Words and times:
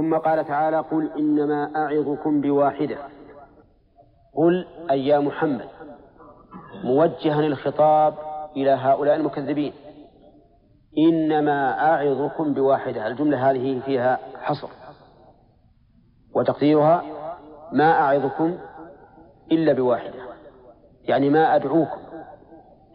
ثم 0.00 0.16
قال 0.16 0.46
تعالى 0.46 0.78
قل 0.78 1.10
إنما 1.18 1.72
أعظكم 1.76 2.40
بواحدة. 2.40 2.96
قل 4.34 4.66
أي 4.90 5.06
يا 5.06 5.18
محمد 5.18 5.68
موجها 6.84 7.40
الخطاب 7.40 8.14
إلى 8.56 8.70
هؤلاء 8.70 9.16
المكذبين. 9.16 9.72
إنما 10.98 11.80
أعظكم 11.92 12.54
بواحدة 12.54 13.06
الجملة 13.06 13.50
هذه 13.50 13.80
فيها 13.80 14.18
حصر. 14.42 14.68
وتقديرها 16.34 17.02
ما 17.72 17.92
أعظكم 17.92 18.58
إلا 19.52 19.72
بواحدة. 19.72 20.20
يعني 21.04 21.30
ما 21.30 21.56
أدعوكم 21.56 22.00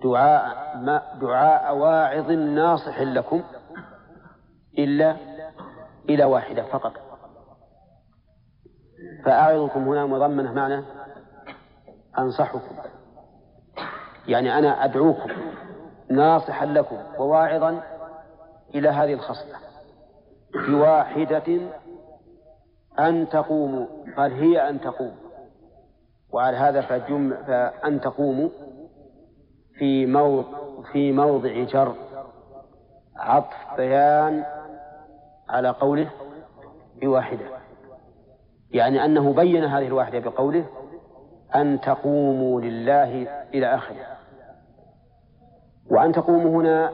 دعاء 0.03 0.77
ما 0.77 1.01
دعاء 1.21 1.77
واعظ 1.77 2.31
ناصح 2.31 3.01
لكم 3.01 3.43
إلا 4.77 5.34
إلى 6.09 6.23
واحدة 6.25 6.63
فقط. 6.63 6.93
فأعظكم 9.25 9.87
هنا 9.87 10.05
مضمنة 10.05 10.53
معنى 10.53 10.83
أنصحكم. 12.17 12.75
يعني 14.27 14.57
أنا 14.57 14.85
أدعوكم 14.85 15.29
ناصحا 16.09 16.65
لكم 16.65 16.97
وواعظا 17.19 17.83
إلى 18.75 18.89
هذه 18.89 19.13
الخصلة. 19.13 19.55
بواحدة 20.67 21.59
أن 22.99 23.29
تقوموا. 23.29 23.85
قال 24.17 24.33
هي 24.33 24.69
أن 24.69 24.81
تقوموا. 24.81 25.25
وعلى 26.31 26.57
هذا 26.57 26.81
فجم 26.81 27.33
فأن 27.47 28.01
تقوموا 28.01 28.49
في 29.77 30.05
موضع 30.05 30.57
في 30.91 31.11
موضع 31.11 31.63
جر. 31.63 31.95
عطف 33.15 33.75
بيان 33.77 34.45
على 35.49 35.69
قوله 35.69 36.09
بواحدة. 37.01 37.45
يعني 38.71 39.05
أنه 39.05 39.33
بين 39.33 39.63
هذه 39.63 39.87
الواحدة 39.87 40.19
بقوله 40.19 40.65
أن 41.55 41.81
تقوموا 41.81 42.61
لله 42.61 43.27
إلى 43.53 43.75
آخره. 43.75 44.05
وأن 45.91 46.11
تقوموا 46.11 46.61
هنا 46.61 46.91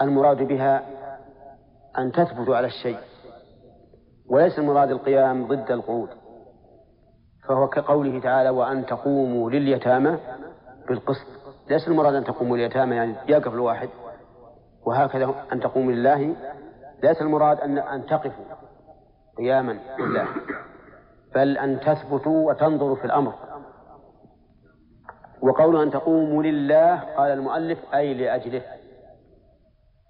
المراد 0.00 0.42
بها 0.42 0.82
أن 1.98 2.12
تثبتوا 2.12 2.56
على 2.56 2.66
الشيء 2.66 2.98
وليس 4.30 4.58
المراد 4.58 4.90
القيام 4.90 5.46
ضد 5.46 5.70
القعود. 5.70 6.08
فهو 7.48 7.68
كقوله 7.68 8.20
تعالى 8.20 8.50
وأن 8.50 8.86
تقوموا 8.86 9.50
لليتامى 9.50 10.18
بالقسط. 10.88 11.26
ليس 11.70 11.88
المراد 11.88 12.14
أن 12.14 12.24
تقوموا 12.24 12.56
لليتامى 12.56 12.96
يعني 12.96 13.14
يقف 13.28 13.54
الواحد 13.54 13.88
وهكذا 14.86 15.34
أن 15.52 15.60
تقوموا 15.60 15.92
لله 15.92 16.34
ليس 17.02 17.22
المراد 17.22 17.60
أن 17.60 17.78
أن 17.78 18.06
تقفوا 18.06 18.44
قياما 19.38 19.78
لله 19.98 20.26
بل 21.34 21.58
أن 21.58 21.80
تثبتوا 21.80 22.50
وتنظروا 22.50 22.96
في 22.96 23.04
الأمر. 23.04 23.34
وقول 25.42 25.82
أن 25.82 25.90
تقوموا 25.90 26.42
لله 26.42 27.00
قال 27.16 27.30
المؤلف 27.32 27.78
أي 27.94 28.14
لأجله. 28.14 28.62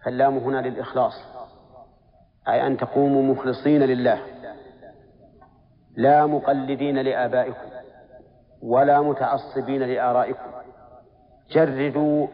فاللام 0.05 0.39
هنا 0.39 0.59
للإخلاص 0.59 1.13
أي 2.49 2.67
أن 2.67 2.77
تقوموا 2.77 3.23
مخلصين 3.23 3.83
لله. 3.83 4.19
لا 5.97 6.27
مقلدين 6.27 6.99
لآبائكم 6.99 7.71
ولا 8.63 9.01
متعصبين 9.01 9.83
لآرائكم. 9.83 10.51
جردوا 11.51 12.27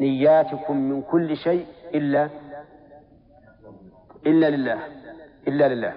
نياتكم 0.00 0.76
من 0.76 1.02
كل 1.02 1.36
شيء 1.36 1.66
إلا 1.94 2.28
إلا 4.26 4.50
لله. 4.50 4.78
إلا 5.48 5.68
لله. 5.68 5.92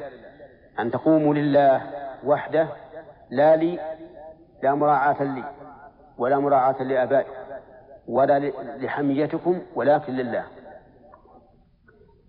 أن 0.79 0.91
تقوموا 0.91 1.33
لله 1.33 1.81
وحده. 2.25 2.67
لا 3.29 3.55
لي 3.55 3.79
لا 4.63 4.75
مراعاة 4.75 5.23
لي 5.23 5.43
ولا 6.17 6.39
مراعاة 6.39 6.83
لآبائكم 6.83 7.31
ولا 8.07 8.39
لحميتكم 8.77 9.61
ولكن 9.75 10.13
لله. 10.13 10.43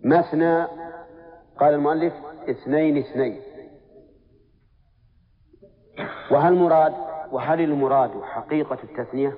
مثنى 0.05 0.65
قال 1.59 1.73
المؤلف 1.73 2.13
اثنين 2.49 2.97
اثنين. 2.97 3.41
وهل 6.31 6.53
مراد 6.53 6.93
وهل 7.31 7.61
المراد 7.61 8.21
حقيقة 8.21 8.77
التثنية؟ 8.83 9.37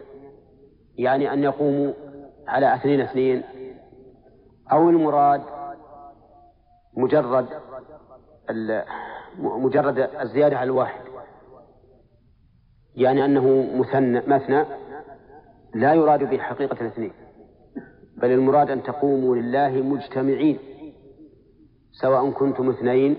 يعني 0.97 1.33
أن 1.33 1.43
يقوموا 1.43 1.93
على 2.47 2.75
اثنين 2.75 3.01
اثنين 3.01 3.43
أو 4.71 4.89
المراد 4.89 5.41
مجرد 6.97 7.47
مجرد 9.39 9.99
الزيادة 9.99 10.57
على 10.57 10.67
الواحد. 10.67 11.01
يعني 12.95 13.25
أنه 13.25 13.69
مثنى 13.75 14.21
مثنى 14.27 14.65
لا 15.73 15.93
يراد 15.93 16.29
به 16.29 16.37
حقيقة 16.37 16.81
الاثنين. 16.81 17.13
بل 18.17 18.31
المراد 18.31 18.71
أن 18.71 18.83
تقوموا 18.83 19.35
لله 19.35 19.69
مجتمعين 19.69 20.59
سواء 21.91 22.31
كنتم 22.31 22.69
اثنين 22.69 23.17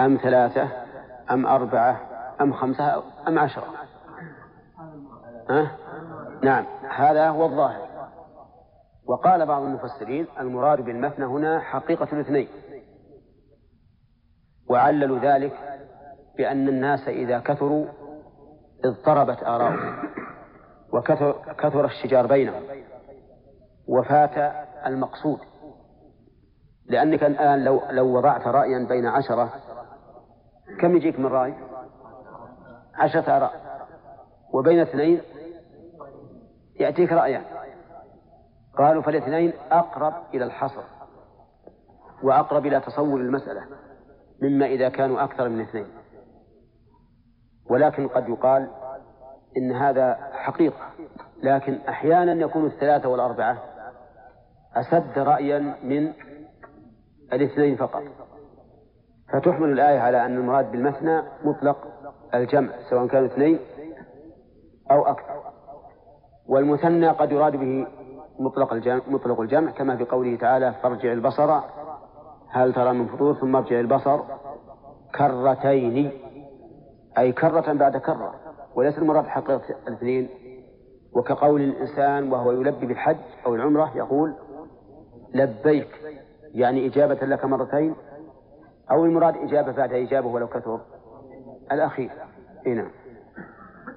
أم 0.00 0.18
ثلاثة 0.22 0.68
أم 1.30 1.46
أربعة 1.46 2.00
أم 2.40 2.52
خمسة 2.52 3.02
أم 3.28 3.38
عشرة. 3.38 3.66
أه؟ 5.50 5.70
نعم 6.42 6.64
هذا 6.88 7.28
هو 7.28 7.44
الظاهر. 7.44 7.91
وقال 9.06 9.46
بعض 9.46 9.62
المفسرين 9.62 10.26
المراد 10.40 10.80
بالمثنى 10.80 11.24
هنا 11.24 11.60
حقيقة 11.60 12.08
الاثنين. 12.12 12.48
وعللوا 14.70 15.18
ذلك 15.18 15.52
بأن 16.36 16.68
الناس 16.68 17.08
إذا 17.08 17.38
كثروا 17.38 17.86
اضطربت 18.84 19.42
آراؤهم 19.42 20.08
وكثر 20.92 21.54
كثر 21.58 21.84
الشجار 21.84 22.26
بينهم 22.26 22.62
وفات 23.88 24.54
المقصود. 24.86 25.38
لأنك 26.86 27.24
الآن 27.24 27.64
لو 27.64 27.82
لو 27.90 28.16
وضعت 28.16 28.46
رأيا 28.46 28.86
بين 28.88 29.06
عشرة 29.06 29.52
كم 30.80 30.96
يجيك 30.96 31.18
من 31.18 31.26
رأي؟ 31.26 31.54
عشرة 32.94 33.36
آراء. 33.36 33.52
وبين 34.52 34.80
اثنين 34.80 35.20
يأتيك 36.80 37.12
رأيان. 37.12 37.44
قالوا 38.78 39.02
فالاثنين 39.02 39.52
أقرب 39.70 40.14
إلى 40.34 40.44
الحصر 40.44 40.82
وأقرب 42.22 42.66
إلى 42.66 42.80
تصور 42.80 43.20
المسألة 43.20 43.62
مما 44.42 44.66
إذا 44.66 44.88
كانوا 44.88 45.24
أكثر 45.24 45.48
من 45.48 45.60
اثنين. 45.60 45.86
ولكن 47.70 48.08
قد 48.08 48.28
يقال 48.28 48.68
إن 49.56 49.72
هذا 49.72 50.18
حقيقة 50.32 50.90
لكن 51.42 51.78
أحيانا 51.88 52.32
يكون 52.32 52.66
الثلاثة 52.66 53.08
والأربعة 53.08 53.62
أسد 54.74 55.18
رأيا 55.18 55.58
من 55.82 56.12
الاثنين 57.32 57.76
فقط. 57.76 58.02
فتحمل 59.32 59.72
الآية 59.72 59.98
على 60.00 60.26
أن 60.26 60.36
المراد 60.36 60.72
بالمثنى 60.72 61.22
مطلق 61.44 61.76
الجمع 62.34 62.72
سواء 62.90 63.06
كانوا 63.06 63.26
اثنين 63.26 63.58
أو 64.90 65.06
أكثر. 65.06 65.42
والمثنى 66.48 67.08
قد 67.08 67.32
يراد 67.32 67.56
به 67.56 67.86
مطلق 68.38 68.72
الجمع, 68.72 69.00
مطلق 69.08 69.40
الجمع 69.40 69.70
كما 69.70 69.96
في 69.96 70.04
قوله 70.04 70.36
تعالى 70.36 70.74
فارجع 70.82 71.12
البصر 71.12 71.60
هل 72.48 72.74
ترى 72.74 72.92
من 72.92 73.06
فطور؟ 73.06 73.34
ثم 73.34 73.56
ارجع 73.56 73.80
البصر. 73.80 74.20
كرتين 75.14 76.12
أي 77.18 77.32
كرة 77.32 77.72
بعد 77.72 77.96
كرة 77.96 78.34
وليس 78.74 78.98
المراد 78.98 79.26
حقيقة 79.26 79.62
الاثنين. 79.88 80.28
وكقول 81.12 81.60
الإنسان 81.60 82.32
وهو 82.32 82.52
يلبي 82.52 82.86
بالحج 82.86 83.16
أو 83.46 83.54
العمرة 83.54 83.96
يقول 83.96 84.34
لبيك. 85.34 85.88
يعني 86.54 86.86
إجابة 86.86 87.26
لك 87.26 87.44
مرتين 87.44 87.94
أو 88.90 89.04
المراد 89.04 89.36
إجابة 89.36 89.72
بعد 89.72 89.92
إجابة 89.92 90.26
ولو 90.26 90.46
كثر. 90.48 90.80
الأخير. 91.72 92.10
هنا 92.66 92.74
نعم. 92.82 92.90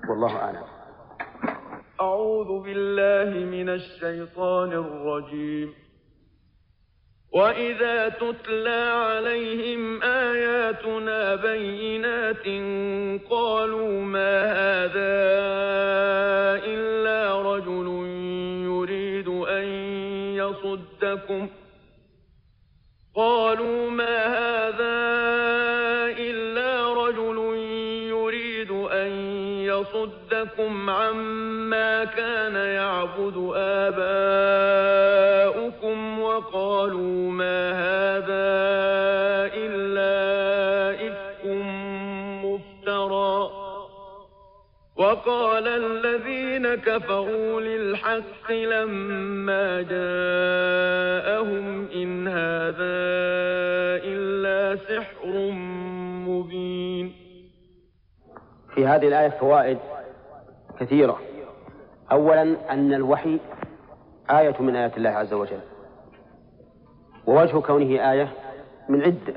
والله 0.09 0.37
أعلم. 0.37 0.74
أعوذ 2.01 2.63
بالله 2.63 3.39
من 3.45 3.69
الشيطان 3.69 4.71
الرجيم. 4.71 5.73
وإذا 7.33 8.09
تتلى 8.09 8.83
عليهم 9.09 10.03
آياتنا 10.03 11.35
بينات 11.35 12.45
قالوا 13.29 14.01
ما 14.01 14.43
هذا 14.45 15.15
إلا 16.65 17.41
رجل 17.41 17.87
يريد 18.65 19.27
أن 19.27 19.65
يصدكم. 20.35 21.49
قالوا 23.15 23.89
ما 23.89 24.25
هذا 24.27 25.64
يصدكم 30.35 30.89
عما 30.89 32.03
كان 32.03 32.55
يعبد 32.55 33.51
آباؤكم 33.55 34.89
وقالوا 36.19 37.31
ما 37.31 37.71
هذا 37.71 38.55
إلا 39.53 40.15
إفك 41.07 41.45
مفترى 42.45 43.49
وقال 44.95 45.67
الذين 45.67 46.75
كفروا 46.75 47.61
للحق 47.61 48.51
لما 48.51 49.81
جاءهم 49.81 51.65
إن 51.95 52.27
هذا 52.27 53.05
إلا 54.03 54.75
سحر 54.75 55.51
مبين 56.27 57.13
في 58.75 58.85
هذه 58.85 59.07
الآية 59.07 59.29
فوائد. 59.29 59.77
كثيرة. 60.79 61.19
أولا 62.11 62.73
أن 62.73 62.93
الوحي 62.93 63.39
آية 64.29 64.61
من 64.61 64.75
آيات 64.75 64.97
الله 64.97 65.09
عز 65.09 65.33
وجل. 65.33 65.59
ووجه 67.27 67.59
كونه 67.59 68.11
آية 68.11 68.33
من 68.89 69.01
عدة 69.01 69.33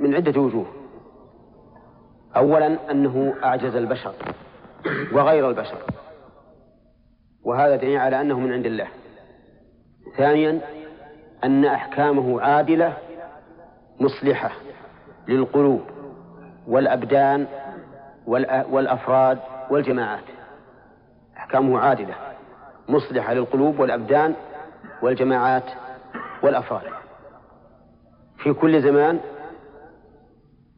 من 0.00 0.14
عدة 0.14 0.40
وجوه. 0.40 0.66
أولا 2.36 2.90
أنه 2.90 3.34
أعجز 3.44 3.76
البشر 3.76 4.14
وغير 5.12 5.48
البشر. 5.48 5.78
وهذا 7.44 7.76
دليل 7.76 7.98
على 7.98 8.20
أنه 8.20 8.38
من 8.38 8.52
عند 8.52 8.66
الله. 8.66 8.88
ثانيا 10.16 10.60
أن 11.44 11.64
أحكامه 11.64 12.40
عادلة 12.40 12.96
مصلحة 14.00 14.50
للقلوب 15.28 15.80
والأبدان 16.66 17.46
والأفراد 18.70 19.38
والجماعات. 19.70 20.24
أحكامه 21.48 21.78
عادلة 21.78 22.14
مصلحة 22.88 23.34
للقلوب 23.34 23.80
والأبدان 23.80 24.34
والجماعات 25.02 25.64
والأفراد. 26.42 26.82
في 28.38 28.52
كل 28.52 28.82
زمان 28.82 29.20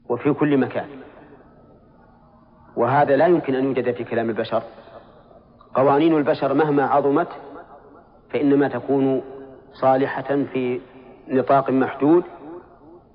وفي 0.08 0.32
كل 0.32 0.56
مكان. 0.56 0.86
وهذا 2.76 3.16
لا 3.16 3.26
يمكن 3.26 3.54
أن 3.54 3.64
يوجد 3.64 3.94
في 3.94 4.04
كلام 4.04 4.30
البشر. 4.30 4.62
قوانين 5.74 6.16
البشر 6.16 6.54
مهما 6.54 6.84
عظمت 6.84 7.28
فإنما 8.30 8.68
تكون 8.68 9.22
صالحة 9.72 10.44
في 10.52 10.80
نطاق 11.28 11.70
محدود 11.70 12.24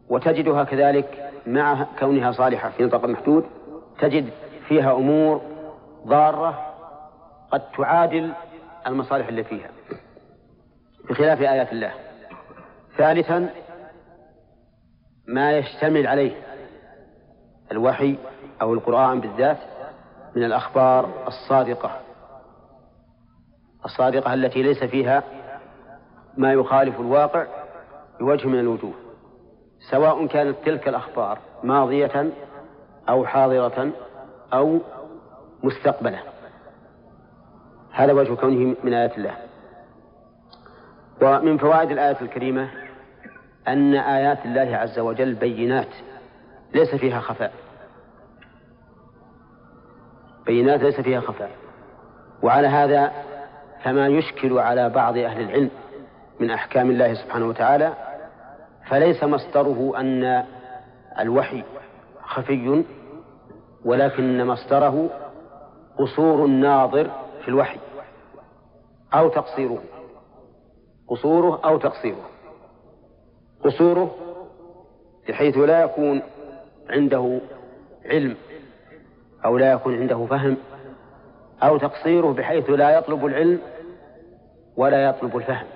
وتجدها 0.09 0.63
كذلك 0.63 1.31
مع 1.47 1.87
كونها 1.99 2.31
صالحة 2.31 2.69
في 2.69 2.83
نطاق 2.83 3.05
محدود 3.05 3.45
تجد 3.99 4.29
فيها 4.67 4.93
أمور 4.93 5.41
ضارة 6.07 6.74
قد 7.55 7.71
تعادل 7.77 8.33
المصالح 8.87 9.27
التي 9.27 9.43
فيها 9.43 9.69
بخلاف 11.09 11.41
آيات 11.41 11.71
الله. 11.71 11.91
ثالثا 12.97 13.49
ما 15.27 15.57
يشتمل 15.57 16.07
عليه 16.07 16.31
الوحي 17.71 18.17
أو 18.61 18.73
القرآن 18.73 19.21
بالذات 19.21 19.57
من 20.35 20.43
الأخبار 20.43 21.09
الصادقة. 21.27 21.99
الصادقة 23.85 24.33
التي 24.33 24.63
ليس 24.63 24.83
فيها 24.83 25.23
ما 26.37 26.53
يخالف 26.53 26.99
الواقع 26.99 27.45
بوجه 28.19 28.47
من 28.47 28.59
الوجوه 28.59 28.93
سواء 29.91 30.27
كانت 30.27 30.57
تلك 30.65 30.87
الأخبار 30.87 31.39
ماضية 31.63 32.31
أو 33.09 33.25
حاضرة 33.25 33.91
أو 34.53 34.79
مستقبلة. 35.63 36.34
هذا 37.95 38.13
وجه 38.13 38.33
كونه 38.33 38.75
من 38.83 38.93
آيات 38.93 39.17
الله. 39.17 39.35
ومن 41.21 41.57
فوائد 41.57 41.91
الآية 41.91 42.21
الكريمة 42.21 42.69
أن 43.67 43.95
آيات 43.95 44.45
الله 44.45 44.77
عز 44.77 44.99
وجل 44.99 45.33
بينات 45.33 45.87
ليس 46.73 46.95
فيها 46.95 47.19
خفاء. 47.19 47.53
بينات 50.45 50.81
ليس 50.81 51.01
فيها 51.01 51.19
خفاء. 51.19 51.51
وعلى 52.43 52.67
هذا 52.67 53.11
فما 53.83 54.07
يشكل 54.07 54.59
على 54.59 54.89
بعض 54.89 55.17
أهل 55.17 55.41
العلم 55.41 55.69
من 56.39 56.51
أحكام 56.51 56.89
الله 56.91 57.13
سبحانه 57.13 57.47
وتعالى 57.47 57.93
فليس 58.87 59.23
مصدره 59.23 59.99
أن 59.99 60.43
الوحي 61.19 61.63
خفي 62.23 62.83
ولكن 63.85 64.45
مصدره 64.45 65.09
قصور 65.97 66.45
الناظر 66.45 67.11
في 67.41 67.47
الوحي. 67.47 67.79
أو 69.19 69.29
تقصيره. 69.29 69.83
قصوره 71.07 71.61
أو 71.65 71.77
تقصيره. 71.77 72.29
قصوره 73.63 74.15
بحيث 75.29 75.57
لا 75.57 75.83
يكون 75.83 76.21
عنده 76.89 77.39
علم 78.05 78.37
أو 79.45 79.57
لا 79.57 79.71
يكون 79.71 79.95
عنده 79.99 80.25
فهم. 80.25 80.57
أو 81.63 81.77
تقصيره 81.77 82.33
بحيث 82.33 82.69
لا 82.69 82.97
يطلب 82.97 83.25
العلم 83.25 83.59
ولا 84.77 85.05
يطلب 85.05 85.37
الفهم. 85.37 85.67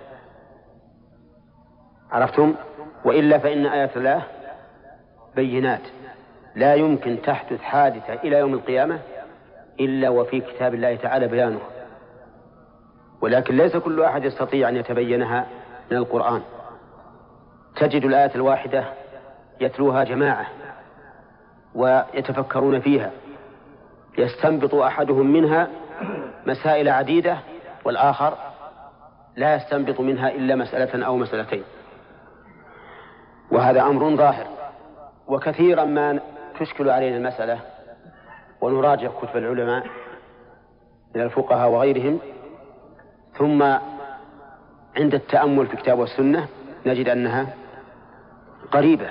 عرفتم؟ 2.11 2.55
وإلا 3.05 3.37
فإن 3.37 3.65
آيات 3.65 3.97
الله 3.97 4.23
بينات. 5.35 5.81
لا 6.55 6.75
يمكن 6.75 7.21
تحدث 7.21 7.61
حادثة 7.61 8.13
إلى 8.13 8.37
يوم 8.37 8.53
القيامة 8.53 8.99
إلا 9.79 10.09
وفي 10.09 10.41
كتاب 10.41 10.73
الله 10.73 10.95
تعالى 10.95 11.27
بيانه 11.27 11.59
ولكن 13.21 13.57
ليس 13.57 13.77
كل 13.77 14.01
أحد 14.01 14.23
يستطيع 14.23 14.69
أن 14.69 14.75
يتبينها 14.75 15.45
من 15.91 15.97
القرآن. 15.97 16.41
تجد 17.75 18.05
الآية 18.05 18.35
الواحدة 18.35 18.85
يتلوها 19.61 20.03
جماعة 20.03 20.45
ويتفكرون 21.75 22.79
فيها. 22.79 23.11
يستنبط 24.17 24.75
أحدهم 24.75 25.33
منها 25.33 25.67
مسائل 26.45 26.89
عديدة 26.89 27.37
والآخر 27.85 28.37
لا 29.35 29.55
يستنبط 29.55 29.99
منها 29.99 30.29
إلا 30.29 30.55
مسألة 30.55 31.05
أو 31.05 31.17
مسألتين. 31.17 31.63
وهذا 33.51 33.81
أمر 33.81 34.15
ظاهر. 34.15 34.47
وكثيرا 35.27 35.85
ما 35.85 36.19
تشكل 36.59 36.89
علينا 36.89 37.17
المسألة 37.17 37.59
ونراجع 38.61 39.09
كتب 39.21 39.37
العلماء 39.37 39.85
من 41.15 41.21
الفقهاء 41.21 41.69
وغيرهم 41.69 42.19
ثم 43.39 43.63
عند 44.97 45.13
التأمل 45.13 45.67
في 45.67 45.73
الكتاب 45.73 45.99
والسنة 45.99 46.47
نجد 46.85 47.09
أنها 47.09 47.53
قريبة 48.71 49.09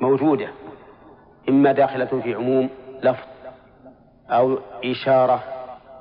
موجودة 0.00 0.48
إما 1.48 1.72
داخلة 1.72 2.20
في 2.24 2.34
عموم 2.34 2.70
لفظ 3.02 3.26
أو 4.30 4.58
إشارة 4.84 5.42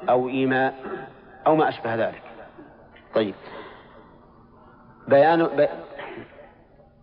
أو 0.09 0.29
إيماء 0.29 0.74
أو 1.48 1.55
ما 1.55 1.69
أشبه 1.69 1.95
ذلك. 1.95 2.21
طيب. 3.15 3.36
بيان 5.07 5.67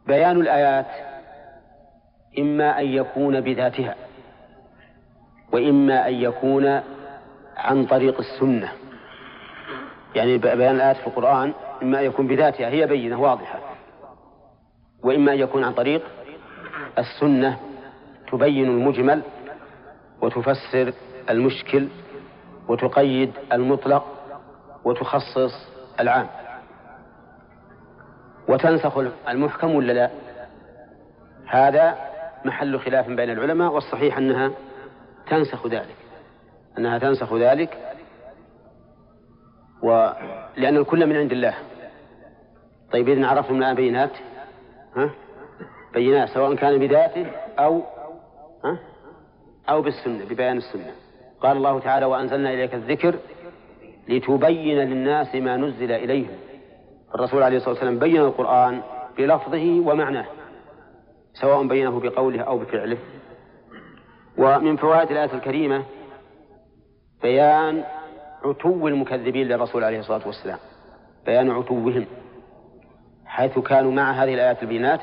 بيان 0.07 0.41
الآيات 0.41 0.87
إما 2.39 2.79
أن 2.79 2.87
يكون 2.87 3.41
بذاتها 3.41 3.95
وإما 5.53 6.09
أن 6.09 6.15
يكون 6.15 6.81
عن 7.57 7.87
طريق 7.87 8.19
السنة. 8.19 8.73
يعني 10.15 10.39
بيان 10.39 10.77
الآيات 10.77 10.97
في 10.97 11.07
القرآن 11.07 11.53
إما 11.83 12.01
أن 12.01 12.05
يكون 12.05 12.27
بذاتها 12.27 12.69
هي 12.69 12.87
بينة 12.87 13.21
واضحة 13.21 13.59
وإما 15.03 15.33
أن 15.33 15.39
يكون 15.39 15.65
عن 15.65 15.73
طريق 15.73 16.03
السنة 16.99 17.59
تبين 18.33 18.65
المجمل 18.65 19.23
وتفسر 20.23 20.93
المشكل 21.31 21.89
وتقيد 22.69 23.33
المطلق 23.53 24.05
وتخصص 24.85 25.69
العام. 26.01 26.27
وتنسخ 28.49 28.99
المحكم 29.29 29.75
ولا 29.75 29.93
لا؟ 29.93 30.11
هذا 31.47 31.97
محل 32.45 32.81
خلاف 32.81 33.09
بين 33.09 33.31
العلماء 33.31 33.73
والصحيح 33.73 34.19
أنها 34.19 34.51
تنسخ 35.31 35.67
ذلك. 35.67 35.97
أنها 36.79 36.99
تنسخ 36.99 37.35
ذلك 37.35 37.79
ولأن 39.83 40.77
الكل 40.77 41.07
من 41.07 41.17
عند 41.17 41.33
الله. 41.33 41.55
طيب 42.93 43.09
إذن 43.09 43.25
عرفتم 43.25 43.57
الآن 43.57 43.75
بينات. 43.75 44.11
ها؟ 44.97 45.11
بينات 45.95 46.29
سواء 46.29 46.55
كان 46.55 46.79
بذاته 46.79 47.27
أو 47.59 47.83
ها؟ 48.65 48.79
أو 49.69 49.83
بالسنة 49.83 50.25
ببيان 50.25 50.57
السنة. 50.57 50.93
قال 51.41 51.57
الله 51.57 51.79
تعالى 51.81 52.07
وأنزلنا 52.07 52.53
إليك 52.53 52.75
الذكر 52.75 53.15
لتبين 54.09 54.79
للناس 54.79 55.35
ما 55.35 55.57
نزل 55.57 55.93
إليهم. 55.93 56.37
الرسول 57.15 57.43
عليه 57.43 57.57
الصلاة 57.57 57.75
والسلام 57.75 57.99
بين 57.99 58.17
القرآن 58.21 58.83
بلفظه 59.19 59.81
ومعناه 59.81 60.27
سواء 61.33 61.67
بينه 61.67 62.01
بقوله 62.01 62.43
أو 62.43 62.59
بفعله. 62.59 62.99
ومن 64.39 64.77
فوائد 64.77 65.11
الآية 65.11 65.35
الكريمة 65.35 65.85
بيان 67.23 67.85
عتو 68.45 68.89
المكذبين 68.89 69.49
للرسول 69.49 69.85
عليه 69.85 69.99
الصلاة 69.99 70.27
والسلام 70.27 70.59
بيان 71.27 71.51
عتوهم 71.51 72.07
حيث 73.27 73.59
كانوا 73.59 73.93
مع 73.93 74.13
هذه 74.13 74.35
الآيات 74.35 74.63
البينات 74.63 75.01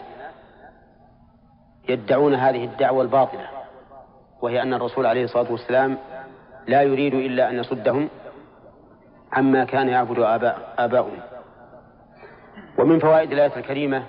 يدعون 1.89 2.33
هذه 2.33 2.63
الدعوة 2.63 3.01
الباطلة 3.01 3.49
وهي 4.41 4.61
أن 4.61 4.73
الرسول 4.73 5.05
عليه 5.05 5.23
الصلاة 5.23 5.51
والسلام 5.51 5.97
لا 6.67 6.81
يريد 6.81 7.13
إلا 7.13 7.49
أن 7.49 7.55
يصدهم 7.55 8.09
عما 9.31 9.63
كان 9.63 9.89
يعبد 9.89 10.19
آباء 10.19 10.73
آباؤهم. 10.77 11.19
ومن 12.77 12.99
فوائد 12.99 13.31
الآية 13.31 13.57
الكريمة 13.57 14.03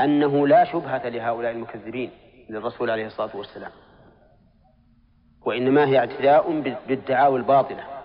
أنه 0.00 0.48
لا 0.48 0.64
شبهة 0.64 1.08
لهؤلاء 1.08 1.52
المكذبين 1.52 2.10
للرسول 2.50 2.90
عليه 2.90 3.06
الصلاة 3.06 3.36
والسلام 3.36 3.70
وإنما 5.46 5.86
هي 5.86 5.98
اعتداء 5.98 6.60
بالدعاوى 6.88 7.38
الباطلة. 7.38 7.97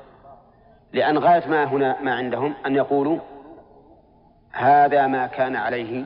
لأن 0.93 1.17
غاية 1.17 1.47
ما 1.47 1.63
هنا 1.63 2.01
ما 2.01 2.15
عندهم 2.15 2.53
أن 2.65 2.75
يقولوا 2.75 3.19
هذا 4.51 5.07
ما 5.07 5.27
كان 5.27 5.55
عليه 5.55 6.05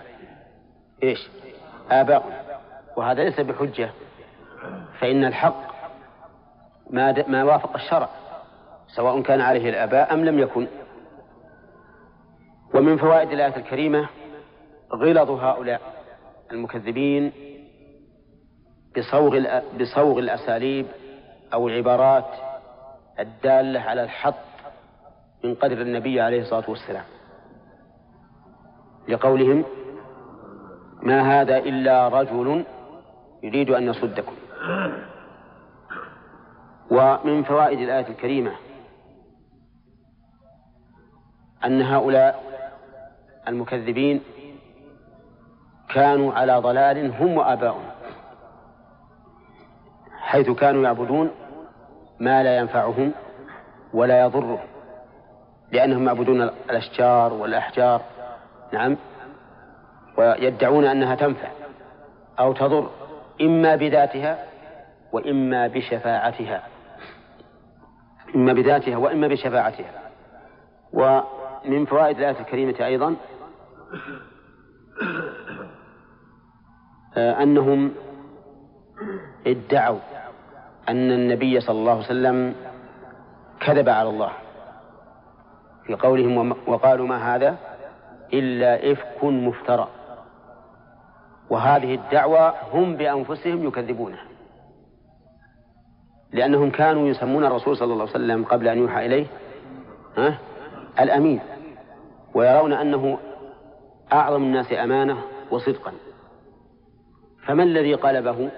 إيش؟ 1.03 1.29
آباؤنا 1.91 2.41
وهذا 2.97 3.23
ليس 3.23 3.39
بحجة. 3.39 3.89
فإن 4.99 5.25
الحق 5.25 5.67
ما 6.89 7.23
ما 7.27 7.43
وافق 7.43 7.75
الشرع 7.75 8.09
سواء 8.95 9.21
كان 9.21 9.41
عليه 9.41 9.69
الآباء 9.69 10.13
أم 10.13 10.25
لم 10.25 10.39
يكن. 10.39 10.67
ومن 12.73 12.97
فوائد 12.97 13.31
الآية 13.31 13.57
الكريمة 13.57 14.09
غلظ 14.93 15.31
هؤلاء 15.31 15.81
المكذبين 16.51 17.31
بصوغ 18.97 19.61
بصوغ 19.79 20.19
الأساليب 20.19 20.85
أو 21.53 21.67
العبارات 21.67 22.25
الدالة 23.19 23.79
على 23.79 24.03
الحط 24.03 24.46
من 25.43 25.55
قدر 25.55 25.81
النبي 25.81 26.21
عليه 26.21 26.41
الصلاة 26.41 26.69
والسلام. 26.69 27.03
لقولهم 29.07 29.63
ما 31.01 31.41
هذا 31.41 31.57
إلا 31.57 32.07
رجل 32.07 32.65
يريد 33.43 33.69
أن 33.69 33.83
يصدكم. 33.83 34.33
ومن 36.91 37.43
فوائد 37.43 37.79
الآية 37.79 38.07
الكريمة 38.07 38.51
أن 41.65 41.81
هؤلاء 41.81 42.43
المكذبين 43.47 44.21
كانوا 45.89 46.33
على 46.33 46.57
ضلال 46.57 47.11
هم 47.21 47.37
وآباؤهم 47.37 47.85
حيث 50.11 50.49
كانوا 50.49 50.83
يعبدون 50.83 51.31
ما 52.19 52.43
لا 52.43 52.57
ينفعهم 52.57 53.11
ولا 53.93 54.21
يضرهم. 54.21 54.59
لأنهم 55.71 56.07
يعبدون 56.07 56.41
الأشجار 56.41 57.33
والأحجار 57.33 58.01
نعم 58.73 58.97
ويدعون 60.17 60.85
أنها 60.85 61.15
تنفع 61.15 61.47
أو 62.39 62.53
تضر 62.53 62.89
إما 63.41 63.75
بذاتها 63.75 64.45
وإما 65.11 65.67
بشفاعتها 65.67 66.63
إما 68.35 68.53
بذاتها 68.53 68.97
وإما 68.97 69.27
بشفاعتها. 69.27 69.91
ومن 70.93 71.85
فوائد 71.85 72.17
الآية 72.17 72.39
الكريمة 72.39 72.85
أيضا 72.85 73.15
آه، 77.17 77.43
أنهم 77.43 77.91
ادعوا 79.47 79.99
أن 80.89 81.11
النبي 81.11 81.59
صلى 81.59 81.79
الله 81.79 81.91
عليه 81.91 82.05
وسلم 82.05 82.55
كذب 83.59 83.89
على 83.89 84.09
الله. 84.09 84.31
في 85.87 85.93
قولهم 85.93 86.55
وقالوا 86.67 87.07
ما 87.07 87.35
هذا؟ 87.35 87.57
إلا 88.33 88.91
إفك 88.91 89.23
مفترى. 89.23 89.87
وهذه 91.49 91.95
الدعوة 91.95 92.53
هم 92.73 92.95
بأنفسهم 92.95 93.67
يكذبونها. 93.67 94.23
لأنهم 96.33 96.71
كانوا 96.71 97.07
يسمون 97.07 97.45
الرسول 97.45 97.77
صلى 97.77 97.93
الله 97.93 98.01
عليه 98.01 98.11
وسلم 98.11 98.43
قبل 98.43 98.67
أن 98.67 98.77
يوحى 98.77 99.05
إليه 99.05 99.25
ها 100.17 100.37
الأمين. 100.99 101.39
ويرون 102.33 102.73
أنه 102.73 103.17
أعظم 104.13 104.43
الناس 104.43 104.73
أمانة 104.73 105.17
وصدقا. 105.51 105.91
فما 107.45 107.63
الذي 107.63 107.93
قلبه 107.93 108.49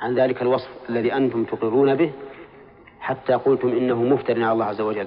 عن 0.00 0.14
ذلك 0.14 0.42
الوصف 0.42 0.70
الذي 0.88 1.16
أنتم 1.16 1.44
تقرون 1.44 1.94
به 1.94 2.12
حتى 3.00 3.32
قلتم 3.32 3.68
إنه 3.68 4.02
مفتر 4.02 4.42
على 4.42 4.52
الله 4.52 4.64
عز 4.64 4.80
وجل؟ 4.80 5.06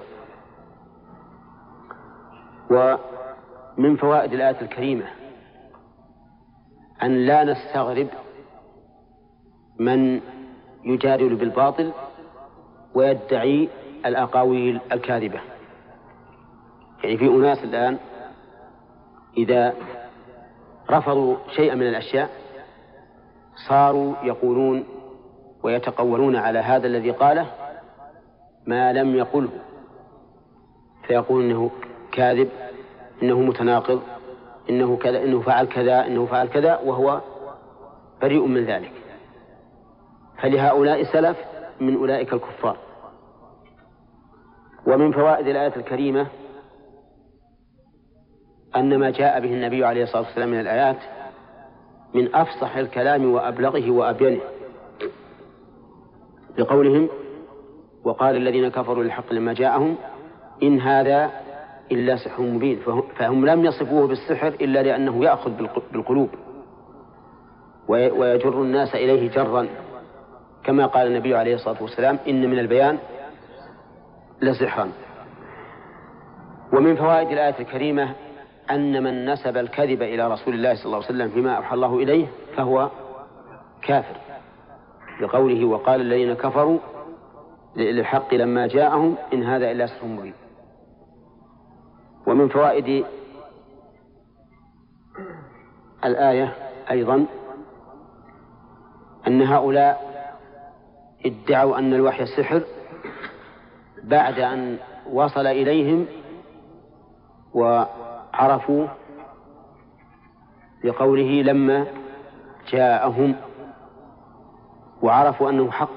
ومن 2.70 3.96
فوائد 3.96 4.34
الآية 4.34 4.62
الكريمة 4.62 5.06
أن 7.04 7.26
لا 7.26 7.44
نستغرب 7.44 8.08
من 9.80 10.22
يجادل 10.84 11.36
بالباطل 11.36 11.92
ويدعي 12.96 13.70
الأقاويل 14.06 14.82
الكاذبة. 14.92 15.40
يعني 17.04 17.18
في 17.18 17.28
أناس 17.28 17.64
الآن 17.64 17.98
إذا 19.38 19.74
رفضوا 20.92 21.36
شيئا 21.56 21.76
من 21.76 21.88
الأشياء 21.88 22.30
صاروا 23.70 24.14
يقولون 24.24 24.84
ويتقولون 25.64 26.36
على 26.36 26.60
هذا 26.60 26.88
الذي 26.88 27.12
قاله 27.12 27.48
ما 28.68 28.94
لم 28.94 29.16
يقله 29.16 29.50
فيقول 31.08 31.44
إنه 31.44 31.72
كاذب 32.18 32.50
إنه 33.24 33.40
متناقض 33.40 34.02
إنه 34.70 34.98
كذا 34.98 35.24
إنه 35.24 35.42
فعل 35.42 35.66
كذا 35.66 36.06
إنه 36.06 36.26
فعل 36.26 36.48
كذا 36.48 36.80
وهو 36.86 37.22
بريء 38.22 38.46
من 38.46 38.66
ذلك. 38.66 38.92
فلهؤلاء 40.42 41.04
سلف 41.04 41.38
من 41.82 41.96
أولئك 41.96 42.34
الكفار. 42.34 42.78
ومن 44.88 45.12
فوائد 45.12 45.48
الآية 45.48 45.76
الكريمة 45.76 46.28
أن 48.76 48.98
ما 48.98 49.10
جاء 49.10 49.40
به 49.40 49.54
النبي 49.54 49.86
عليه 49.86 50.04
الصلاة 50.04 50.22
والسلام 50.22 50.50
من 50.50 50.60
الآيات 50.60 50.98
من 52.14 52.36
أفصح 52.36 52.78
الكلام 52.78 53.32
وأبلغه 53.34 53.92
وأبينه. 53.92 54.42
بقولهم 56.58 57.10
وقال 58.04 58.36
الذين 58.36 58.70
كفروا 58.70 59.04
للحق 59.04 59.34
لما 59.34 59.54
جاءهم 59.54 59.96
إن 60.64 60.80
هذا 60.80 61.47
إلا 61.92 62.16
سحر 62.16 62.42
مبين. 62.42 62.80
فهم 63.18 63.46
لم 63.46 63.66
يصفوه 63.66 64.08
بالسحر 64.08 64.48
إلا 64.48 64.84
لأنه 64.84 65.24
يأخذ 65.24 65.52
بالقلوب. 65.92 66.30
ويجر 67.88 68.62
الناس 68.62 68.96
إليه 68.96 69.30
جرا. 69.30 69.68
كما 70.64 70.86
قال 70.86 71.08
النبي 71.08 71.36
عليه 71.36 71.56
الصلاة 71.56 71.82
والسلام 71.82 72.20
إن 72.28 72.50
من 72.50 72.60
البيان 72.60 72.98
لسحرا 74.42 74.92
ومن 76.74 76.96
فوائد 76.96 77.32
الآية 77.32 77.60
الكريمة 77.60 78.16
أن 78.72 79.04
من 79.04 79.26
نسب 79.26 79.58
الكذب 79.58 80.02
إلى 80.02 80.32
رسول 80.32 80.54
الله 80.54 80.76
صلى 80.76 80.86
الله 80.86 80.98
عليه 80.98 81.06
وسلم 81.06 81.30
فيما 81.30 81.54
أوحى 81.54 81.76
الله 81.76 81.98
إليه 81.98 82.28
فهو 82.56 82.90
كافر. 83.82 84.16
بقوله 85.22 85.66
وقال 85.66 86.02
الذين 86.02 86.34
كفروا 86.34 86.80
للحق 87.76 88.34
لما 88.34 88.68
جاءهم 88.68 89.16
إن 89.34 89.44
هذا 89.44 89.72
إلا 89.72 89.86
سحر 89.86 90.06
مبين. 90.06 90.34
ومن 92.28 92.48
فوائد 92.48 93.06
الآية 96.06 96.54
أيضا 96.92 97.26
أن 99.28 99.42
هؤلاء 99.42 100.08
ادعوا 101.26 101.78
أن 101.78 101.94
الوحي 101.94 102.24
السحر 102.24 102.62
بعد 104.04 104.40
أن 104.40 104.78
وصل 105.12 105.48
إليهم 105.48 106.06
و 107.54 107.84
عرفوا 108.34 108.88
لقوله 110.84 111.42
لما 111.42 111.88
جاءهم 112.72 113.36
وعرفوا 115.02 115.50
أنه 115.50 115.72
حق 115.72 115.90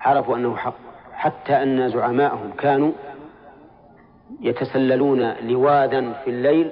عرفوا 0.00 0.36
أنه 0.36 0.56
حق 0.56 0.74
حتى 1.12 1.62
أن 1.62 1.88
زعماءهم 1.88 2.52
كانوا 2.52 2.92
يتسللون 4.40 5.32
لوادا 5.32 6.12
في 6.12 6.30
الليل 6.30 6.70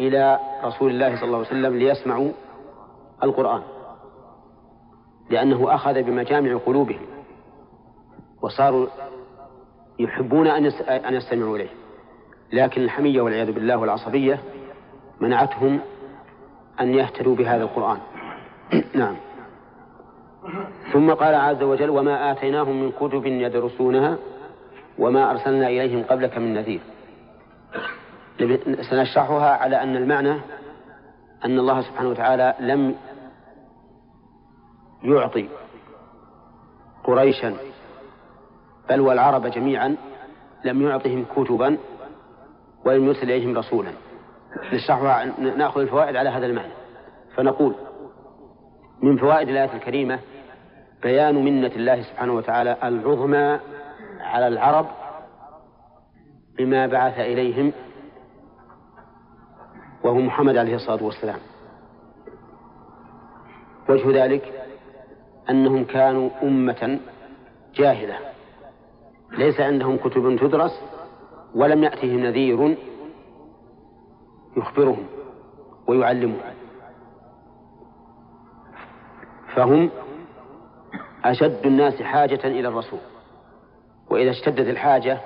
إلى 0.00 0.38
رسول 0.64 0.90
الله 0.90 1.16
صلى 1.16 1.24
الله 1.24 1.38
عليه 1.38 1.48
وسلم 1.48 1.76
ليسمعوا 1.76 2.32
القرآن 3.22 3.62
لأنه 5.30 5.74
أخذ 5.74 6.02
بمجامع 6.02 6.56
قلوبهم 6.66 7.06
وصاروا 8.42 8.86
يحبون 9.98 10.46
أن 10.46 11.14
يستمعوا 11.14 11.56
إليه. 11.56 11.70
لكن 12.52 12.82
الحمية 12.82 13.20
والعياذ 13.20 13.52
بالله 13.52 13.76
والعصبية 13.76 14.40
منعتهم 15.20 15.80
أن 16.80 16.94
يهتدوا 16.94 17.36
بهذا 17.36 17.62
القرآن. 17.62 17.98
نعم. 18.94 19.16
ثم 20.92 21.10
قال 21.10 21.34
عز 21.34 21.62
وجل 21.62 21.90
وما 21.90 22.32
آتيناهم 22.32 22.82
من 22.82 22.92
كتب 22.92 23.26
يدرسونها 23.26 24.18
وما 24.98 25.30
أرسلنا 25.30 25.68
إليهم 25.68 26.02
قبلك 26.02 26.38
من 26.38 26.54
نذير. 26.54 26.80
سنشرحها 28.90 29.50
على 29.50 29.82
أن 29.82 29.96
المعنى 29.96 30.40
أن 31.44 31.58
الله 31.58 31.80
سبحانه 31.82 32.08
وتعالى 32.08 32.54
لم 32.60 32.94
يعطي 35.02 35.48
قريشا 37.04 37.56
بل 38.90 39.00
والعرب 39.00 39.46
جميعا 39.46 39.96
لم 40.64 40.82
يعطهم 40.82 41.24
كتبا 41.36 41.78
ولم 42.84 43.04
يرسل 43.04 43.22
إليهم 43.22 43.58
رسولا. 43.58 43.90
نشرحها 44.72 45.24
نأخذ 45.40 45.80
الفوائد 45.80 46.16
على 46.16 46.28
هذا 46.28 46.46
المعنى. 46.46 46.72
فنقول 47.36 47.74
من 49.02 49.16
فوائد 49.16 49.48
الآية 49.48 49.76
الكريمة 49.76 50.18
بيان 51.02 51.44
منة 51.44 51.72
الله 51.76 52.02
سبحانه 52.02 52.32
وتعالى 52.32 52.76
العظمى 52.84 53.60
على 54.34 54.48
العرب 54.48 54.86
بما 56.58 56.86
بعث 56.86 57.18
إليهم 57.18 57.72
وهو 60.04 60.18
محمد 60.18 60.56
عليه 60.56 60.74
الصلاة 60.74 61.02
والسلام. 61.02 61.38
وجه 63.88 64.24
ذلك 64.24 64.66
أنهم 65.50 65.84
كانوا 65.84 66.30
أمة 66.42 67.00
جاهلة. 67.74 68.18
ليس 69.38 69.60
عندهم 69.60 69.96
كتب 69.96 70.36
تدرس 70.36 70.82
ولم 71.54 71.84
يأتهم 71.84 72.20
نذير 72.20 72.76
يخبرهم 74.56 75.06
ويعلمهم. 75.86 76.54
فهم 79.54 79.90
أشد 81.24 81.66
الناس 81.66 82.02
حاجة 82.02 82.40
إلى 82.44 82.68
الرسول. 82.68 83.00
وإذا 84.10 84.30
اشتدت 84.30 84.68
الحاجة 84.68 85.18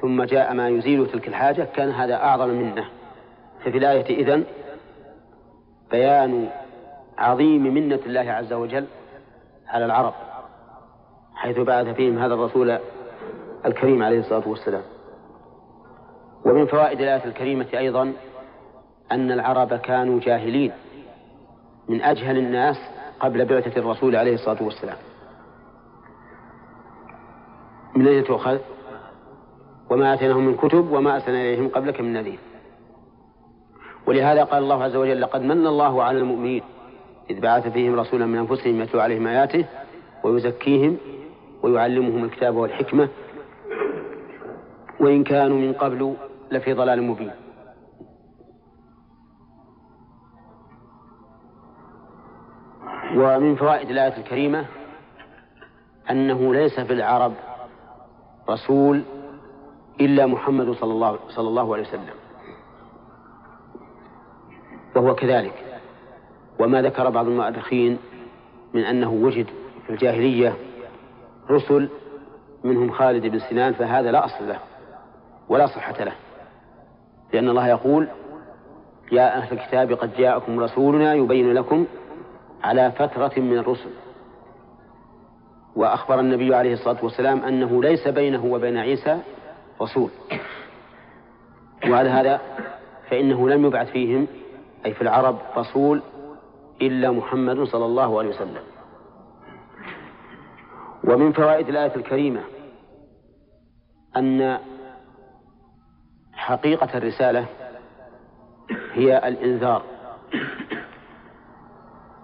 ثم 0.00 0.22
جاء 0.22 0.54
ما 0.54 0.68
يزيل 0.68 1.06
تلك 1.06 1.28
الحاجة 1.28 1.68
كان 1.76 1.90
هذا 1.90 2.14
أعظم 2.14 2.48
منه. 2.48 2.84
ففي 3.64 3.78
الآية 3.78 4.22
إذن 4.22 4.44
بيان 5.90 6.48
عظيم 7.18 7.62
منة 7.74 8.00
الله 8.06 8.30
عز 8.32 8.52
وجل 8.52 8.86
على 9.68 9.84
العرب 9.84 10.14
حيث 11.34 11.58
بعث 11.58 11.86
فيهم 11.86 12.18
هذا 12.18 12.34
الرسول 12.34 12.78
الكريم 13.66 14.02
عليه 14.02 14.18
الصلاة 14.18 14.48
والسلام. 14.48 14.82
ومن 16.44 16.66
فوائد 16.66 17.00
الآية 17.00 17.24
الكريمة 17.24 17.66
أيضا 17.74 18.12
أن 19.12 19.32
العرب 19.32 19.74
كانوا 19.74 20.20
جاهلين 20.20 20.72
من 21.88 22.02
أجهل 22.02 22.38
الناس 22.38 22.76
قبل 23.20 23.44
بعثة 23.44 23.80
الرسول 23.80 24.16
عليه 24.16 24.34
الصلاة 24.34 24.62
والسلام. 24.62 24.96
من 27.98 28.06
أين 28.06 28.24
تؤخذ؟ 28.24 28.58
وما 29.90 30.14
آتيناهم 30.14 30.46
من 30.46 30.56
كتب 30.56 30.90
وما 30.90 31.14
أرسلنا 31.14 31.40
إليهم 31.40 31.68
قبلك 31.68 32.00
من 32.00 32.12
نذير. 32.12 32.38
ولهذا 34.06 34.44
قال 34.44 34.62
الله 34.62 34.84
عز 34.84 34.96
وجل 34.96 35.20
لقد 35.20 35.42
من 35.42 35.66
الله 35.66 36.02
على 36.02 36.18
المؤمنين 36.18 36.62
إذ 37.30 37.40
بعث 37.40 37.68
فيهم 37.68 38.00
رسولا 38.00 38.26
من 38.26 38.38
أنفسهم 38.38 38.80
يتلو 38.80 39.00
عليهم 39.00 39.26
آياته 39.26 39.64
ويزكيهم 40.24 40.96
ويعلمهم 41.62 42.24
الكتاب 42.24 42.56
والحكمة. 42.56 43.08
وإن 45.00 45.24
كانوا 45.24 45.58
من 45.58 45.72
قبل 45.72 46.16
لفي 46.50 46.72
ضلال 46.72 47.02
مبين. 47.02 47.32
ومن 53.16 53.56
فوائد 53.56 53.90
الآية 53.90 54.16
الكريمة 54.16 54.66
أنه 56.10 56.54
ليس 56.54 56.80
في 56.80 56.92
العرب 56.92 57.32
رسول 58.50 59.02
إلا 60.00 60.26
محمد 60.26 60.70
صلى 60.70 60.92
الله, 60.92 61.18
صلى 61.28 61.48
الله 61.48 61.74
عليه 61.74 61.82
وسلم. 61.82 62.14
وهو 64.96 65.14
كذلك. 65.14 65.80
وما 66.58 66.82
ذكر 66.82 67.10
بعض 67.10 67.26
المؤرخين 67.26 67.98
من 68.74 68.84
أنه 68.84 69.12
وجد 69.12 69.46
في 69.86 69.92
الجاهلية 69.92 70.54
رسل 71.50 71.88
منهم 72.64 72.90
خالد 72.90 73.26
بن 73.26 73.38
سنان 73.38 73.72
فهذا 73.72 74.10
لا 74.10 74.24
أصل 74.24 74.48
له 74.48 74.58
ولا 75.48 75.66
صحة 75.66 76.04
له. 76.04 76.12
لأن 77.32 77.48
الله 77.48 77.68
يقول 77.68 78.08
يا 79.12 79.36
أهل 79.36 79.58
الكتاب 79.58 79.92
قد 79.92 80.14
جاءكم 80.16 80.60
رسولنا 80.60 81.14
يبين 81.14 81.52
لكم 81.52 81.86
على 82.62 82.92
فترة 82.92 83.40
من 83.40 83.58
الرسل. 83.58 83.90
وأخبر 85.78 86.20
النبي 86.20 86.54
عليه 86.54 86.72
الصلاة 86.72 87.04
والسلام 87.04 87.44
أنه 87.44 87.82
ليس 87.82 88.08
بينه 88.08 88.44
وبين 88.44 88.76
عيسى 88.76 89.20
رسول. 89.82 90.10
وعلى 91.90 92.10
هذا 92.10 92.40
فإنه 93.10 93.48
لم 93.48 93.66
يبعث 93.66 93.90
فيهم 93.90 94.26
أي 94.86 94.94
في 94.94 95.02
العرب 95.02 95.38
رسول 95.56 96.02
إلا 96.82 97.10
محمد 97.10 97.62
صلى 97.62 97.84
الله 97.84 98.18
عليه 98.18 98.28
وسلم. 98.28 98.62
ومن 101.04 101.32
فوائد 101.32 101.68
الآية 101.68 101.96
الكريمة 101.96 102.40
أن 104.16 104.58
حقيقة 106.32 106.98
الرسالة 106.98 107.46
هي 108.92 109.28
الإنذار 109.28 109.82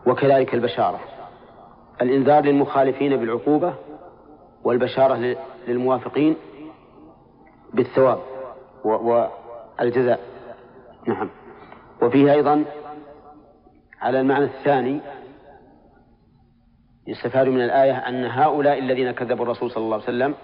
وكذلك 0.07 0.55
البشارة. 0.55 1.14
الإنذار 2.03 2.45
للمخالفين 2.45 3.17
بالعقوبة 3.17 3.75
والبشارة 4.65 5.37
للموافقين 5.69 6.37
بالثواب 7.73 8.19
والجزاء. 8.85 10.21
نعم. 11.07 11.31
وفيه 12.03 12.33
أيضا 12.33 12.65
على 14.01 14.21
المعنى 14.21 14.45
الثاني 14.45 15.01
يستفاد 17.07 17.49
من 17.49 17.61
الآية 17.61 17.93
أن 17.93 18.25
هؤلاء 18.25 18.79
الذين 18.79 19.11
كذبوا 19.11 19.45
الرسول 19.45 19.71
صلى 19.71 19.85
الله 19.85 19.95
عليه 19.95 20.05
وسلم 20.05 20.35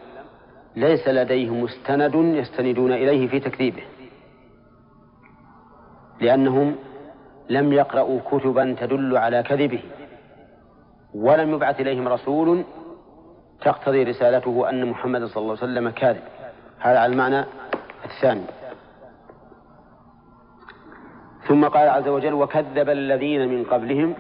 ليس 0.77 1.09
لديهم 1.09 1.61
مستند 1.63 2.15
يستندون 2.15 2.93
إليه 2.93 3.29
في 3.29 3.41
تكذيبه 3.41 3.83
لأنهم 6.21 6.77
لم 7.51 7.73
يقرأوا 7.73 8.21
كتبا 8.31 8.77
تدل 8.81 9.17
على 9.17 9.43
كذبه. 9.43 9.83
ولم 11.15 11.55
يبعث 11.55 11.81
إليهم 11.81 12.09
رسول 12.09 12.65
تقتضي 13.61 14.03
رسالته 14.03 14.71
أن 14.71 14.87
محمد 14.87 15.25
صلى 15.25 15.43
الله 15.43 15.57
عليه 15.63 15.73
وسلم 15.73 15.91
كاذب. 15.91 16.23
هذا 16.79 16.99
على 16.99 17.13
المعنى 17.13 17.45
الثاني. 18.05 18.45
ثم 21.49 21.65
قال 21.65 21.89
عز 21.89 22.09
وجل 22.09 22.33
وكذب 22.35 22.89
الذين 22.91 23.49
من 23.49 23.65
قبلهم 23.65 24.15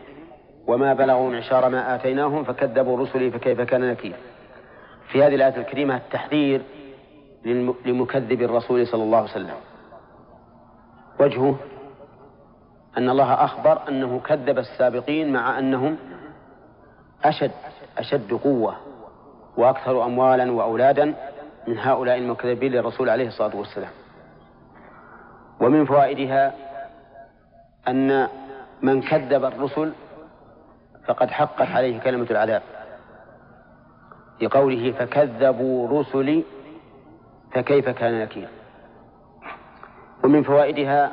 وما 0.66 0.94
بلغوا 0.94 1.30
معشار 1.30 1.68
ما 1.68 1.94
آتيناهم 1.94 2.44
فكذبوا 2.44 2.98
رسلي 2.98 3.30
فكيف 3.30 3.60
كان 3.60 3.90
نكير. 3.90 4.16
في 5.12 5.22
هذه 5.22 5.34
الآية 5.34 5.56
الكريمة 5.56 5.96
التحذير 5.96 6.62
لمكذب 7.86 8.42
الرسول 8.42 8.86
صلى 8.86 9.02
الله 9.02 9.18
عليه 9.18 9.30
وسلم. 9.30 9.56
وجهه 11.20 11.56
أن 12.98 13.10
الله 13.10 13.34
أخبر 13.34 13.88
أنه 13.88 14.20
كذب 14.20 14.58
السابقين 14.58 15.32
مع 15.32 15.58
أنهم 15.58 15.96
أشد 17.24 17.50
أشد 17.98 18.32
قوة 18.32 18.76
وأكثر 19.56 20.04
أموالا 20.04 20.52
وأولادا 20.52 21.14
من 21.68 21.78
هؤلاء 21.78 22.18
المكذبين 22.18 22.72
للرسول 22.72 23.10
عليه 23.10 23.28
الصلاة 23.28 23.56
والسلام. 23.56 23.90
ومن 25.60 25.84
فوائدها 25.84 26.54
أن 27.88 28.28
من 28.82 29.02
كذب 29.02 29.44
الرسل 29.44 29.92
فقد 31.06 31.30
حقت 31.30 31.68
عليه 31.68 32.00
كلمة 32.00 32.26
العذاب. 32.30 32.62
لقوله 34.42 34.92
فكذبوا 34.92 36.00
رسلي 36.00 36.44
فكيف 37.52 37.88
كان 37.88 38.20
نكير؟ 38.20 38.48
ومن 40.24 40.42
فوائدها 40.42 41.12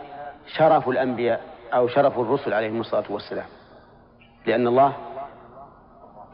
شرف 0.58 0.90
الأنبياء 0.90 1.42
أو 1.74 1.88
شرف 1.88 2.20
الرسل 2.20 2.54
عليهم 2.54 2.80
الصلاة 2.80 3.06
والسلام. 3.10 3.46
لأن 4.46 4.68
الله 4.68 4.94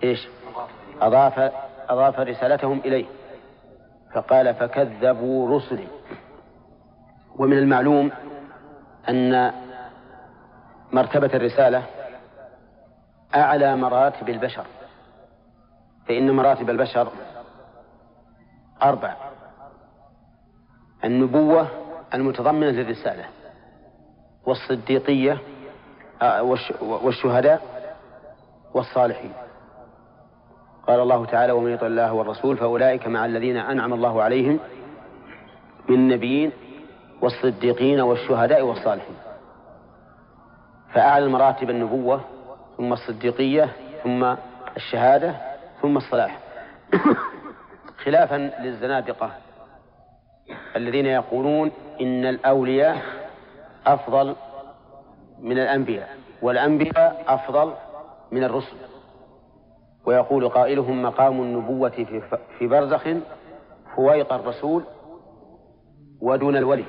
إيش؟ 0.04 0.28
أضاف 1.02 1.52
أضاف 1.90 2.20
رسالتهم 2.20 2.80
إليه. 2.80 3.06
فقال 4.14 4.54
فكذبوا 4.54 5.58
رسلي. 5.58 5.88
ومن 7.40 7.58
المعلوم 7.58 8.12
أن 9.10 9.54
مرتبة 10.92 11.30
الرسالة 11.34 11.84
أعلى 13.36 13.76
مراتب 13.76 14.30
البشر. 14.30 14.66
فإن 16.08 16.32
مراتب 16.32 16.70
البشر 16.70 17.08
أربع. 18.84 19.16
النبوة 21.04 21.68
المتضمنة 22.14 22.70
للرسالة 22.70 23.26
والصديقية 24.46 25.38
آه، 26.22 26.44
والشهداء 26.82 27.62
والصالحين. 28.74 29.34
قال 30.88 31.00
الله 31.00 31.26
تعالى 31.26 31.52
ومن 31.52 31.74
يطع 31.74 31.88
الله 31.88 32.14
والرسول 32.14 32.58
فأولئك 32.58 33.08
مع 33.08 33.26
الذين 33.26 33.58
أنعم 33.58 33.94
الله 33.94 34.24
عليهم 34.24 34.60
من 35.90 35.96
النبيين 35.96 36.52
والصديقين 37.22 38.00
والشهداء 38.00 38.62
والصالحين. 38.62 39.16
فأعلى 40.94 41.28
مراتب 41.28 41.70
النبوة 41.70 42.22
ثم 42.78 42.94
الصديقية 42.94 43.70
ثم 44.04 44.36
الشهادة 44.78 45.36
ثم 45.82 45.98
الصلاح. 45.98 46.40
خلافا 48.04 48.52
للزنادقة 48.60 49.32
الذين 50.76 51.06
يقولون 51.06 51.72
إن 52.02 52.26
الأولياء 52.26 52.98
أفضل 53.88 54.36
من 55.40 55.60
الأنبياء 55.60 56.18
والأنبياء 56.42 57.24
أفضل 57.28 57.74
من 58.32 58.44
الرسل. 58.44 58.93
ويقول 60.06 60.50
قائلهم 60.50 61.02
مقام 61.02 61.42
النبوة 61.42 61.90
في 61.90 62.22
في 62.60 62.68
برزخ 62.68 63.08
فويق 63.96 64.34
الرسول 64.34 64.84
ودون 66.22 66.58
الولي. 66.58 66.86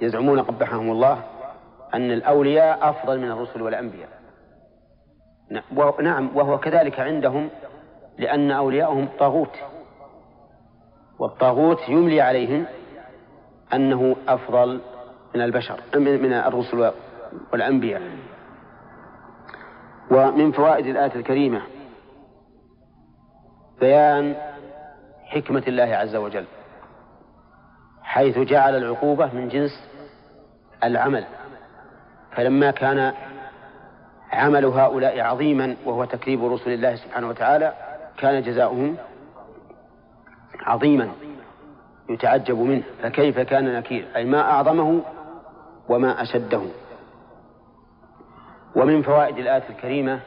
يزعمون 0.00 0.42
قبحهم 0.42 0.90
الله 0.90 1.24
أن 1.94 2.10
الأولياء 2.10 2.90
أفضل 2.90 3.20
من 3.20 3.30
الرسل 3.30 3.62
والأنبياء. 3.62 4.08
نعم 6.00 6.36
وهو 6.36 6.58
كذلك 6.58 7.00
عندهم 7.00 7.50
لأن 8.18 8.50
أولياءهم 8.50 9.08
طاغوت. 9.18 9.56
والطاغوت 11.18 11.88
يملي 11.88 12.20
عليهم 12.20 12.66
أنه 13.74 14.16
أفضل 14.28 14.80
من 15.34 15.40
البشر 15.40 15.80
من 15.96 16.32
الرسل 16.32 16.92
والأنبياء. 17.52 18.02
ومن 20.12 20.52
فوائد 20.52 20.86
الآية 20.86 21.14
الكريمة 21.14 21.62
بيان 23.80 24.34
حكمة 25.24 25.62
الله 25.68 25.84
عز 25.84 26.16
وجل 26.16 26.44
حيث 28.02 28.38
جعل 28.38 28.76
العقوبة 28.76 29.34
من 29.34 29.48
جنس 29.48 29.88
العمل. 30.84 31.24
فلما 32.32 32.70
كان 32.70 33.12
عمل 34.32 34.64
هؤلاء 34.64 35.20
عظيما 35.20 35.76
وهو 35.84 36.04
تكذيب 36.04 36.44
رسل 36.44 36.70
الله 36.70 36.96
سبحانه 36.96 37.28
وتعالى 37.28 37.72
كان 38.18 38.42
جزاؤهم 38.42 38.96
عظيما 40.60 41.08
يتعجب 42.10 42.58
منه. 42.58 42.82
فكيف 43.02 43.38
كان 43.38 43.74
نكير؟ 43.74 44.08
أي 44.16 44.24
ما 44.24 44.40
أعظمه 44.40 45.02
وما 45.88 46.22
أشده. 46.22 46.62
ومن 48.76 49.02
فوائد 49.02 49.38
الآية 49.38 49.62
الكريمة 49.70 50.20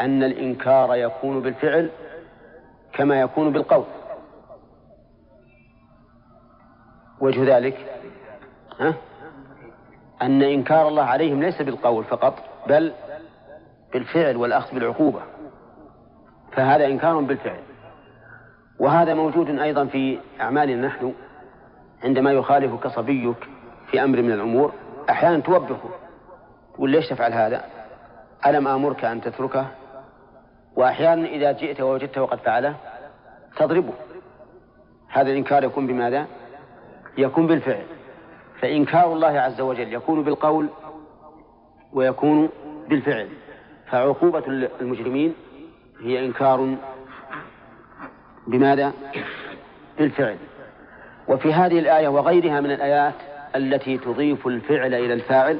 أن 0.00 0.22
الإنكار 0.22 0.94
يكون 0.94 1.40
بالفعل 1.42 1.90
كما 2.92 3.20
يكون 3.20 3.52
بالقول. 3.52 3.84
وجه 7.20 7.56
ذلك 7.56 7.86
ها؟ 8.80 8.94
أن 10.22 10.42
إنكار 10.42 10.88
الله 10.88 11.02
عليهم 11.02 11.42
ليس 11.42 11.62
بالقول 11.62 12.04
فقط 12.04 12.34
بل 12.68 12.92
بالفعل 13.92 14.36
والأخذ 14.36 14.74
بالعقوبة. 14.74 15.20
فهذا 16.52 16.86
إنكار 16.86 17.20
بالفعل. 17.20 17.60
وهذا 18.78 19.14
موجود 19.14 19.58
أيضا 19.58 19.84
في 19.84 20.18
أعمالنا 20.40 20.86
نحن 20.86 21.14
عندما 22.04 22.32
يخالفك 22.32 22.86
صبيك 22.86 23.48
في 23.90 24.04
أمر 24.04 24.22
من 24.22 24.32
الأمور 24.32 24.72
أحيانا 25.10 25.40
توبخه. 25.40 26.01
تقول 26.74 26.90
ليش 26.90 27.08
تفعل 27.08 27.32
هذا؟ 27.32 27.64
ألم 28.46 28.68
آمرك 28.68 29.04
أن 29.04 29.20
تتركه؟ 29.20 29.66
وأحيانا 30.76 31.28
إذا 31.28 31.52
جئت 31.52 31.80
ووجدته 31.80 32.22
وقد 32.22 32.38
فعله 32.38 32.76
تضربه. 33.56 33.92
هذا 35.08 35.30
الإنكار 35.30 35.64
يكون 35.64 35.86
بماذا؟ 35.86 36.26
يكون 37.18 37.46
بالفعل. 37.46 37.84
فإنكار 38.60 39.12
الله 39.12 39.40
عز 39.40 39.60
وجل 39.60 39.92
يكون 39.92 40.22
بالقول 40.22 40.68
ويكون 41.92 42.48
بالفعل. 42.88 43.28
فعقوبة 43.86 44.44
المجرمين 44.80 45.34
هي 46.02 46.24
إنكار 46.24 46.76
بماذا؟ 48.46 48.92
بالفعل. 49.98 50.36
وفي 51.28 51.52
هذه 51.52 51.78
الآية 51.78 52.08
وغيرها 52.08 52.60
من 52.60 52.70
الآيات 52.70 53.14
التي 53.56 53.98
تضيف 53.98 54.46
الفعل 54.46 54.94
إلى 54.94 55.14
الفاعل 55.14 55.58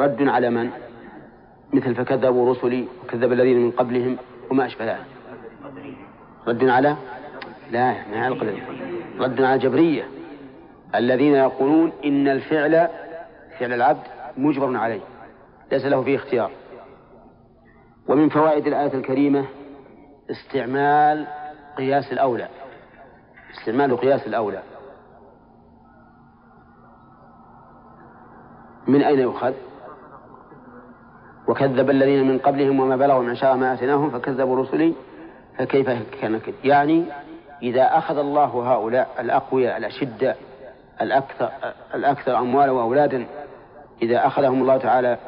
رد 0.00 0.28
على 0.28 0.50
من؟ 0.50 0.70
مثل 1.72 1.94
فكذبوا 1.94 2.50
رسلي 2.50 2.88
وكذب 3.04 3.32
الذين 3.32 3.58
من 3.58 3.70
قبلهم 3.70 4.16
وما 4.50 4.66
أشبه 4.66 4.84
ذلك. 4.84 5.06
رد 6.46 6.64
على؟ 6.64 6.96
لا 7.70 8.08
ما 8.10 8.28
القدر 8.28 8.62
رد 9.18 9.42
على 9.42 9.54
الجبرية 9.54 10.08
الذين 10.94 11.34
يقولون 11.34 11.92
إن 12.04 12.28
الفعل 12.28 12.88
فعل 13.58 13.72
العبد 13.72 14.02
مجبر 14.36 14.76
عليه 14.76 15.00
ليس 15.72 15.84
له 15.84 16.02
فيه 16.02 16.16
اختيار. 16.16 16.50
ومن 18.08 18.28
فوائد 18.28 18.66
الآية 18.66 18.94
الكريمة 18.94 19.44
استعمال 20.30 21.26
قياس 21.76 22.12
الأولى. 22.12 22.48
استعمال 23.54 23.96
قياس 23.96 24.26
الأولى. 24.26 24.62
من 28.86 29.02
أين 29.02 29.18
يؤخذ؟ 29.18 29.52
وكذب 31.48 31.90
الذين 31.90 32.28
من 32.28 32.38
قبلهم 32.38 32.80
وما 32.80 32.96
بلغوا 32.96 33.22
من 33.22 33.36
شاء 33.36 33.56
ما 33.56 33.74
آتيناهم 33.74 34.10
فكذبوا 34.10 34.56
رسلي 34.56 34.94
فكيف 35.58 35.90
كان 36.20 36.40
يعني 36.64 37.04
إذا 37.62 37.98
أخذ 37.98 38.18
الله 38.18 38.74
هؤلاء 38.74 39.08
الأقوياء 39.20 39.76
الأشداء 39.76 40.36
الأكثر 41.00 41.50
الأكثر 41.94 42.38
أموالا 42.38 42.72
وأولادا 42.72 43.26
إذا 44.02 44.26
أخذهم 44.26 44.62
الله 44.62 44.76
تعالى 44.76 45.18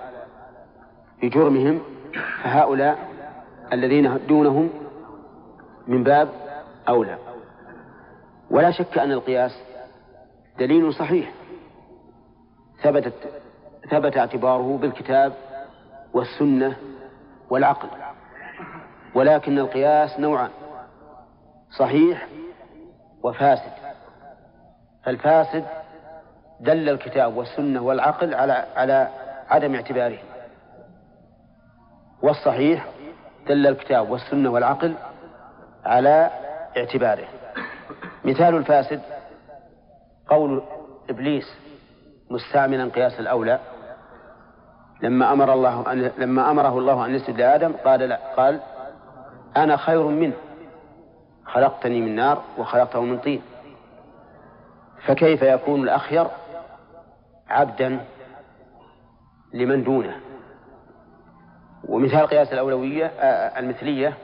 بجرمهم 1.23 1.81
فهؤلاء 2.43 2.99
الذين 3.73 4.19
دونهم 4.29 4.71
من 5.87 6.05
باب 6.05 6.29
أولى. 6.89 7.19
ولا 8.51 8.71
شك 8.71 8.99
أن 8.99 9.13
القياس 9.13 9.63
دليل 10.59 10.95
صحيح. 10.95 11.33
ثبتت 12.83 13.15
ثبت 13.91 14.17
اعتباره 14.17 14.79
بالكتاب 14.83 15.33
والسنة 16.17 16.77
والعقل. 17.51 17.89
ولكن 19.15 19.59
القياس 19.59 20.21
نوعان 20.21 20.51
صحيح 21.79 22.27
وفاسد. 23.23 23.73
فالفاسد 25.05 25.65
دل 26.61 26.89
الكتاب 26.89 27.37
والسنة 27.37 27.83
والعقل 27.83 28.35
على 28.35 28.67
على 28.77 29.09
عدم 29.49 29.75
اعتباره. 29.75 30.19
والصحيح 32.23 32.87
دل 33.49 33.67
الكتاب 33.67 34.11
والسنة 34.11 34.51
والعقل 34.51 34.95
على 35.85 36.31
اعتباره. 36.77 37.29
مثال 38.25 38.55
الفاسد 38.57 39.01
قول 40.29 40.63
إبليس 41.11 41.55
مستعملا 42.31 42.91
قياس 42.91 43.21
الأولى 43.21 43.61
لما 45.03 45.33
أمر 45.33 45.53
الله 45.53 45.93
أن 45.93 46.11
لما 46.19 46.51
أمره 46.51 46.79
الله 46.79 47.07
أن 47.07 47.15
يسجد 47.15 47.39
لآدم 47.39 47.73
قال 47.73 48.01
لا 48.01 48.21
قال 48.37 48.61
أنا 49.57 49.77
خير 49.77 50.07
منه. 50.07 50.35
خلقتني 51.45 52.01
من 52.01 52.15
نار 52.15 52.43
وخلقته 52.59 53.01
من 53.01 53.19
طين. 53.19 53.43
فكيف 55.07 55.43
يكون 55.43 55.83
الأخير 55.83 56.27
عبدا 57.49 58.01
لمن 59.55 59.85
دونه؟ 59.85 60.17
ومثال 61.89 62.27
قياس 62.27 62.53
الأولوية 62.53 63.07
آه، 63.07 63.59
المثلية 63.59 64.15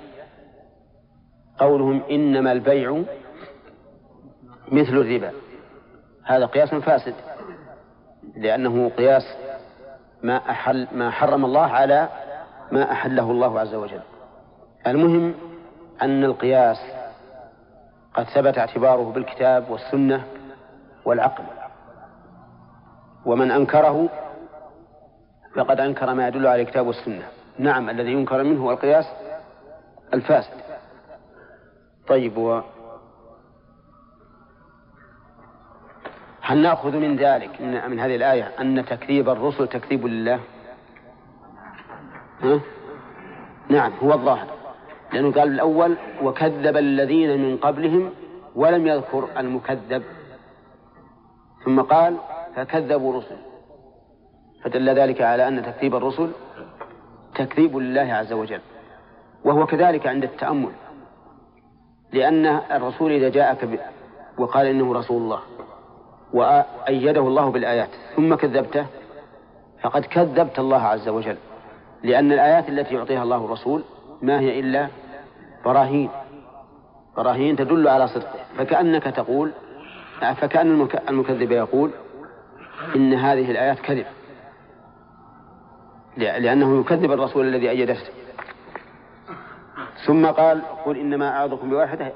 قولهم 1.58 2.02
إنما 2.10 2.52
البيع 2.52 3.02
مثل 4.72 4.96
الربا. 4.96 5.32
هذا 6.24 6.46
قياس 6.46 6.74
فاسد 6.74 7.14
لأنه 8.36 8.88
قياس 8.88 9.22
ما 10.22 10.50
أحل 10.50 10.88
ما 10.92 11.10
حرم 11.10 11.44
الله 11.44 11.66
على 11.66 12.08
ما 12.72 12.92
أحله 12.92 13.30
الله 13.30 13.60
عز 13.60 13.74
وجل. 13.74 14.00
المهم 14.86 15.34
أن 16.02 16.24
القياس 16.24 16.78
قد 18.14 18.24
ثبت 18.24 18.58
اعتباره 18.58 19.12
بالكتاب 19.12 19.70
والسنة 19.70 20.24
والعقل. 21.04 21.44
ومن 23.26 23.50
أنكره 23.50 24.08
فقد 25.56 25.80
أنكر 25.80 26.14
ما 26.14 26.28
يدل 26.28 26.46
على 26.46 26.62
الكتاب 26.62 26.86
والسنة. 26.86 27.24
نعم 27.58 27.90
الذي 27.90 28.12
ينكر 28.12 28.42
منه 28.42 28.64
هو 28.64 28.70
القياس 28.70 29.06
الفاسد. 30.14 30.62
طيب 32.08 32.62
هل 36.42 36.58
نأخذ 36.58 36.96
من 36.96 37.16
ذلك 37.16 37.60
من, 37.60 37.90
من 37.90 38.00
هذه 38.00 38.16
الآية 38.16 38.50
أن 38.60 38.84
تكذيب 38.84 39.28
الرسل 39.28 39.68
تكذيب 39.68 40.06
لله؟ 40.06 40.40
ها؟ 42.42 42.60
نعم 43.68 43.92
هو 44.02 44.12
الظاهر. 44.12 44.46
لأنه 45.12 45.32
قال 45.32 45.48
الأول 45.48 45.96
وكذب 46.22 46.76
الذين 46.76 47.42
من 47.42 47.56
قبلهم 47.56 48.10
ولم 48.54 48.86
يذكر 48.86 49.28
المكذب. 49.36 50.02
ثم 51.64 51.80
قال 51.80 52.16
فكذبوا 52.56 53.18
رسل 53.18 53.36
فدل 54.64 54.90
ذلك 54.90 55.22
على 55.22 55.48
أن 55.48 55.62
تكذيب 55.62 55.94
الرسل 55.94 56.30
تكذيب 57.34 57.76
لله 57.76 58.14
عز 58.14 58.32
وجل. 58.32 58.60
وهو 59.44 59.66
كذلك 59.66 60.06
عند 60.06 60.24
التأمل. 60.24 60.72
لأن 62.12 62.46
الرسول 62.46 63.12
إذا 63.12 63.28
جاءك. 63.28 63.80
وقال 64.38 64.66
إنه 64.66 64.94
رسول 64.94 65.22
الله. 65.22 65.40
وأيده 66.32 67.20
الله 67.20 67.50
بالآيات 67.50 67.88
ثم 68.16 68.34
كذبته 68.34 68.86
فقد 69.82 70.04
كذبت 70.04 70.58
الله 70.58 70.82
عز 70.82 71.08
وجل 71.08 71.36
لأن 72.02 72.32
الآيات 72.32 72.68
التي 72.68 72.94
يعطيها 72.94 73.22
الله 73.22 73.44
الرسول 73.44 73.84
ما 74.22 74.40
هي 74.40 74.60
إلا 74.60 74.88
براهين 75.64 76.10
براهين 77.16 77.56
تدل 77.56 77.88
على 77.88 78.08
صدقه 78.08 78.38
فكأنك 78.58 79.02
تقول 79.02 79.52
فكأن 80.36 80.88
المكذب 81.08 81.52
يقول 81.52 81.90
إن 82.96 83.14
هذه 83.14 83.50
الآيات 83.50 83.80
كذب 83.80 84.06
لأنه 86.16 86.80
يكذب 86.80 87.12
الرسول 87.12 87.48
الذي 87.48 87.70
أيدته. 87.70 88.00
ثم 90.06 90.26
قال 90.26 90.62
قل 90.84 90.96
إنما 90.96 91.36
أعظكم 91.36 91.70
بواحدة 91.70 92.12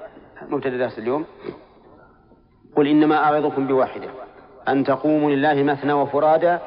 مبتدأ 0.49 0.77
درس 0.77 0.99
اليوم. 0.99 1.25
قل 2.77 2.89
إنما 2.89 3.17
أعظكم 3.17 3.67
بواحدة 3.67 4.09
أن 4.69 4.85
تقوموا 4.85 5.31
لله 5.31 5.63
مثنى 5.63 5.93
وفرادا 5.93 6.61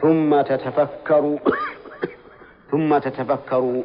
ثم 0.00 0.40
تتفكروا 0.40 1.38
ثم 2.70 2.98
تتفكروا. 2.98 3.82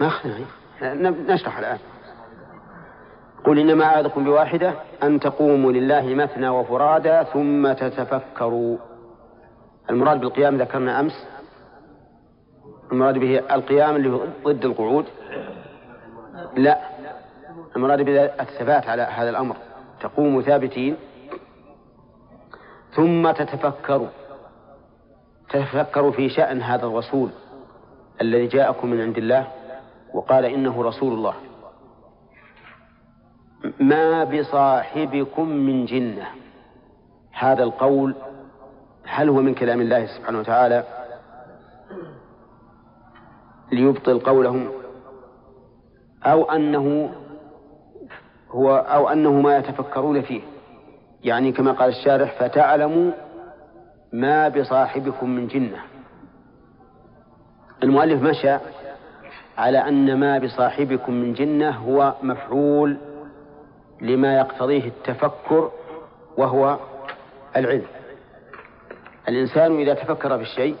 ما 0.00 0.10
نشرح 1.28 1.58
الآن. 1.58 1.78
قل 3.44 3.58
إنما 3.58 3.84
أعظكم 3.84 4.24
بواحدة 4.24 4.74
أن 5.02 5.20
تقوموا 5.20 5.72
لله 5.72 6.14
مثنى 6.14 6.48
وفرادا 6.48 7.22
ثم 7.22 7.72
تتفكروا. 7.72 8.76
المراد 9.90 10.20
بالقيام 10.20 10.56
ذكرنا 10.56 11.00
أمس. 11.00 11.26
المراد 12.92 13.18
به 13.18 13.38
القيام 13.38 13.96
اللي 13.96 14.20
ضد 14.44 14.64
القعود. 14.64 15.04
لا 16.56 16.78
المراد 17.76 18.02
به 18.02 18.24
الثبات 18.24 18.88
على 18.88 19.02
هذا 19.02 19.30
الأمر. 19.30 19.56
تقوموا 20.06 20.42
ثابتين. 20.42 20.96
ثم 22.94 23.30
تتفكروا 23.30 24.08
تتفكروا 25.48 26.12
في 26.12 26.28
شأن 26.28 26.62
هذا 26.62 26.86
الرسول 26.86 27.30
الذي 28.20 28.46
جاءكم 28.46 28.90
من 28.90 29.00
عند 29.00 29.18
الله 29.18 29.46
وقال 30.14 30.44
إنه 30.44 30.82
رسول 30.82 31.12
الله. 31.12 31.34
ما 33.80 34.24
بصاحبكم 34.24 35.48
من 35.48 35.84
جنة. 35.84 36.26
هذا 37.32 37.62
القول 37.62 38.14
هل 39.04 39.28
هو 39.28 39.40
من 39.40 39.54
كلام 39.54 39.80
الله 39.80 40.06
سبحانه 40.06 40.38
وتعالى؟ 40.38 40.84
ليبطل 43.72 44.18
قولهم 44.18 44.68
أو 46.24 46.44
أنه 46.50 47.14
هو 48.56 48.76
أو 48.76 49.08
أنه 49.08 49.32
ما 49.32 49.56
يتفكرون 49.56 50.22
فيه. 50.22 50.40
يعني 51.24 51.52
كما 51.52 51.72
قال 51.72 51.88
الشارح 51.88 52.40
فتعلموا 52.40 53.12
ما 54.12 54.48
بصاحبكم 54.48 55.30
من 55.30 55.46
جنة. 55.46 55.78
المؤلف 57.82 58.22
مشى 58.22 58.58
على 59.58 59.78
أن 59.78 60.20
ما 60.20 60.38
بصاحبكم 60.38 61.12
من 61.12 61.32
جنة 61.32 61.70
هو 61.70 62.14
مفعول 62.22 62.96
لما 64.00 64.36
يقتضيه 64.36 64.84
التفكر 64.88 65.70
وهو 66.38 66.78
العلم. 67.56 67.86
الإنسان 69.28 69.80
إذا 69.80 69.94
تفكر 69.94 70.36
في 70.36 70.42
الشيء 70.42 70.76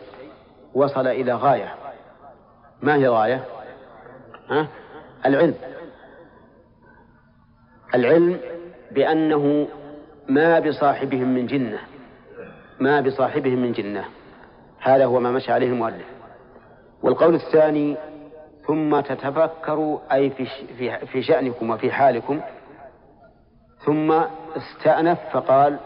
وصل 0.74 1.06
إلى 1.06 1.32
غاية. 1.32 1.74
ما 2.82 2.94
هي 2.94 3.08
غاية؟ 3.08 3.44
ها؟ 4.50 4.68
العلم. 5.26 5.54
العلم 7.94 8.40
بأنه 8.92 9.68
ما 10.28 10.60
بصاحبهم 10.60 11.34
من 11.34 11.46
جنة 11.46 11.78
ما 12.80 13.00
بصاحبهم 13.00 13.62
من 13.62 13.72
جنة. 13.72 14.04
هذا 14.80 15.04
هو 15.04 15.20
ما 15.20 15.30
مشى 15.30 15.52
عليه 15.52 15.66
المؤلف. 15.66 16.06
والقول 17.02 17.34
الثاني 17.34 17.96
ثم 18.66 19.00
تتفكروا 19.00 19.98
أي 20.12 20.30
في, 20.30 20.46
في, 20.78 21.06
في 21.06 21.22
شأنكم 21.22 21.70
وفي 21.70 21.92
حالكم. 21.92 22.40
ثم 23.84 24.12
استأنف 24.56 25.18
فقال 25.32 25.76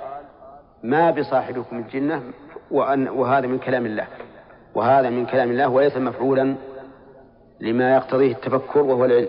ما 0.83 1.11
بصاحبكم 1.11 1.79
الجنة 1.79 2.23
وأن 2.71 3.09
وهذا 3.09 3.47
من 3.47 3.59
كلام 3.59 3.87
الله. 3.87 4.07
وهذا 4.75 5.11
من 5.11 5.27
كلام 5.27 5.51
الله 5.51 5.69
وليس 5.69 5.97
مفعولا 5.97 6.55
لما 7.61 7.95
يقتضيه 7.95 8.33
التفكر 8.33 8.83
وهو 8.83 9.05
العلم. 9.05 9.29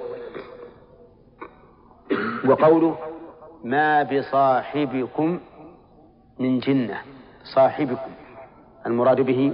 وقوله 2.46 2.98
ما 3.64 4.04
بصاحبكم 4.04 5.40
من 6.40 6.60
جنة 6.60 6.98
صاحبكم 7.56 8.12
المراد 8.86 9.22
به 9.22 9.54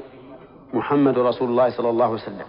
محمد 0.73 1.19
رسول 1.19 1.49
الله 1.49 1.69
صلى 1.69 1.89
الله 1.89 2.05
عليه 2.05 2.13
وسلم 2.15 2.45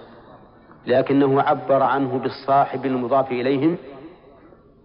لكنه 0.86 1.42
عبر 1.42 1.82
عنه 1.82 2.18
بالصاحب 2.18 2.86
المضاف 2.86 3.30
إليهم 3.32 3.76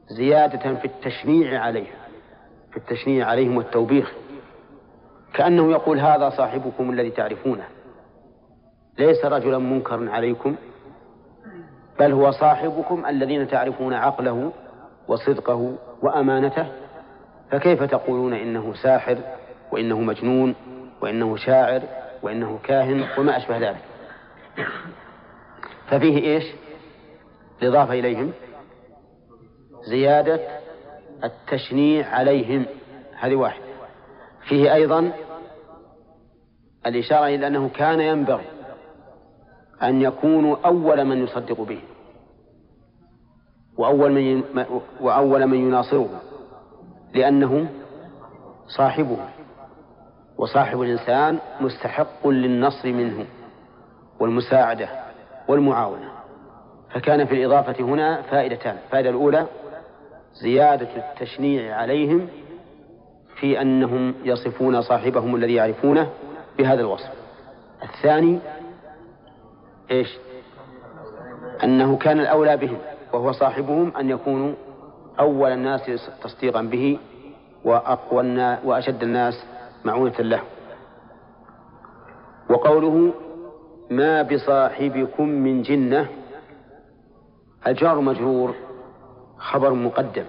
زيادة 0.09 0.75
في 0.75 0.85
التشنيع 0.85 1.61
عليه 1.61 1.87
في 2.71 2.77
التشنيع 2.77 3.27
عليهم 3.27 3.57
والتوبيخ 3.57 4.13
كأنه 5.33 5.71
يقول 5.71 5.99
هذا 5.99 6.29
صاحبكم 6.29 6.89
الذي 6.89 7.09
تعرفونه 7.11 7.63
ليس 8.99 9.25
رجلا 9.25 9.57
منكرا 9.57 10.09
عليكم 10.11 10.55
بل 11.99 12.11
هو 12.11 12.31
صاحبكم 12.31 13.05
الذين 13.05 13.47
تعرفون 13.47 13.93
عقله 13.93 14.51
وصدقه 15.07 15.75
وأمانته 16.01 16.67
فكيف 17.51 17.83
تقولون 17.83 18.33
إنه 18.33 18.73
ساحر 18.73 19.17
وإنه 19.71 19.99
مجنون 19.99 20.55
وإنه 21.01 21.35
شاعر 21.37 21.81
وإنه 22.21 22.59
كاهن 22.63 23.05
وما 23.17 23.37
أشبه 23.37 23.57
ذلك؟ 23.57 23.83
ففيه 25.87 26.17
إيش؟ 26.17 26.43
الإضافة 27.61 27.93
إليهم. 27.93 28.31
زيادة 29.89 30.39
التشنيع 31.23 32.09
عليهم. 32.09 32.65
هذه 33.19 33.35
واحدة 33.35 33.63
فيه 34.47 34.73
أيضا 34.73 35.11
الإشارة 36.85 37.25
إلى 37.25 37.47
أنه 37.47 37.69
كان 37.69 37.99
ينبغي 37.99 38.45
أن 39.83 40.01
يكونوا 40.01 40.57
أول 40.65 41.05
من 41.05 41.23
يصدق 41.23 41.61
به. 41.61 41.79
وأول 43.77 44.11
من 44.11 44.43
وأول 45.01 45.47
من 45.47 45.57
يناصره 45.57 46.21
لأنه 47.13 47.67
صاحبه 48.67 49.17
وصاحب 50.37 50.81
الإنسان 50.81 51.39
مستحق 51.61 52.27
للنصر 52.27 52.91
منه 52.91 53.25
والمساعدة 54.19 54.89
والمعاونة. 55.47 56.11
فكان 56.89 57.25
في 57.25 57.33
الإضافة 57.33 57.83
هنا 57.83 58.21
فائدتان. 58.21 58.77
الفائدة 58.85 59.09
الأولى 59.09 59.47
زيادة 60.33 60.87
التشنيع 60.95 61.75
عليهم 61.75 62.27
في 63.39 63.61
أنهم 63.61 64.15
يصفون 64.23 64.81
صاحبهم 64.81 65.35
الذي 65.35 65.53
يعرفونه 65.53 66.09
بهذا 66.57 66.81
الوصف. 66.81 67.11
الثاني 67.83 68.39
إيش؟ 69.91 70.17
أنه 71.63 71.97
كان 71.97 72.19
الأولى 72.19 72.57
بهم. 72.57 72.77
وهو 73.13 73.31
صاحبهم 73.31 73.97
أن 73.97 74.09
يكونوا 74.09 74.53
أول 75.19 75.51
الناس 75.51 76.09
تصديقا 76.23 76.61
به 76.61 76.99
وأقوى 77.65 78.57
وأشد 78.65 79.03
الناس 79.03 79.45
معونة 79.85 80.19
له. 80.19 80.41
وقوله 82.49 83.13
ما 83.89 84.21
بصاحبكم 84.21 85.29
من 85.29 85.61
جنة 85.61 86.07
الجار 87.67 87.99
مجرور 87.99 88.55
خبر 89.37 89.73
مقدم. 89.73 90.25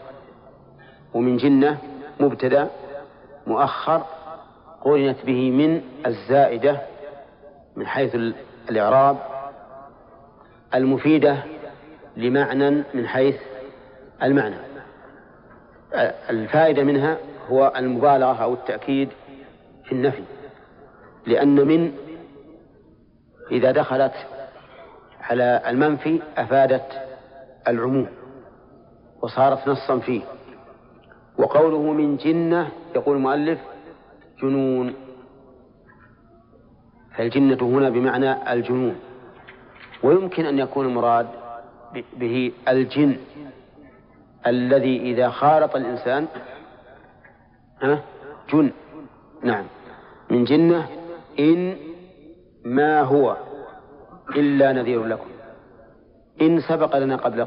ومن 1.14 1.36
جنة 1.36 1.78
مبتدأ 2.20 2.70
مؤخر 3.46 4.02
قرنت 4.80 5.26
به 5.26 5.50
من 5.50 5.82
الزائدة 6.06 6.80
من 7.76 7.86
حيث 7.86 8.14
الإعراب 8.70 9.16
المفيدة 10.74 11.53
لمعنى 12.16 12.70
من 12.94 13.06
حيث 13.06 13.36
المعنى. 14.22 14.56
الفائدة 16.30 16.82
منها 16.82 17.18
هو 17.48 17.72
المبالغة 17.76 18.42
أو 18.42 18.54
التأكيد 18.54 19.08
في 19.84 19.92
النفي. 19.92 20.22
لأن 21.26 21.66
من 21.66 21.92
إذا 23.50 23.70
دخلت 23.70 24.12
على 25.20 25.62
المنفي 25.66 26.22
أفادت 26.36 26.86
العموم 27.68 28.08
وصارت 29.22 29.68
نصا 29.68 29.98
فيه. 29.98 30.22
وقوله 31.38 31.92
من 31.92 32.16
جنة 32.16 32.68
يقول 32.94 33.16
المؤلف 33.16 33.58
جنون. 34.42 34.94
فالجنة 37.16 37.58
هنا 37.62 37.90
بمعنى 37.90 38.52
الجنون. 38.52 38.96
ويمكن 40.02 40.46
أن 40.46 40.58
يكون 40.58 40.86
المراد 40.86 41.26
به 42.16 42.52
الجن 42.68 43.16
الذي 44.46 45.00
إذا 45.00 45.28
خالط 45.30 45.76
الإنسان 45.76 46.26
جن. 48.52 48.70
نعم. 49.42 49.64
من 50.30 50.44
جنة 50.44 50.88
إن 51.38 51.76
ما 52.64 53.02
هو 53.02 53.36
إلا 54.36 54.72
نذير 54.72 55.04
لكم. 55.04 55.28
إن 56.40 56.60
سبق 56.60 56.96
لنا 56.96 57.16
قبل 57.16 57.46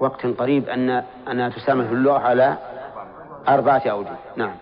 وقت 0.00 0.26
قريب 0.26 0.68
أن 0.68 0.90
أنها 1.30 1.48
تستعمل 1.48 1.88
في 1.88 1.94
اللغة 1.94 2.18
على 2.18 2.56
أربعة 3.48 3.82
أوجه. 3.86 4.16
نعم. 4.36 4.54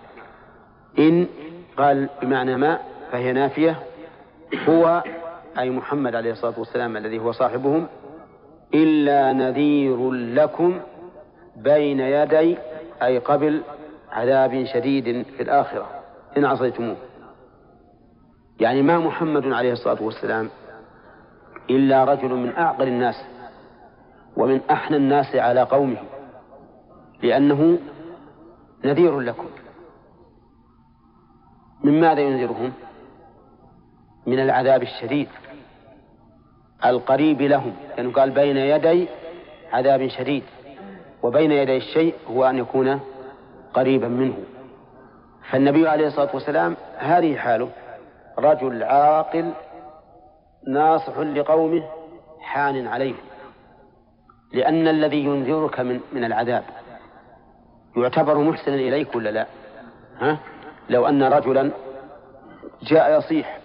إن 0.99 1.27
قال 1.77 2.09
بمعنى 2.23 2.57
ما 2.57 2.79
فهي 3.13 3.33
نافية 3.33 3.77
هو 4.69 5.03
أي 5.59 5.71
محمد 5.71 6.15
عليه 6.15 6.33
الصلاة 6.33 6.59
والسلام 6.59 6.97
الذي 6.97 7.19
هو 7.19 7.33
صاحبهم 7.33 7.87
إلا 8.75 9.33
نذير 9.33 10.11
لكم 10.13 10.81
بين 11.57 12.01
يدي 12.01 12.59
أي 13.03 13.19
قبل 13.19 13.63
عذاب 14.11 14.65
شديد 14.65 15.27
في 15.37 15.43
الآخرة. 15.43 15.87
إن 16.37 16.45
عصيتموه. 16.45 16.97
يعني 18.61 18.83
ما 18.83 18.99
محمد 18.99 19.47
عليه 19.47 19.73
الصلاة 19.73 20.03
والسلام 20.03 20.51
إلا 21.71 22.05
رجل 22.05 22.35
من 22.35 22.57
أعقل 22.57 22.89
الناس 22.89 23.15
ومن 24.37 24.61
أحنى 24.71 24.97
الناس 24.97 25.35
على 25.35 25.63
قومه 25.63 25.99
لأنه 27.23 27.79
نذير 28.85 29.21
لكم. 29.21 29.47
من 31.85 32.01
ماذا 32.01 32.21
ينذرهم؟ 32.21 32.73
من 34.27 34.39
العذاب 34.41 34.83
الشديد. 34.83 35.29
القريب 36.85 37.43
لهم 37.43 37.73
لأنه 37.97 38.13
قال 38.13 38.31
بين 38.31 38.57
يدي 38.57 39.09
عذاب 39.73 40.09
شديد 40.09 40.43
وبين 41.23 41.53
يدي 41.53 41.77
الشيء 41.77 42.15
هو 42.31 42.45
أن 42.45 42.59
يكون 42.59 43.01
قريبا 43.75 44.09
منه 44.09 44.39
فالنبي 45.51 45.89
عليه 45.89 46.07
الصلاة 46.07 46.31
والسلام 46.35 46.77
هذه 46.99 47.37
حاله 47.37 47.69
رجل 48.39 48.83
عاقل 48.83 49.53
ناصح 50.67 51.19
لقومه 51.19 51.83
حان 52.41 52.87
عليهم 52.87 53.17
لأن 54.53 54.89
الذي 54.89 55.25
ينذرك 55.25 55.81
من 55.81 56.01
من 56.13 56.25
العذاب 56.25 56.63
يعتبر 57.97 58.39
محسنا 58.39 58.75
إليك 58.75 59.15
ولا 59.15 59.31
لا؟ 59.31 59.47
ها؟ 60.21 60.39
لو 60.91 61.07
أن 61.09 61.23
رجلا 61.23 61.71
جاء 62.83 63.19
يصيح 63.19 63.60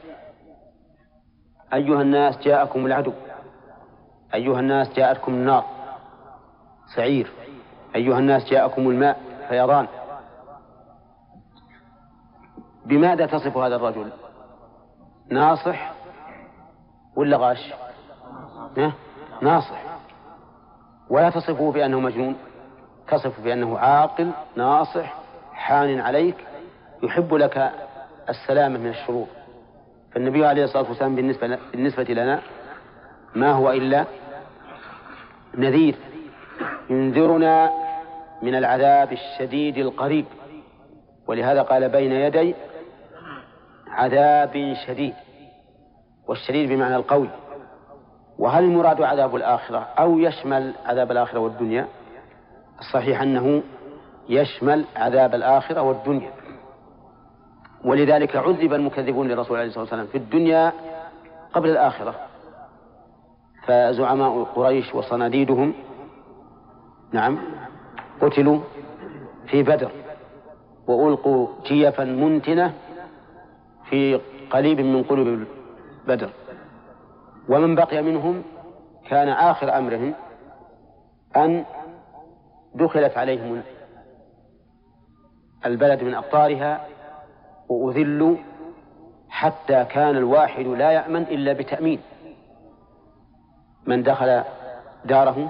أيها 1.73 2.01
الناس 2.01 2.38
جاءكم 2.38 2.86
العدو. 2.86 3.13
أيها 4.34 4.60
الناس 4.60 4.93
جاءتكم 4.93 5.34
النار. 5.34 5.65
سعير. 6.95 7.32
أيها 7.95 8.19
الناس 8.19 8.45
جاءكم 8.45 8.89
الماء 8.89 9.21
فيضان. 9.49 9.88
بماذا 12.86 13.25
تصف 13.25 13.58
هذا 13.58 13.75
الرجل؟ 13.75 14.12
ناصح 15.32 15.91
ولا 17.15 17.38
غاش؟ 17.38 17.73
ناصح. 19.41 19.82
ولا 21.10 21.30
تصفه 21.30 21.71
بأنه 21.71 21.99
مجنون. 21.99 22.36
تصف 23.08 23.41
بأنه 23.41 23.80
عاقل 23.80 24.32
ناصح 24.56 25.13
حان 25.54 25.99
عليك 25.99 26.47
يحب 27.04 27.34
لك 27.34 27.71
السلامة 28.30 28.80
من 28.80 28.89
الشرور. 28.89 29.28
فالنبي 30.15 30.45
عليه 30.45 30.63
الصلاة 30.63 30.89
والسلام 30.89 31.15
بالنسبة, 31.15 31.58
بالنسبة 31.71 32.04
لنا 32.04 32.41
ما 33.36 33.51
هو 33.51 33.71
إلا 33.71 34.06
نذير 35.58 35.95
ينذرنا 36.89 37.71
من 38.41 38.56
العذاب 38.56 39.12
الشديد 39.12 39.78
القريب. 39.78 40.25
ولهذا 41.28 41.62
قال 41.62 41.89
بين 41.89 42.12
يدي 42.12 42.56
عذاب 43.88 44.75
شديد 44.88 45.13
والشديد 46.28 46.69
بمعنى 46.69 46.95
القوي. 46.95 47.30
وهل 48.39 48.63
المراد 48.63 49.01
عذاب 49.01 49.36
الآخرة 49.36 49.78
أو 49.78 50.19
يشمل 50.19 50.73
عذاب 50.86 51.12
الآخرة 51.12 51.39
والدنيا؟ 51.39 51.88
الصحيح 52.80 53.21
أنه 53.21 53.63
يشمل 54.30 54.86
عذاب 54.95 55.36
الآخرة 55.36 55.82
والدنيا. 55.82 56.32
ولذلك 57.86 58.36
عذب 58.36 58.74
المكذبون 58.74 59.28
للرسول 59.28 59.58
عليه 59.58 59.67
الصلاة 59.67 59.84
والسلام 59.84 60.06
في 60.06 60.17
الدنيا 60.17 60.74
قبل 61.54 61.69
الآخرة. 61.69 62.15
فزعماء 63.65 64.43
قريش 64.43 64.95
وصناديدهم 64.95 65.74
نعم 67.12 67.39
قتلوا 68.21 68.60
في 69.48 69.63
بدر 69.63 69.91
وألقوا 70.88 71.48
جيفا 71.65 72.04
منتنة 72.04 72.74
في 73.89 74.21
قليب 74.52 74.80
من 74.80 75.04
قلوب 75.04 75.43
بدر. 76.08 76.30
ومن 77.50 77.76
بقي 77.76 78.02
منهم 78.02 78.43
كان 79.10 79.30
آخر 79.30 79.78
أمرهم 79.78 80.13
أن 81.36 81.65
دخلت 82.76 83.17
عليهم 83.17 83.62
البلد 85.65 86.04
من 86.04 86.13
أقطارها 86.13 86.88
وأذلوا 87.69 88.36
حتى 89.30 89.86
كان 89.86 90.17
الواحد 90.17 90.65
لا 90.65 90.91
يأمن 90.91 91.21
إلا 91.21 91.54
بتأمين. 91.54 91.99
من 93.86 94.04
دخل 94.04 94.43
داره 95.06 95.49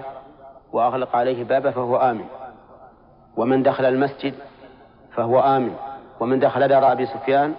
وأغلق 0.73 1.15
عليه 1.15 1.43
بابه 1.43 1.71
فهو 1.71 1.97
آمن. 1.97 2.25
ومن 3.37 3.63
دخل 3.63 3.85
المسجد 3.85 4.33
فهو 5.15 5.39
آمن. 5.39 5.75
ومن 6.19 6.39
دخل 6.39 6.67
دار 6.67 6.91
أبي 6.91 7.05
سفيان 7.05 7.55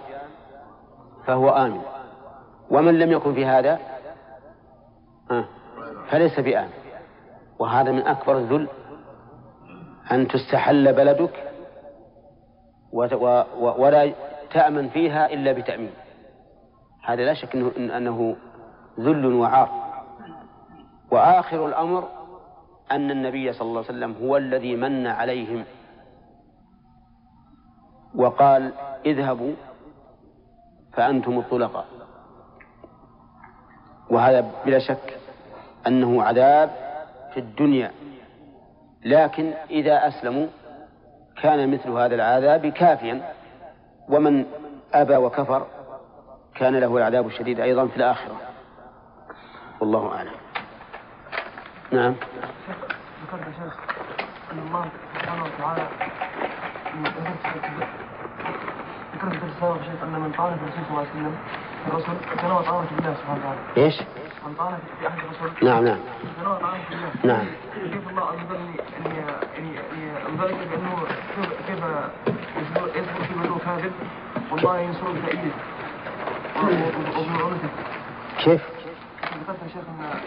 فهو 1.25 1.49
آمن. 1.49 1.81
ومن 2.71 2.99
لم 2.99 3.11
يكن 3.11 3.33
في 3.33 3.45
هذا 3.45 3.79
فليس 6.09 6.39
بآمن 6.39 6.71
وهذا 7.59 7.91
من 7.91 8.01
أكبر 8.01 8.37
الذل 8.37 8.67
أن 10.11 10.27
تستحل 10.27 10.93
بلدك 10.93 11.43
ولا 13.61 14.13
تأمن 14.51 14.89
فيها 14.89 15.33
إلا 15.33 15.51
بتأمين. 15.51 15.91
هذا 17.03 17.25
لا 17.25 17.33
شك 17.33 17.55
أنه, 17.55 17.97
أنه 17.97 18.35
ذل 18.99 19.25
وعار. 19.25 19.69
وآخر 21.11 21.67
الأمر 21.67 22.07
أن 22.91 23.11
النبي 23.11 23.53
صلى 23.53 23.67
الله 23.67 23.85
عليه 23.85 23.89
وسلم 23.89 24.15
هو 24.27 24.37
الذي 24.37 24.75
من 24.75 25.07
عليهم. 25.07 25.63
وقال 28.15 28.71
اذهبوا 29.05 29.53
فأنتم 30.93 31.39
الطلقاء. 31.39 31.85
وهذا 34.09 34.51
بلا 34.65 34.79
شك 34.79 35.17
أنه 35.87 36.23
عذاب 36.23 36.69
في 37.33 37.39
الدنيا. 37.39 37.91
لكن 39.05 39.53
إذا 39.69 40.07
أسلموا 40.07 40.47
كان 41.41 41.71
مثل 41.71 41.89
هذا 41.89 42.15
العذاب 42.15 42.67
كافيا. 42.67 43.36
ومن 44.09 44.45
أبى 44.93 45.15
وكفر 45.15 45.67
كان 46.55 46.75
له 46.75 46.97
العذاب 46.97 47.27
الشديد 47.27 47.59
أيضا 47.59 47.87
في 47.87 47.97
الآخرة. 47.97 48.35
والله 49.79 50.15
أعلم. 50.15 50.31
نعم. 51.91 52.15
ذكرت 53.27 53.47
يا 53.47 53.51
شيخ 53.63 53.77
أن 54.53 54.59
الله 54.67 54.85
سبحانه 55.15 55.43
وتعالى 55.43 55.87
ذكرت 59.15 59.35
في 59.35 59.45
السابق 59.45 59.81
شيخ 59.81 60.03
أن 60.03 60.19
من 60.19 60.31
طعن 60.31 60.57
في 60.57 60.63
الرسول 60.63 60.83
صلى 60.83 60.89
الله 60.89 60.99
عليه 60.99 61.09
وسلم 61.09 61.37
الرسول 61.87 62.15
تنوى 62.41 62.63
طعنه 62.63 62.85
في 62.85 62.99
الله 62.99 63.13
سبحانه 63.13 63.39
وتعالى 63.39 63.59
إيش؟ 63.77 64.01
من 64.47 64.53
طعن 64.57 64.77
في 64.99 65.07
أحد 65.07 65.17
الرسل 65.19 65.65
نعم 65.65 65.83
نعم. 65.85 65.99
تنوى 66.41 66.59
طعنه 66.59 66.83
في 66.87 66.93
الله 66.93 67.11
نعم. 67.23 67.45
كيف 67.73 68.09
الله 68.09 68.23
عز 68.23 68.37
وجل 68.49 68.69
يعني 69.05 69.75
يعني 69.75 70.37
ذلك 70.41 70.67
بأنه 70.67 70.95
كيف 71.67 71.83
في 72.57 73.33
بأنه 73.33 73.59
كاذب 73.65 73.91
والله 74.51 74.79
ينصره 74.79 75.13
بتأييده 75.13 75.55
وبمعونته 77.17 77.69
كيف؟ 78.43 78.61
ذكرت 79.39 79.63
يا 79.63 79.67
شيخ 79.67 79.83
أن 79.89 80.19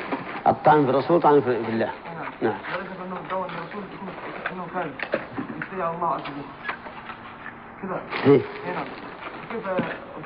الطعن 0.46 0.84
في 0.84 0.90
الرسول 0.90 1.20
طعن 1.20 1.40
في 1.40 1.50
الله 1.50 1.90
نعم 2.42 2.52
ذلك 2.52 2.90
بأنه 3.00 3.20
دعوة 3.30 3.46
الرسول 3.46 3.82
يكون 3.94 4.08
أنه 4.52 4.66
كاذب 4.74 4.94
يفتري 5.58 5.82
على 5.82 5.96
الله 5.96 6.08
عز 6.08 6.20
وجل 6.20 6.46
كذا 7.82 8.02
نعم 8.26 8.84
كيف 9.50 9.68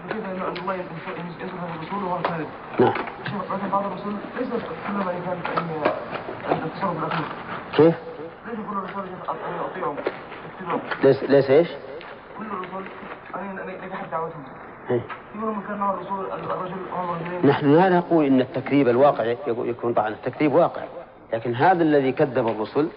كيف 0.09 0.25
أن 0.25 0.57
الله 0.63 0.75
ينصر 0.75 1.57
هذا 1.57 1.75
الرسول 1.75 2.05
وهو 2.05 2.23
كاذب 2.23 2.49
نعم 2.81 2.95
لكن 3.53 3.69
بعض 3.73 3.85
الرسول 3.87 4.15
ليس 4.39 4.49
التصرف 4.53 5.09
كيف؟ 7.77 7.95
ليس 8.47 8.57
كل 8.71 8.77
الرسول 8.77 9.05
يطيعهم 9.71 9.97
ليس 11.03 11.23
ليس 11.23 11.51
إيش؟ 11.51 11.69
كل 12.39 12.45
أن 13.35 13.68
ينجح 13.68 14.05
دعوتهم 14.11 14.45
يقولون 15.35 15.62
كان 15.68 15.82
الرسول 15.82 16.26
الرجل 16.32 16.74
عمر 16.93 17.47
نحن 17.47 17.66
لا 17.66 17.89
نقول 17.89 18.24
إن 18.24 18.41
التكذيب 18.41 18.89
الواقع 18.89 19.24
يكون 19.47 19.95
طعن. 19.95 20.12
التكذيب 20.12 20.53
واقع. 20.53 20.82
لكن 21.32 21.55
هذا 21.55 21.82
الذي 21.82 22.12
كذب 22.12 22.49
الرسل 22.49 22.89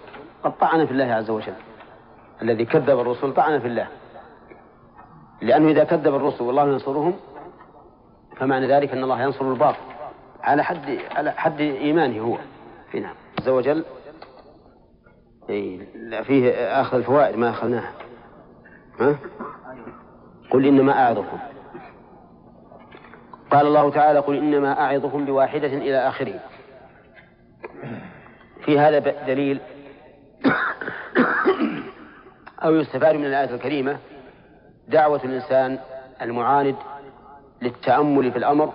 قد 0.43 0.57
طعن 0.57 0.85
في 0.85 0.91
الله 0.91 1.13
عز 1.13 1.29
وجل. 1.29 1.53
الذي 2.41 2.65
كذب 2.65 2.99
الرسل 2.99 3.33
طعن 3.33 3.59
في 3.59 3.67
الله. 3.67 3.87
لأنه 5.41 5.67
إذا 5.69 5.83
كذب 5.83 6.15
الرسل 6.15 6.43
والله 6.43 6.67
ينصرهم 6.67 7.13
فمعنى 8.37 8.67
ذلك 8.67 8.91
أن 8.91 9.03
الله 9.03 9.21
ينصر 9.21 9.51
الباطل. 9.51 9.77
على 10.43 10.63
حد 10.63 10.99
على 11.15 11.31
حد 11.31 11.59
إيمانه 11.61 12.23
هو. 12.23 12.37
في 12.91 12.99
نعم. 12.99 13.15
عز 13.39 13.49
وجل 13.49 13.85
فيه 16.23 16.51
أخذ 16.81 16.97
الفوائد 16.97 17.37
ما 17.37 17.49
أخذناها. 17.49 17.91
ها؟ 18.99 19.15
قل 20.51 20.65
إنما 20.65 21.05
أعظكم. 21.05 21.37
قال 23.51 23.67
الله 23.67 23.91
تعالى 23.91 24.19
قل 24.19 24.37
إنما 24.37 24.81
أعظكم 24.81 25.25
بواحدة 25.25 25.67
إلى 25.67 26.07
آخره. 26.07 26.39
في 28.65 28.79
هذا 28.79 28.99
دليل 28.99 29.59
أو 32.63 32.75
يستفاد 32.75 33.15
من 33.15 33.25
الآية 33.25 33.55
الكريمة 33.55 33.97
دعوة 34.87 35.21
الإنسان 35.23 35.79
المعاند 36.21 36.75
للتأمل 37.61 38.31
في 38.31 38.37
الأمر 38.37 38.73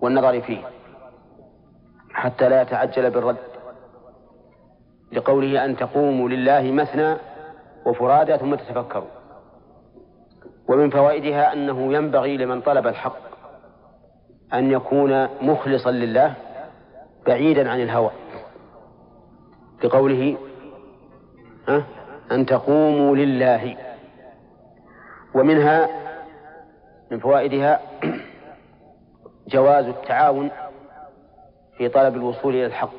والنظر 0.00 0.40
فيه 0.40 0.62
حتى 2.12 2.48
لا 2.48 2.62
يتعجل 2.62 3.10
بالرد. 3.10 3.36
لقوله 5.12 5.64
أن 5.64 5.76
تقوموا 5.76 6.28
لله 6.28 6.72
مثنى 6.72 7.16
وفرادى 7.86 8.38
ثم 8.38 8.54
تتفكروا. 8.54 9.19
ومن 10.70 10.90
فوائدها 10.90 11.52
أنه 11.52 11.92
ينبغي 11.92 12.36
لمن 12.36 12.60
طلب 12.60 12.86
الحق 12.86 13.16
أن 14.54 14.70
يكون 14.70 15.28
مخلصا 15.42 15.90
لله 15.90 16.34
بعيدا 17.26 17.70
عن 17.70 17.80
الهوى. 17.80 18.10
بقوله 19.82 20.36
أن 22.32 22.46
تقوموا 22.46 23.16
لله. 23.16 23.76
ومنها 25.34 25.88
من 27.10 27.18
فوائدها 27.18 27.80
جواز 29.52 29.84
التعاون 29.84 30.50
في 31.76 31.88
طلب 31.88 32.16
الوصول 32.16 32.54
إلى 32.54 32.66
الحق. 32.66 32.94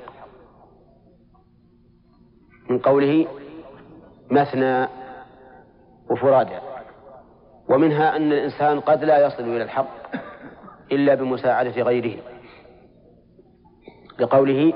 من 2.70 2.80
قوله 2.80 3.28
مثنى 4.32 4.88
وفرادى. 6.10 6.71
ومنها 7.70 8.16
أن 8.16 8.32
الإنسان 8.32 8.80
قد 8.80 9.04
لا 9.04 9.26
يصل 9.26 9.44
إلى 9.44 9.64
الحق 9.64 10.16
إلا 10.92 11.16
بمساعدة 11.16 11.82
غيره. 11.84 12.22
لقوله 14.20 14.74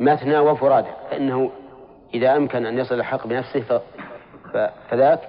مثنى 0.00 0.38
وفرادى 0.38 0.90
فإنه 1.10 1.50
إذا 2.14 2.36
أمكن 2.36 2.66
أن 2.66 2.78
يصل 2.78 2.94
الحق 2.94 3.26
بنفسه 3.26 3.80
فذاك 4.90 5.20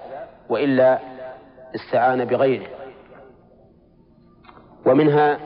وإلا 0.48 0.98
استعان 1.74 2.24
بغيره. 2.24 2.66
ومنها 4.86 5.38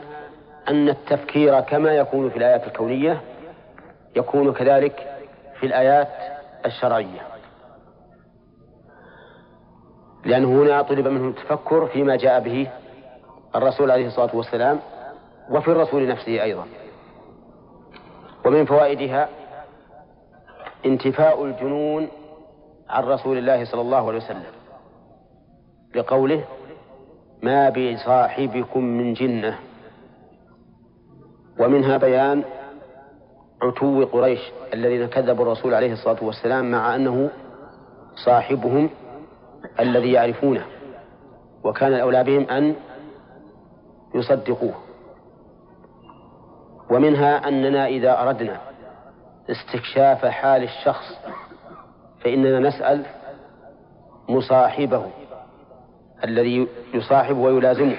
أن 0.69 0.89
التفكير 0.89 1.59
كما 1.59 1.91
يكون 1.91 2.29
في 2.29 2.37
الآيات 2.37 2.67
الكونية 2.67 3.21
يكون 4.15 4.53
كذلك 4.53 5.17
في 5.59 5.65
الآيات 5.65 6.07
الشرعية. 6.65 7.32
لأنه 10.25 10.63
هنا 10.63 10.81
طلب 10.81 11.07
منه 11.07 11.29
التفكر 11.29 11.85
فيما 11.87 12.15
جاء 12.15 12.39
به 12.39 12.67
الرسول 13.55 13.91
عليه 13.91 14.07
الصلاة 14.07 14.35
والسلام 14.35 14.79
وفي 15.49 15.67
الرسول 15.67 16.07
نفسه 16.07 16.43
أيضا. 16.43 16.65
ومن 18.45 18.65
فوائدها 18.65 19.29
انتفاء 20.85 21.45
الجنون 21.45 22.07
عن 22.89 23.03
رسول 23.03 23.37
الله 23.37 23.65
صلى 23.65 23.81
الله 23.81 24.07
عليه 24.07 24.17
وسلم 24.17 24.43
بقوله 25.93 26.43
ما 27.41 27.69
بصاحبكم 27.69 28.83
من 28.83 29.13
جنة. 29.13 29.59
ومنها 31.59 31.97
بيان 31.97 32.43
عتو 33.61 34.05
قريش 34.05 34.39
الذين 34.73 35.07
كذبوا 35.07 35.45
الرسول 35.45 35.73
عليه 35.73 35.93
الصلاة 35.93 36.23
والسلام 36.23 36.71
مع 36.71 36.95
أنه 36.95 37.29
صاحبهم 38.25 38.89
الذي 39.79 40.11
يعرفونه 40.11 40.65
وكان 41.63 41.93
الأولى 41.93 42.23
بهم 42.23 42.49
أن 42.49 42.75
يصدقوه. 44.15 44.73
ومنها 46.89 47.47
أننا 47.47 47.87
إذا 47.87 48.21
أردنا 48.21 48.61
استكشاف 49.49 50.25
حال 50.25 50.63
الشخص 50.63 51.19
فإننا 52.21 52.59
نسأل 52.59 53.05
مصاحبه 54.29 55.11
الذي 56.23 56.67
يصاحب 56.93 57.37
ويلازمه 57.37 57.97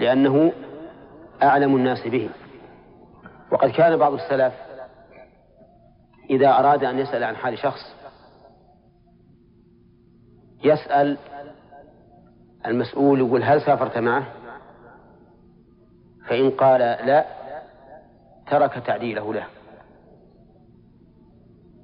لأنه 0.00 0.52
أعلم 1.42 1.76
الناس 1.76 2.06
به. 2.06 2.30
وقد 3.52 3.70
كان 3.70 3.96
بعض 3.96 4.12
السلف 4.12 4.52
إذا 6.30 6.50
أراد 6.50 6.84
أن 6.84 6.98
يسأل 6.98 7.24
عن 7.24 7.36
حال 7.36 7.58
شخص 7.58 7.93
يسأل 10.64 11.16
المسؤول 12.66 13.18
يقول 13.18 13.42
هل 13.42 13.60
سافرت 13.60 13.98
معه؟ 13.98 14.26
فإن 16.26 16.50
قال 16.50 16.80
لا 16.80 17.24
ترك 18.50 18.82
تعديله 18.86 19.34
له. 19.34 19.46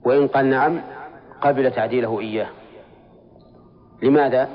وإن 0.05 0.28
قال 0.28 0.47
نعم 0.51 0.81
قبل 1.41 1.70
تعديله 1.70 2.20
إياه. 2.20 2.47
لماذا؟ 4.03 4.49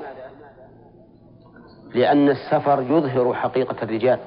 لأن 1.94 2.28
السفر 2.28 2.82
يظهر 2.82 3.34
حقيقة 3.34 3.76
الرجال. 3.82 4.18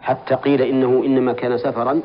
حتى 0.00 0.34
قيل 0.34 0.62
إنه 0.62 1.04
إنما 1.04 1.32
كان 1.32 1.58
سفرا 1.58 2.02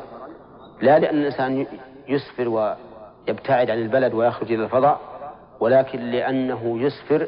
لا 0.82 0.98
لأن 0.98 1.18
الإنسان 1.18 1.66
يسفر 2.08 2.48
ويبتعد 2.48 3.70
عن 3.70 3.78
البلد 3.78 4.14
ويخرج 4.14 4.52
إلى 4.52 4.64
الفضاء. 4.64 5.15
ولكن 5.60 5.98
لأنه 6.00 6.80
يسفر 6.80 7.26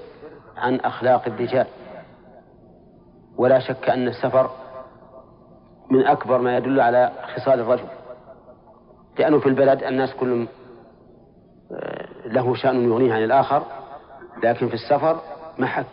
عن 0.57 0.76
أخلاق 0.81 1.26
الرجال. 1.26 1.66
ولا 3.37 3.59
شك 3.59 3.89
أن 3.91 4.09
السفر 4.09 4.51
من 5.91 6.07
أكبر 6.07 6.39
ما 6.41 6.57
يدل 6.57 6.81
على 6.81 7.12
خصال 7.37 7.61
الرجل. 7.61 7.89
لأنه 9.18 9.39
في 9.39 9.47
البلد 9.47 9.83
الناس 9.83 10.14
كلهم 10.14 10.49
آه، 11.72 12.29
له 12.29 12.55
شأن 12.55 12.85
يغنيه 12.85 13.14
عن 13.14 13.24
الآخر 13.24 13.62
لكن 14.45 14.68
في 14.68 14.74
السفر 14.74 15.20
محك 15.59 15.87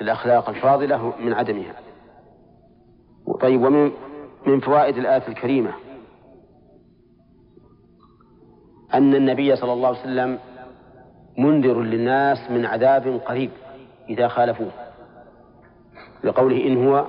الأخلاق 0.00 0.48
الفاضلة 0.48 1.12
من 1.20 1.32
عدمها. 1.32 1.74
طيب 3.40 3.62
ومن 3.62 3.90
من 4.46 4.60
فوائد 4.60 4.96
الآية 4.96 5.28
الكريمة 5.28 5.72
أن 8.94 9.14
النبي 9.14 9.56
صلى 9.56 9.72
الله 9.72 9.88
عليه 9.88 10.00
وسلم 10.00 10.38
منذر 11.38 11.80
للناس 11.80 12.50
من 12.50 12.66
عذاب 12.66 13.20
قريب 13.26 13.50
إذا 14.08 14.28
خالفوه. 14.28 14.70
لقوله 16.24 16.66
إن 16.66 16.86
هو 16.86 17.04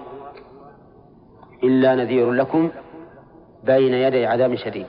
إلا 1.63 1.95
نذير 1.95 2.32
لكم 2.32 2.71
بين 3.63 3.93
يدي 3.93 4.25
عذاب 4.25 4.55
شديد. 4.55 4.86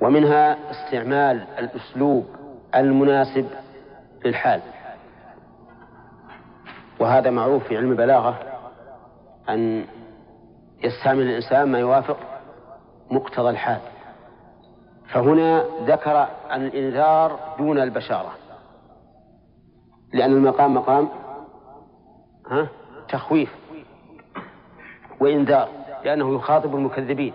ومنها 0.00 0.56
استعمال 0.70 1.46
الأسلوب 1.58 2.26
المناسب 2.74 3.46
للحال. 4.24 4.60
وهذا 7.00 7.30
معروف 7.30 7.68
في 7.68 7.76
علم 7.76 7.90
البلاغة 7.90 8.38
أن 9.48 9.84
يستعمل 10.84 11.22
الإنسان 11.22 11.72
ما 11.72 11.78
يوافق 11.78 12.16
مقتضى 13.10 13.50
الحال. 13.50 13.80
فهنا 15.12 15.64
ذكر 15.86 16.28
الإنذار 16.54 17.38
دون 17.58 17.78
البشارة. 17.78 18.32
لأن 20.12 20.32
المقام 20.32 20.74
مقام 20.74 21.08
ها 22.50 22.68
تخويف 23.08 23.54
وإنذار 25.20 25.68
لأنه 26.04 26.34
يخاطب 26.34 26.74
المكذبين. 26.74 27.32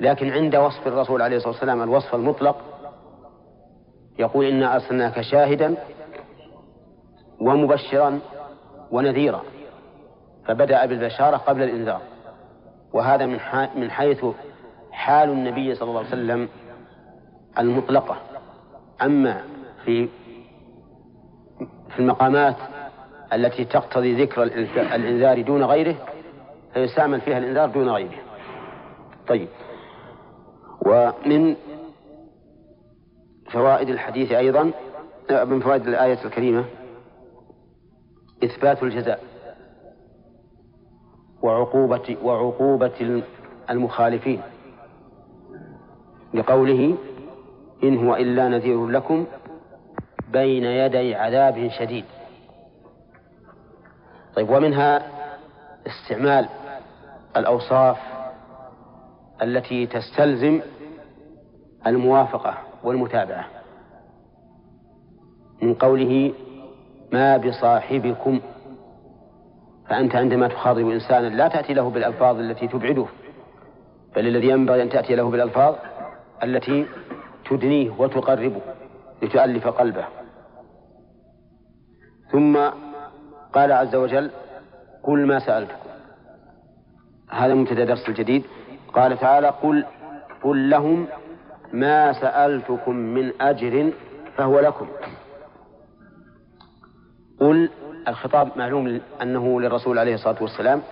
لكن 0.00 0.30
عند 0.30 0.56
وصف 0.56 0.86
الرسول 0.86 1.22
عليه 1.22 1.36
الصلاة 1.36 1.52
والسلام 1.52 1.82
الوصف 1.82 2.14
المطلق 2.14 2.56
يقول 4.18 4.44
إنا 4.44 4.74
أرسلناك 4.74 5.20
شاهدا 5.20 5.76
ومبشرا 7.40 8.20
ونذيرا 8.90 9.42
فبدأ 10.46 10.86
بالبشارة 10.86 11.36
قبل 11.36 11.62
الإنذار. 11.62 12.00
وهذا 12.92 13.26
من 13.76 13.90
حيث 13.90 14.24
حال 14.94 15.28
النبي 15.28 15.74
صلى 15.74 15.88
الله 15.88 15.98
عليه 15.98 16.08
وسلم 16.08 16.48
المطلقة. 17.58 18.16
أما 19.02 19.42
في 19.84 20.08
في 21.90 21.98
المقامات 21.98 22.56
التي 23.32 23.64
تقتضي 23.64 24.22
ذكر 24.22 24.42
الإنذار 24.42 25.42
دون 25.42 25.64
غيره 25.64 25.96
فيستعمل 26.74 27.20
فيها 27.20 27.38
الإنذار 27.38 27.68
دون 27.68 27.88
غيره. 27.88 28.18
طيب. 29.28 29.48
ومن 30.86 31.56
فوائد 33.50 33.88
الحديث 33.88 34.32
أيضا 34.32 34.70
من 35.30 35.60
فوائد 35.60 35.88
الآية 35.88 36.24
الكريمة 36.24 36.64
إثبات 38.44 38.82
الجزاء 38.82 39.20
وعقوبة 41.42 42.16
وعقوبة 42.22 43.22
المخالفين. 43.70 44.42
لقوله 46.34 46.96
إن 47.84 48.06
هو 48.06 48.16
إلا 48.16 48.48
نذير 48.48 48.86
لكم 48.86 49.26
بين 50.32 50.64
يدي 50.64 51.14
عذاب 51.14 51.68
شديد. 51.78 52.04
طيب 54.36 54.50
ومنها 54.50 55.02
استعمال 55.86 56.48
الأوصاف 57.36 57.98
التي 59.42 59.86
تستلزم 59.86 60.60
الموافقة 61.86 62.58
والمتابعة 62.84 63.46
من 65.62 65.74
قوله 65.74 66.32
ما 67.12 67.36
بصاحبكم 67.36 68.40
فأنت 69.88 70.14
عندما 70.16 70.48
تخاطب 70.48 70.88
إنسانا 70.88 71.26
لا 71.26 71.48
تأتي 71.48 71.74
له 71.74 71.90
بالألفاظ 71.90 72.38
التي 72.38 72.68
تبعده 72.68 73.06
بل 74.16 74.26
الذي 74.26 74.48
ينبغي 74.48 74.82
أن 74.82 74.88
تأتي 74.88 75.14
له 75.14 75.30
بالألفاظ 75.30 75.74
التي 76.44 76.86
تدنيه 77.50 77.90
وتقربه 77.98 78.60
لتؤلف 79.22 79.66
قلبه. 79.68 80.04
ثم 82.32 82.58
قال 83.52 83.72
عز 83.72 83.94
وجل 83.94 84.30
قل 85.02 85.26
ما 85.26 85.38
سألتكم. 85.38 85.88
هذا 87.30 87.54
مبتدأ 87.54 87.84
درس 87.84 88.08
الجديد. 88.08 88.44
قال 88.92 89.18
تعالى 89.18 89.48
قل 89.48 89.84
قل 90.42 90.70
لهم 90.70 91.06
ما 91.72 92.12
سألتكم 92.12 92.96
من 92.96 93.32
أجر 93.40 93.92
فهو 94.36 94.60
لكم. 94.60 94.88
قل 97.40 97.70
الخطاب 98.08 98.48
معلوم 98.56 99.00
أنه 99.22 99.60
للرسول 99.60 99.98
عليه 99.98 100.14
الصلاة 100.14 100.42
والسلام 100.42 100.82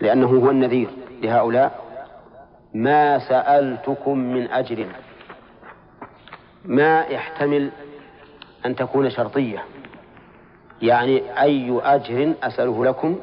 لأنه 0.00 0.26
هو 0.26 0.50
النذير 0.50 0.88
لهؤلاء. 1.22 1.87
ما 2.74 3.18
سألتكم 3.18 4.18
من 4.18 4.50
أجر. 4.50 4.86
ما 6.64 7.00
يحتمل 7.00 7.70
أن 8.66 8.76
تكون 8.76 9.10
شرطية. 9.10 9.64
يعني 10.82 11.42
أي 11.42 11.80
أجر 11.82 12.34
أسأله 12.42 12.84
لكم 12.84 13.18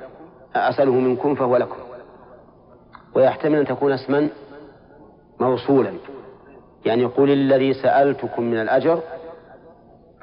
أسأله 0.55 0.93
منكم 0.93 1.35
فهو 1.35 1.57
لكم. 1.57 1.79
ويحتمل 3.15 3.59
أن 3.59 3.65
تكون 3.65 3.91
اسما 3.91 4.29
موصولا. 5.39 5.91
يعني 6.85 7.05
قل 7.05 7.31
الذي 7.31 7.73
سألتكم 7.73 8.43
من 8.43 8.61
الأجر 8.61 8.99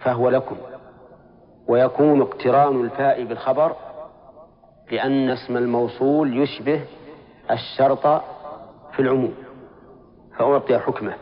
فهو 0.02 0.28
لكم. 0.30 0.56
ويكون 1.68 2.20
اقتران 2.20 2.80
الفاء 2.80 3.24
بالخبر 3.24 3.76
لأن 4.90 5.30
اسم 5.30 5.56
الموصول 5.56 6.42
يشبه 6.42 6.80
الشرط 7.50 8.22
في 8.92 9.02
العموم 9.02 9.34
فأعطي 10.38 10.78
حكمه. 10.78 11.14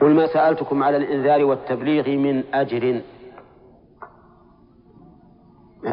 قل 0.00 0.14
ما 0.14 0.26
سألتكم 0.26 0.82
على 0.82 0.96
الإنذار 0.96 1.44
والتبليغ 1.44 2.08
من 2.08 2.44
أجر. 2.54 3.00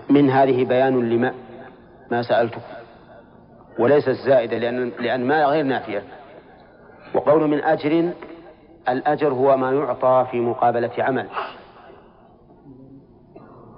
من 0.09 0.29
هذه 0.29 0.65
بيان 0.65 1.09
لما؟ 1.09 1.33
ما 2.11 2.21
سألتكم. 2.21 2.61
وليست 3.79 4.09
زائدة 4.09 4.57
لأن 4.57 4.91
لأن 4.99 5.27
ما 5.27 5.45
غير 5.45 5.63
نافية. 5.65 6.03
وقول 7.15 7.49
من 7.49 7.63
أجر 7.63 8.13
الأجر 8.89 9.33
هو 9.33 9.57
ما 9.57 9.71
يعطى 9.71 10.27
في 10.31 10.39
مقابلة 10.39 10.91
عمل. 10.97 11.29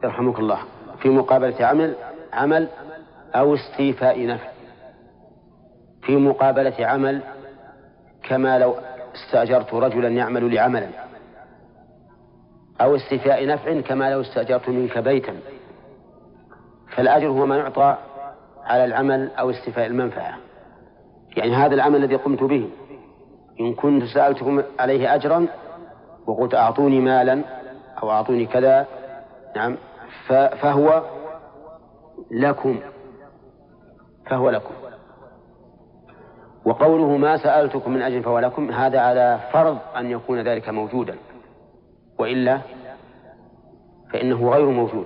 يرحمك 0.03 0.39
الله. 0.39 0.59
في 0.99 1.09
مقابلة 1.09 1.65
عمل 1.65 1.95
عمل 2.33 2.67
أو 3.35 3.55
استيفاء 3.55 4.27
نفع. 4.27 4.54
في 6.05 6.15
مقابلة 6.15 6.85
عمل 6.85 7.21
كما 8.23 8.59
لو 8.59 8.75
استأجرت 9.15 9.73
رجلا 9.73 10.09
يعمل 10.09 10.55
لعملا. 10.55 10.87
أو 12.81 12.95
استيفاء 12.95 13.47
نفع 13.47 13.81
كما 13.81 14.11
لو 14.11 14.21
استأجرت 14.21 14.69
منك 14.69 14.97
بيتا. 14.97 15.33
فالأجر 16.95 17.27
هو 17.27 17.45
ما 17.45 17.57
يعطى 17.57 17.97
على 18.63 18.85
العمل 18.85 19.31
أو 19.39 19.49
استيفاء 19.49 19.85
المنفعة. 19.85 20.37
يعني 21.37 21.55
هذا 21.55 21.73
العمل 21.73 21.95
الذي 21.95 22.15
قمت 22.15 22.43
به. 22.43 22.69
إن 23.59 23.73
كنت 23.73 24.03
سألتكم 24.03 24.63
عليه 24.79 25.15
أجرا 25.15 25.47
وقلت 26.27 26.55
أعطوني 26.55 26.99
مالا 26.99 27.41
أو 28.03 28.11
أعطوني 28.11 28.45
كذا 28.45 28.87
نعم 29.55 29.77
فهو 30.61 31.03
لكم. 32.31 32.79
فهو 34.25 34.49
لكم. 34.49 34.84
وقوله 36.65 37.17
ما 37.17 37.37
سألتكم 37.37 37.91
من 37.93 38.01
أجل 38.01 38.23
فهو 38.23 38.39
لكم 38.39 38.71
هذا 38.71 38.99
على 38.99 39.39
فرض 39.53 39.77
أن 39.97 40.11
يكون 40.11 40.41
ذلك 40.41 40.69
موجودا. 40.69 41.15
وإلا 42.19 42.61
فإنه 44.13 44.49
غير 44.49 44.69
موجود. 44.69 45.05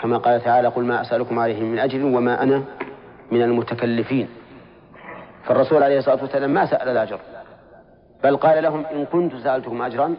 كما 0.00 0.18
قال 0.18 0.40
تعالى 0.40 0.68
قل 0.68 0.84
ما 0.84 1.00
أسألكم 1.00 1.38
عليه 1.38 1.62
من 1.62 1.78
أجر 1.78 2.04
وما 2.04 2.42
أنا 2.42 2.62
من 3.32 3.42
المتكلفين. 3.42 4.28
فالرسول 5.44 5.82
عليه 5.82 5.98
الصلاة 5.98 6.22
والسلام 6.22 6.50
ما 6.50 6.66
سأل 6.66 6.88
الأجر 6.88 7.20
بل 8.24 8.36
قال 8.36 8.62
لهم 8.62 8.86
إن 8.86 9.04
كنت 9.04 9.36
سألتكم 9.36 9.82
أجرا 9.82 10.14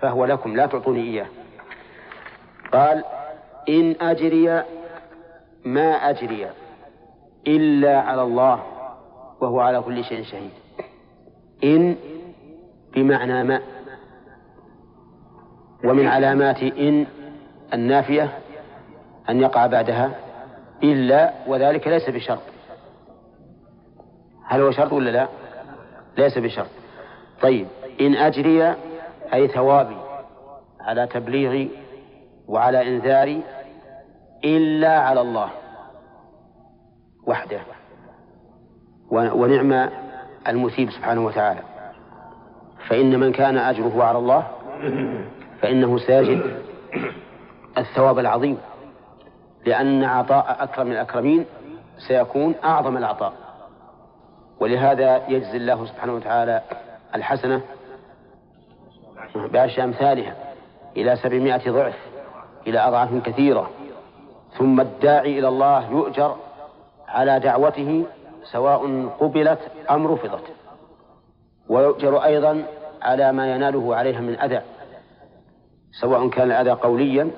فهو 0.00 0.24
لكم 0.24 0.56
لا 0.56 0.66
تعطوني 0.66 1.00
إياه. 1.00 1.26
قال 2.72 3.04
إن 3.68 3.96
أجري 4.00 4.62
ما 5.64 6.10
أجري 6.10 6.46
إلا 7.46 8.00
على 8.00 8.22
الله. 8.22 8.73
وهو 9.40 9.60
على 9.60 9.80
كل 9.82 10.04
شيء 10.04 10.24
شهيد. 10.24 10.50
إن 11.64 11.96
بمعنى 12.94 13.44
ما 13.44 13.60
ومن 15.84 16.06
علامات 16.06 16.62
إن 16.62 17.06
النافية 17.74 18.38
أن 19.28 19.40
يقع 19.40 19.66
بعدها 19.66 20.10
إلا 20.82 21.32
وذلك 21.46 21.88
ليس 21.88 22.10
بشرط. 22.10 22.42
هل 24.46 24.60
هو 24.60 24.70
شرط 24.70 24.92
ولا 24.92 25.10
لا؟ 25.10 25.28
ليس 26.18 26.38
بشرط. 26.38 26.70
طيب 27.42 27.66
إن 28.00 28.14
أجري 28.14 28.74
أي 29.34 29.48
ثوابي 29.48 29.96
على 30.80 31.06
تبليغي 31.06 31.70
وعلى 32.48 32.88
إنذاري 32.88 33.42
إلا 34.44 34.98
على 34.98 35.20
الله 35.20 35.50
وحده. 37.26 37.60
ونعم 39.10 39.90
المثيب 40.48 40.90
سبحانه 40.90 41.24
وتعالى. 41.26 41.60
فإن 42.88 43.20
من 43.20 43.32
كان 43.32 43.58
أجره 43.58 44.04
على 44.04 44.18
الله 44.18 44.46
فإنه 45.60 45.98
ساجد 45.98 46.42
الثواب 47.78 48.18
العظيم 48.18 48.58
لأن 49.66 50.04
عطاء 50.04 50.56
أكرم 50.60 50.92
الأكرمين 50.92 51.44
سيكون 52.08 52.54
أعظم 52.64 52.96
العطاء. 52.96 53.32
ولهذا 54.60 55.28
يجزي 55.28 55.56
الله 55.56 55.86
سبحانه 55.86 56.14
وتعالى 56.14 56.62
الحسنة 57.14 57.60
بعشر 59.52 59.84
أمثالها 59.84 60.34
إلى 60.96 61.16
سبعمائة 61.16 61.70
ضعف 61.70 61.96
إلى 62.66 62.78
أضعاف 62.78 63.22
كثيرة 63.22 63.70
ثم 64.58 64.80
الداعي 64.80 65.38
إلى 65.38 65.48
الله 65.48 65.90
يؤجر 65.90 66.36
على 67.08 67.40
دعوته 67.40 68.06
سواء 68.52 69.08
قبلت 69.20 69.58
أم 69.90 70.06
رفضت. 70.06 70.44
ويؤجر 71.68 72.24
أيضا 72.24 72.64
على 73.02 73.32
ما 73.32 73.54
يناله 73.54 73.96
عليها 73.96 74.20
من 74.20 74.40
أذى 74.40 74.62
سواء 76.00 76.28
كان 76.28 76.50
الأذى 76.50 76.70
قوليا 76.70 77.30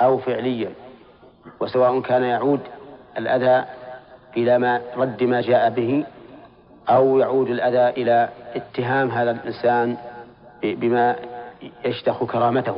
أو 0.00 0.18
فعليا 0.18 0.72
وسواء 1.60 2.00
كان 2.00 2.22
يعود 2.22 2.60
الأذى 3.18 3.64
إلى 4.36 4.58
ما 4.58 4.80
رد 4.96 5.22
ما 5.22 5.40
جاء 5.40 5.70
به 5.70 6.06
أو 6.88 7.18
يعود 7.18 7.48
الأذى 7.48 8.02
إلى 8.02 8.28
اتهام 8.54 9.10
هذا 9.10 9.30
الإنسان 9.30 9.96
بما 10.62 11.16
يشتخ 11.84 12.24
كرامته. 12.24 12.76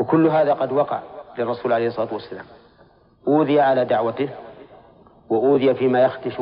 وكل 0.00 0.26
هذا 0.26 0.52
قد 0.52 0.72
وقع 0.72 1.00
للرسول 1.38 1.72
عليه 1.72 1.86
الصلاة 1.86 2.14
والسلام. 2.14 2.44
أوذي 3.28 3.60
على 3.60 3.84
دعوته 3.84 4.28
وأوذي 5.30 5.74
فيما 5.74 6.02
يخدش 6.02 6.36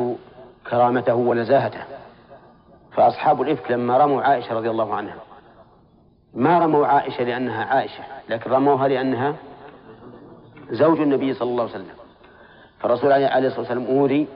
كرامته 0.69 1.15
ونزاهته. 1.15 1.83
فأصحاب 2.91 3.41
الإفك 3.41 3.71
لما 3.71 3.97
رموا 3.97 4.21
عائشة 4.21 4.53
رضي 4.53 4.69
الله 4.69 4.95
عنها 4.95 5.15
ما 6.33 6.59
رموا 6.59 6.87
عائشة 6.87 7.23
لأنها 7.23 7.65
عائشة 7.65 8.03
لكن 8.29 8.51
رموها 8.51 8.87
لأنها 8.87 9.35
زوج 10.69 10.99
النبي 10.99 11.33
صلى 11.33 11.49
الله 11.49 11.63
عليه 11.63 11.73
وسلم. 11.73 11.95
فالرسول 12.79 13.11
عليه 13.11 13.47
الصلاة 13.47 13.59
والسلام 13.59 13.85
أوذي 13.85 14.27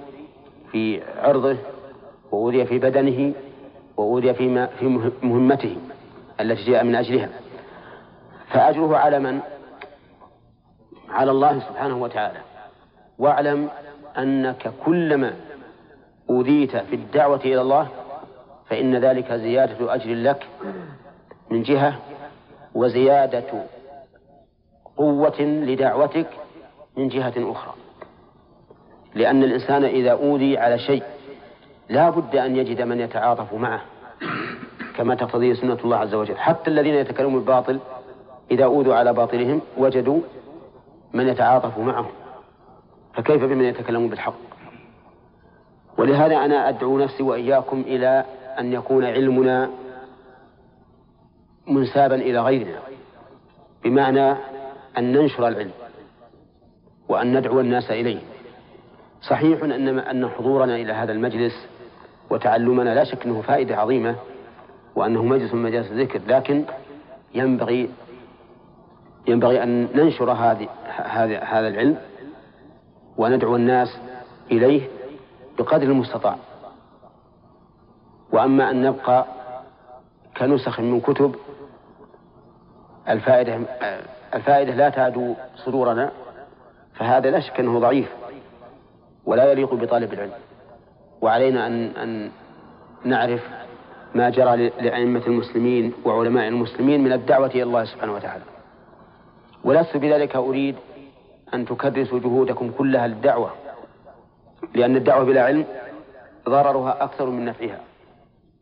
في 0.71 1.03
عرضه 1.17 1.57
وأوذي 2.31 2.65
في 2.65 2.79
بدنه 2.79 3.33
وأوذي 3.97 4.33
في 4.33 4.67
في 4.67 4.85
مهمته 5.23 5.77
التي 6.39 6.63
جاء 6.71 6.83
من 6.83 6.95
أجلها. 6.95 7.29
فأجره 8.47 8.97
على 8.97 9.19
من؟ 9.19 9.39
على 11.09 11.31
الله 11.31 11.59
سبحانه 11.59 11.97
وتعالى. 11.97 12.39
واعلم 13.19 13.69
أنك 14.17 14.71
كلما 14.85 15.33
أوذيت 16.29 16.77
في 16.77 16.95
الدعوة 16.95 17.39
إلى 17.45 17.61
الله 17.61 17.87
فإن 18.67 18.95
ذلك 18.95 19.33
زيادة 19.33 19.95
أجر 19.95 20.13
لك 20.13 20.47
من 21.49 21.63
جهة 21.63 21.99
وزيادة 22.73 23.63
قوة 24.97 25.41
لدعوتك 25.41 26.27
من 26.97 27.07
جهة 27.07 27.33
أخرى. 27.37 27.73
لأن 29.15 29.43
الإنسان 29.43 29.83
إذا 29.83 30.11
أوذي 30.11 30.57
على 30.57 30.79
شيء 30.79 31.03
لا 31.89 32.09
بد 32.09 32.35
أن 32.35 32.55
يجد 32.55 32.81
من 32.81 32.99
يتعاطف 32.99 33.53
معه 33.53 33.81
كما 34.97 35.15
تقتضي 35.15 35.55
سنة 35.55 35.77
الله 35.83 35.97
عز 35.97 36.13
وجل. 36.13 36.37
حتى 36.37 36.69
الذين 36.69 36.93
يتكلمون 36.93 37.33
بالباطل 37.33 37.79
إذا 38.51 38.65
أوذوا 38.65 38.95
على 38.95 39.13
باطلهم 39.13 39.61
وجدوا 39.77 40.21
من 41.13 41.27
يتعاطف 41.27 41.77
معهم. 41.77 42.11
فكيف 43.13 43.43
بمن 43.43 43.63
يتكلمون 43.63 44.09
بالحق؟ 44.09 44.35
ولهذا 45.97 46.35
أنا 46.35 46.69
أدعو 46.69 46.97
نفسي 46.97 47.23
وإياكم 47.23 47.81
إلى 47.81 48.25
أن 48.59 48.73
يكون 48.73 49.05
علمنا 49.05 49.69
منسابا 51.67 52.15
إلى 52.15 52.39
غيرنا 52.39 52.79
بمعنى 53.83 54.31
أن 54.97 55.11
ننشر 55.11 55.47
العلم 55.47 55.71
وأن 57.09 57.37
ندعو 57.37 57.59
الناس 57.59 57.91
إليه. 57.91 58.19
صحيح 59.21 59.63
أن 59.63 59.99
أن 59.99 60.29
حضورنا 60.29 60.75
إلى 60.75 60.93
هذا 60.93 61.11
المجلس 61.11 61.67
وتعلمنا 62.29 62.95
لا 62.95 63.03
شك 63.03 63.25
أنه 63.25 63.41
فائدة 63.41 63.77
عظيمة 63.77 64.15
وأنه 64.95 65.23
مجلس 65.23 65.53
من 65.53 65.63
مجالس 65.63 65.91
الذكر 65.91 66.21
لكن 66.27 66.63
ينبغي 67.33 67.89
ينبغي 69.27 69.63
أن 69.63 69.87
ننشر 69.95 70.31
هذه 70.31 70.67
هذا 71.43 71.67
العلم 71.67 71.97
وندعو 73.17 73.55
الناس 73.55 73.97
إليه 74.51 74.87
بقدر 75.57 75.83
المستطاع. 75.83 76.35
وأما 78.31 78.71
أن 78.71 78.81
نبقى 78.81 79.25
كنسخ 80.37 80.79
من 80.79 81.01
كتب 81.01 81.35
الفائدة 83.09 83.59
الفائدة 84.33 84.75
لا 84.75 84.89
تعدو 84.89 85.33
صدورنا 85.55 86.11
فهذا 86.95 87.31
لا 87.31 87.39
شك 87.39 87.59
أنه 87.59 87.79
ضعيف 87.79 88.11
ولا 89.25 89.51
يليق 89.51 89.73
بطالب 89.73 90.13
العلم. 90.13 90.33
وعلينا 91.21 91.67
أن 91.67 91.85
أن 91.95 92.31
نعرف 93.03 93.41
ما 94.15 94.29
جرى 94.29 94.69
لأئمة 94.69 95.21
المسلمين 95.27 95.93
وعلماء 96.05 96.47
المسلمين 96.47 97.03
من 97.03 97.13
الدعوة 97.13 97.47
إلى 97.47 97.63
الله 97.63 97.85
سبحانه 97.85 98.13
وتعالى. 98.13 98.43
ولست 99.63 99.97
بذلك 99.97 100.35
أريد 100.35 100.75
أن 101.53 101.65
تكرسوا 101.65 102.19
جهودكم 102.19 102.71
كلها 102.77 103.07
للدعوة 103.07 103.51
لأن 104.75 104.95
الدعوة 104.95 105.23
بلا 105.23 105.43
علم 105.43 105.65
ضررها 106.49 107.03
أكثر 107.03 107.29
من 107.29 107.45
نفعها. 107.45 107.79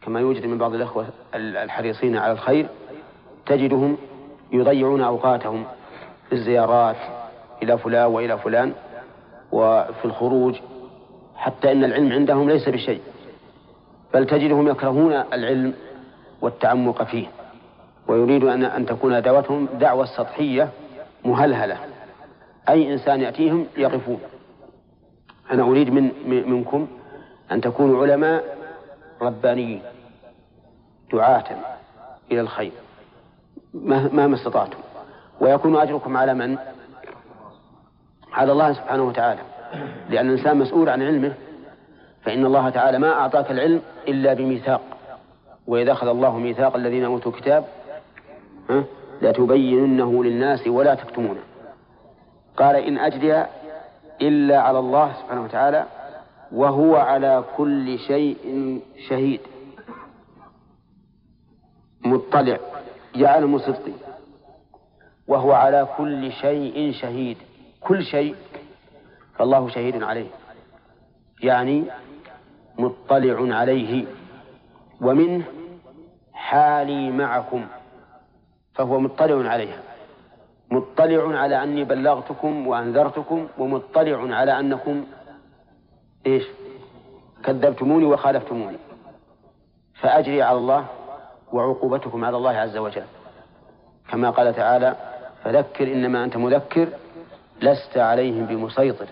كما 0.02 0.20
يوجد 0.20 0.46
من 0.46 0.58
بعض 0.58 0.74
الأخوة 0.74 1.06
الحريصين 1.36 2.18
على 2.18 2.32
الخير 2.32 2.68
تجدهم 3.46 3.98
يضيعون 4.52 5.02
أوقاتهم 5.02 5.64
في 6.30 6.36
الزيارات 6.36 6.96
إلى 7.64 7.78
فلان 7.78 8.06
وإلى 8.06 8.38
فلان 8.38 8.74
وفي 9.52 10.06
الخروج 10.06 10.56
حتى 11.36 11.72
إن 11.72 11.84
العلم 11.84 12.12
عندهم 12.12 12.50
ليس 12.50 12.70
بشيء. 12.70 13.02
بل 14.14 14.26
تجدهم 14.26 14.68
يكرهون 14.68 15.14
العلم 15.14 15.74
والتعمق 16.42 17.04
فيه 17.04 17.28
ويريد 18.08 18.44
أن 18.44 18.64
أن 18.64 18.86
تكون 18.86 19.22
دعوتهم 19.22 19.66
دعوة 19.66 20.06
سطحية 20.06 20.70
مهلهلة. 21.26 21.78
أي 22.70 22.94
إنسان 22.94 23.22
يأتيهم 23.22 23.66
يقفون. 23.78 24.20
أنا 25.52 25.64
أريد 25.64 25.90
من 25.90 26.12
منكم 26.28 26.88
أن 27.52 27.62
تكونوا 27.62 28.02
علماء 28.04 28.58
ربانيين 29.22 29.82
دعاة 31.14 31.44
إلى 32.32 32.42
الخير. 32.42 32.72
مهما 33.74 34.36
استطعتم. 34.36 34.78
ويكون 35.42 35.76
أجركم 35.76 36.18
على 36.18 36.34
من؟ 36.34 36.58
على 38.34 38.52
الله 38.52 38.74
سبحانه 38.74 39.04
وتعالى. 39.04 39.42
لأن 40.10 40.30
الإنسان 40.30 40.58
مسؤول 40.58 40.90
عن 40.90 41.02
علمه 41.02 41.34
فإن 42.22 42.46
الله 42.46 42.70
تعالى 42.70 43.00
ما 43.00 43.12
أعطاك 43.12 43.52
العلم 43.52 43.82
إلا 44.08 44.34
بميثاق. 44.34 44.82
وإذا 45.68 45.92
أخذ 45.92 46.08
الله 46.08 46.38
ميثاق 46.38 46.76
الذين 46.76 47.06
أوتوا 47.06 47.32
الكتاب 47.32 47.66
لتبيننه 49.22 50.24
للناس 50.24 50.68
ولا 50.68 50.96
تكتمونه. 50.96 51.40
قال 52.60 52.76
إن 52.76 52.98
أجري 52.98 53.46
إلا 54.22 54.62
على 54.62 54.80
الله 54.80 55.14
سبحانه 55.14 55.44
وتعالى 55.44 55.86
وهو 56.52 56.96
على 56.96 57.44
كل 57.58 58.00
شيء 58.00 58.82
شهيد. 59.10 59.42
مطلع 62.06 62.58
يعلم 63.16 63.58
صدقي 63.58 63.94
وهو 65.28 65.52
على 65.52 65.88
كل 65.98 66.32
شيء 66.32 66.92
شهيد. 66.92 67.38
كل 67.82 68.04
شيء 68.04 68.36
فالله 69.36 69.70
شهيد 69.70 70.04
عليه. 70.04 70.30
يعني 71.44 71.84
مطلع 72.78 73.56
عليه. 73.56 74.06
ومنه 75.02 75.44
حالي 76.34 77.12
معكم 77.12 77.66
فهو 78.74 79.00
مطلع 79.00 79.50
عليها. 79.50 79.89
مطلع 80.72 81.40
على 81.40 81.64
أني 81.64 81.84
بلغتكم 81.84 82.68
وأنذرتكم 82.68 83.48
ومطلع 83.58 84.36
على 84.36 84.60
أنكم 84.60 85.06
إيش؟ 86.26 86.44
كذبتموني 87.44 88.06
وخالفتموني. 88.06 88.78
فأجري 90.02 90.42
على 90.42 90.58
الله 90.58 90.86
وعقوبتكم 91.54 92.26
على 92.26 92.38
الله 92.38 92.52
عز 92.52 92.78
وجل. 92.78 93.04
كما 94.10 94.30
قال 94.30 94.56
تعالى 94.56 94.96
فذكر 95.44 95.94
إنما 95.94 96.24
أنت 96.24 96.38
مذكر 96.38 96.88
لست 97.62 97.98
عليهم 97.98 98.46
بمسيطر. 98.46 99.08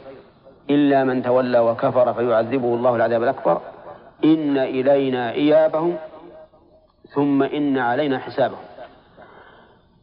إلا 0.70 1.04
من 1.04 1.24
تولى 1.24 1.60
وكفر 1.60 2.14
فيعذبه 2.14 2.74
الله 2.76 2.96
العذاب 2.96 3.24
الأكبر. 3.24 3.62
إن 4.24 4.58
إلينا 4.58 5.32
إيابهم 5.32 5.98
ثم 7.16 7.44
إن 7.44 7.78
علينا 7.78 8.20
حسابهم. 8.20 8.67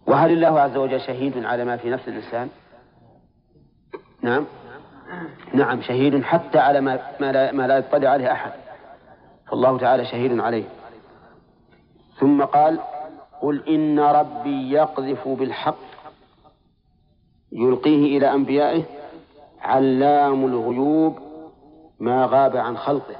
وهل 0.07 0.32
الله 0.32 0.61
عز 0.61 0.76
وجل 0.76 1.00
شهيد 1.00 1.44
على 1.44 1.64
ما 1.64 1.76
في 1.76 1.90
نفس 1.90 2.09
الإنسان؟ 2.09 2.48
نعم. 4.22 4.44
نعم 5.55 5.82
شهيد 5.82 6.22
حتى 6.22 6.59
على 6.59 6.80
ما, 6.80 7.00
ما, 7.20 7.32
لا, 7.32 7.52
ما 7.52 7.66
لا 7.66 7.78
يطلع 7.78 8.11
عليه 8.11 8.32
أحد. 8.32 8.52
فالله 9.50 9.78
تعالى 9.78 10.05
شهيد 10.05 10.40
عليه. 10.40 10.64
ثم 12.18 12.42
قال 12.42 12.80
قل 13.42 13.68
إن 13.68 14.00
ربي 14.00 14.70
يقذف 14.72 15.28
بالحق 15.28 15.76
يلقيه 17.52 18.18
إلى 18.18 18.32
أنبيائه 18.34 18.82
علام 19.61 20.44
الغيوب 20.44 21.18
ما 22.00 22.26
غاب 22.26 22.57
عن 22.57 22.76
خلقه. 22.76 23.16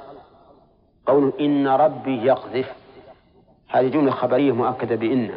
قوله 1.05 1.33
إن 1.39 1.67
ربي 1.67 2.25
يقذف 2.25 2.73
هذه 3.69 3.87
جملة 3.87 4.11
خبرية 4.11 4.51
مؤكدة 4.51 4.95
بإن. 4.95 5.31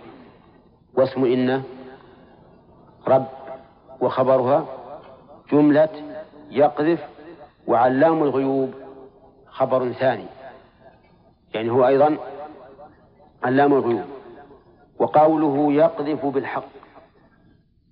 واسم 0.99 1.25
إن 1.25 1.63
رب 3.09 3.27
وخبرها 4.01 4.67
جملة 5.53 5.89
يقذف 6.51 7.09
وعلام 7.67 8.23
الغيوب 8.23 8.75
خبر 9.47 9.93
ثاني. 9.93 10.25
يعني 11.55 11.71
هو 11.71 11.87
أيضا 11.87 12.17
علام 13.43 13.75
الغيوب. 13.75 14.05
وقوله 14.99 15.73
يقذف 15.73 16.27
بالحق 16.27 16.69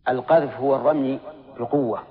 القذف 0.09 0.61
هو 0.61 0.76
الرمي 0.76 1.20
بقوة 1.59 2.02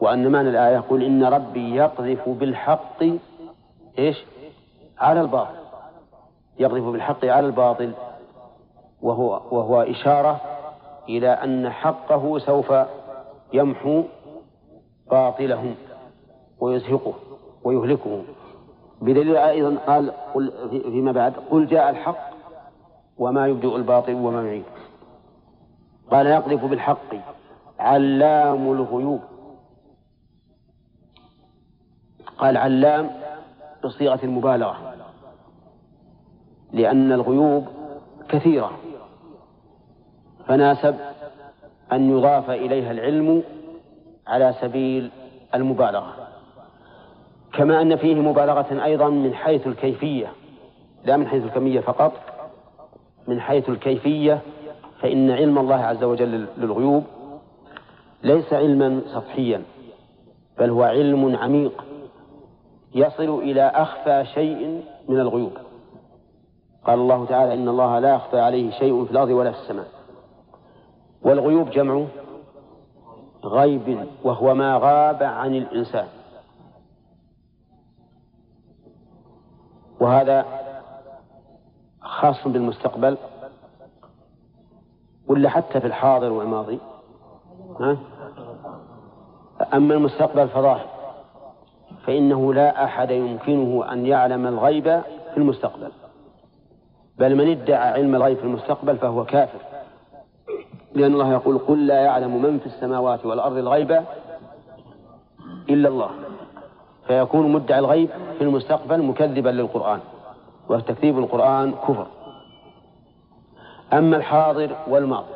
وأن 0.00 0.32
معنى 0.32 0.48
الآية 0.48 0.74
يقول 0.74 1.02
إن 1.02 1.24
ربي 1.24 1.74
يقذف 1.74 2.28
بالحق 2.28 3.02
إيش؟ 3.98 4.24
على 4.98 5.20
الباطل. 5.20 5.62
يقذف 6.58 6.84
بالحق 6.84 7.24
على 7.24 7.46
الباطل. 7.46 7.92
وهو 9.02 9.40
وهو 9.50 9.82
إشارة 9.82 10.40
إلى 11.08 11.28
أن 11.28 11.70
حقه 11.70 12.38
سوف 12.38 12.72
يمحو 13.52 14.02
باطله 15.10 15.74
ويزهقه 16.60 17.14
ويهلكه. 17.64 18.22
بدليل 19.00 19.36
أيضا 19.36 19.76
قال 19.86 20.12
قل 20.34 20.70
فيما 20.70 21.12
بعد 21.12 21.32
قل 21.50 21.66
جاء 21.66 21.90
الحق 21.90 22.32
وما 23.18 23.46
يبدئ 23.46 23.76
الباطل 23.76 24.14
وما 24.14 24.46
يعيد. 24.46 24.64
قال 26.10 26.26
يقذف 26.26 26.64
بالحق 26.64 27.14
علام 27.78 28.72
الغيوب. 28.72 29.20
قال 32.38 32.56
علام 32.56 33.10
بصيغة 33.84 34.24
المبالغة. 34.24 34.94
لأن 36.72 37.12
الغيوب 37.12 37.66
كثيرة. 38.28 38.70
فناسب 40.46 40.96
أن 41.92 42.10
يضاف 42.10 42.50
إليها 42.50 42.90
العلم 42.90 43.42
على 44.26 44.54
سبيل 44.60 45.10
المبالغة. 45.54 46.14
كما 47.52 47.82
أن 47.82 47.96
فيه 47.96 48.14
مبالغة 48.14 48.84
أيضا 48.84 49.08
من 49.08 49.34
حيث 49.34 49.66
الكيفية 49.66 50.32
لا 51.04 51.16
من 51.16 51.28
حيث 51.28 51.44
الكمية 51.44 51.80
فقط 51.80 52.12
من 53.28 53.40
حيث 53.40 53.68
الكيفية 53.68 54.40
فإن 55.00 55.30
علم 55.30 55.58
الله 55.58 55.74
عز 55.76 56.04
وجل 56.04 56.46
للغيوب 56.58 57.04
ليس 58.22 58.52
علما 58.52 59.00
سطحيا 59.14 59.62
بل 60.58 60.70
هو 60.70 60.82
علم 60.82 61.36
عميق 61.36 61.84
يصل 62.94 63.38
إلى 63.38 63.62
أخفى 63.62 64.24
شيء 64.34 64.82
من 65.08 65.20
الغيوب. 65.20 65.52
قال 66.84 66.98
الله 66.98 67.26
تعالى 67.26 67.54
إن 67.54 67.68
الله 67.68 67.98
لا 67.98 68.14
يخفى 68.14 68.40
عليه 68.40 68.70
شيء 68.70 69.04
في 69.04 69.10
الأرض 69.10 69.28
ولا 69.30 69.52
في 69.52 69.58
السماء. 69.58 69.86
والغيوب 71.24 71.70
جمع 71.70 72.04
غيب 73.44 74.06
وهو 74.24 74.54
ما 74.54 74.76
غاب 74.76 75.22
عن 75.22 75.54
الإنسان. 75.54 76.06
وهذا 80.00 80.46
خاص 82.00 82.48
بالمستقبل 82.48 83.16
ولا 85.26 85.48
حتى 85.48 85.80
في 85.80 85.86
الحاضر 85.86 86.32
والماضي؟ 86.32 86.78
ها؟ 87.80 87.96
أما 89.74 89.94
المستقبل 89.94 90.48
فظاهر 90.48 90.86
فإنه 92.06 92.54
لا 92.54 92.84
أحد 92.84 93.10
يمكنه 93.10 93.92
أن 93.92 94.06
يعلم 94.06 94.46
الغيب 94.46 94.84
في 95.30 95.36
المستقبل. 95.36 95.92
بل 97.18 97.36
من 97.36 97.50
ادعى 97.50 97.92
علم 97.92 98.14
الغيب 98.14 98.36
في 98.36 98.44
المستقبل 98.44 98.98
فهو 98.98 99.24
كافر. 99.24 99.71
لأن 100.94 101.12
الله 101.12 101.32
يقول 101.32 101.58
قل 101.58 101.86
لا 101.86 102.00
يعلم 102.00 102.42
من 102.42 102.58
في 102.58 102.66
السماوات 102.66 103.26
والأرض 103.26 103.56
الغيب 103.56 104.02
إلا 105.70 105.88
الله. 105.88 106.10
فيكون 107.06 107.52
مدعي 107.52 107.78
الغيب 107.78 108.08
في 108.38 108.44
المستقبل 108.44 109.02
مكذبا 109.02 109.48
للقرآن 109.48 110.00
وتكذيب 110.68 111.18
القرآن 111.18 111.72
كفر. 111.72 112.06
أما 113.92 114.16
الحاضر 114.16 114.76
والماضي 114.88 115.34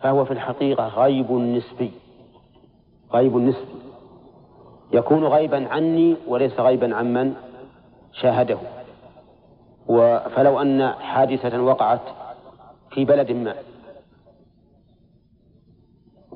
فهو 0.00 0.24
في 0.24 0.30
الحقيقة 0.30 0.88
غيب 0.88 1.32
نسبي 1.32 1.90
غيب 3.12 3.36
نسبي. 3.36 3.82
يكون 4.92 5.24
غيبا 5.24 5.68
عني 5.68 6.16
وليس 6.28 6.60
غيبا 6.60 6.96
عمن 6.96 7.34
شاهده. 8.12 8.58
فلو 10.36 10.60
أن 10.62 10.92
حادثة 10.92 11.62
وقعت 11.62 12.00
في 12.90 13.04
بلد 13.04 13.32
ما 13.32 13.54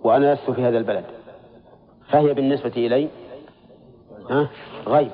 وأنا 0.07 0.34
لست 0.34 0.50
في 0.50 0.62
هذا 0.62 0.78
البلد. 0.78 1.04
فهي 2.09 2.34
بالنسبة 2.34 2.72
إلي 2.76 3.09
غيب. 4.86 5.11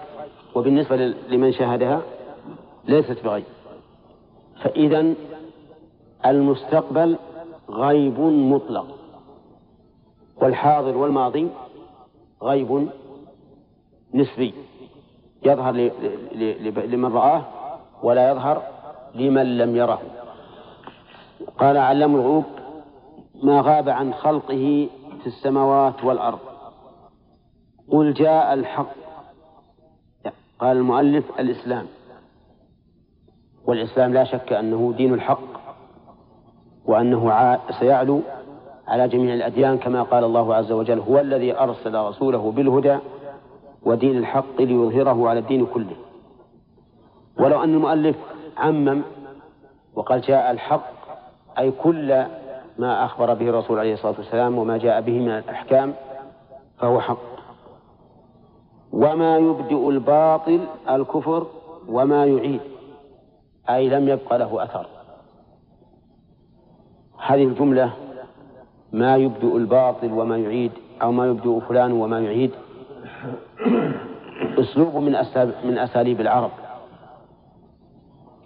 وبالنسبة 0.55 0.97
لمن 1.29 1.53
شاهدها 1.53 2.03
ليست 2.85 3.25
بغيب. 3.25 3.45
فإذا 4.63 5.15
المستقبل 6.27 7.17
غيب 7.71 8.21
مطلق 8.21 8.87
والحاضر 10.37 10.97
والماضي 10.97 11.49
غيب 12.43 12.89
نسبي. 14.15 14.55
يظهر 15.43 15.91
لمن 16.87 17.13
رآه 17.13 17.45
ولا 18.03 18.31
يظهر 18.31 18.63
لمن 19.15 19.59
لم 19.59 19.77
يره. 19.77 20.01
قال 21.59 21.77
علم 21.77 22.15
الغيوب 22.15 22.45
ما 23.43 23.61
غاب 23.61 23.89
عن 23.89 24.15
خلقه 24.15 24.89
في 25.21 25.27
السماوات 25.27 26.05
والأرض. 26.05 26.39
قل 27.93 28.15
جاء 28.15 28.55
الحق. 28.55 28.93
قال 30.59 30.77
المؤلف 30.77 31.41
الإسلام. 31.41 31.87
والإسلام 33.65 34.13
لا 34.15 34.25
شك 34.25 34.53
أنه 34.53 34.95
دين 34.97 35.15
الحق 35.15 35.63
وأنه 36.85 37.59
سيعلو 37.81 38.21
على 38.89 39.09
جميع 39.09 39.35
الأديان 39.35 39.79
كما 39.79 40.03
قال 40.03 40.25
الله 40.25 40.55
عز 40.55 40.73
وجل 40.73 40.99
هو 40.99 41.21
الذي 41.21 41.59
أرسل 41.59 41.95
رسوله 41.95 42.51
بالهدى 42.51 42.99
ودين 43.83 44.19
الحق 44.19 44.61
ليظهره 44.61 45.29
على 45.29 45.39
الدين 45.39 45.67
كله. 45.67 45.97
ولو 47.39 47.65
أن 47.65 47.75
المؤلف 47.75 48.17
عمم 48.57 49.03
وقال 49.95 50.21
جاء 50.21 50.51
الحق 50.51 50.93
أي 51.59 51.71
كل 51.71 52.25
ما 52.79 53.05
أخبر 53.05 53.35
به 53.35 53.49
الرسول 53.49 53.79
عليه 53.79 53.95
الصلاة 53.95 54.15
والسلام 54.19 54.59
وما 54.59 54.79
جاء 54.79 55.01
به 55.01 55.19
من 55.19 55.29
الأحكام 55.29 55.95
فهو 56.79 57.01
حق. 57.01 57.33
وما 58.93 59.37
يبدئ 59.37 59.89
الباطل 59.89 60.61
الكفر 60.91 61.47
وما 61.89 62.27
يعيد 62.27 62.61
أي 63.71 63.89
لم 63.89 64.09
يبق 64.09 64.37
له 64.37 64.65
أثر. 64.65 64.87
هذه 67.27 67.45
الجملة 67.45 67.93
ما 68.93 69.17
يبدئ 69.17 69.57
الباطل 69.57 70.13
وما 70.13 70.37
يعيد 70.37 70.73
أو 71.03 71.13
ما 71.13 71.27
يبدئ 71.27 71.61
فلان 71.61 71.93
وما 71.93 72.21
يعيد 72.21 72.51
أسلوب 74.63 74.97
من 74.97 75.17
من 75.65 75.79
أساليب 75.79 76.21
العرب. 76.21 76.51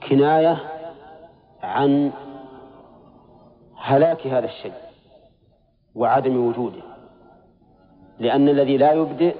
كناية 0.09 0.59
عن 1.63 2.13
هلاك 3.77 4.27
هذا 4.27 4.47
الشيء 4.47 4.73
وعدم 5.95 6.47
وجوده 6.47 6.83
لأن 8.19 8.49
الذي 8.49 8.77
لا 8.77 8.93
يبدئ 8.93 9.37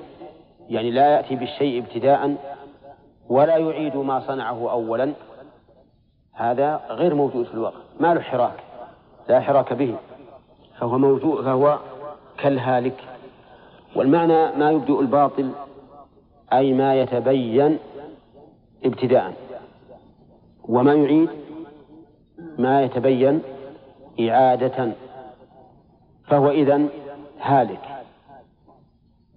يعني 0.69 0.91
لا 0.91 1.15
يأتي 1.15 1.37
بالشيء 1.37 1.83
ابتداء 1.83 2.37
ولا 3.29 3.57
يعيد 3.57 3.97
ما 3.97 4.21
صنعه 4.21 4.71
أولا 4.71 5.13
هذا 6.33 6.81
غير 6.89 7.15
موجود 7.15 7.47
في 7.47 7.55
الواقع 7.55 7.81
ما 8.01 8.15
له 8.15 8.21
حراك 8.21 8.65
لا 9.29 9.41
حراك 9.41 9.73
به 9.73 9.97
فهو 10.79 10.99
موجود 10.99 11.45
فهو 11.45 11.79
كالهالك. 12.39 13.05
والمعنى 13.97 14.57
ما 14.57 14.71
يبدئ 14.71 15.01
الباطل 15.01 15.51
أي 16.53 16.73
ما 16.73 16.95
يتبين 16.95 17.79
ابتداء 18.85 19.33
وما 20.69 20.95
يعيد 20.95 21.29
ما 22.59 22.83
يتبين 22.83 23.43
إعادة 24.21 24.93
فهو 26.27 26.51
إذن 26.51 26.89
هالك. 27.41 28.05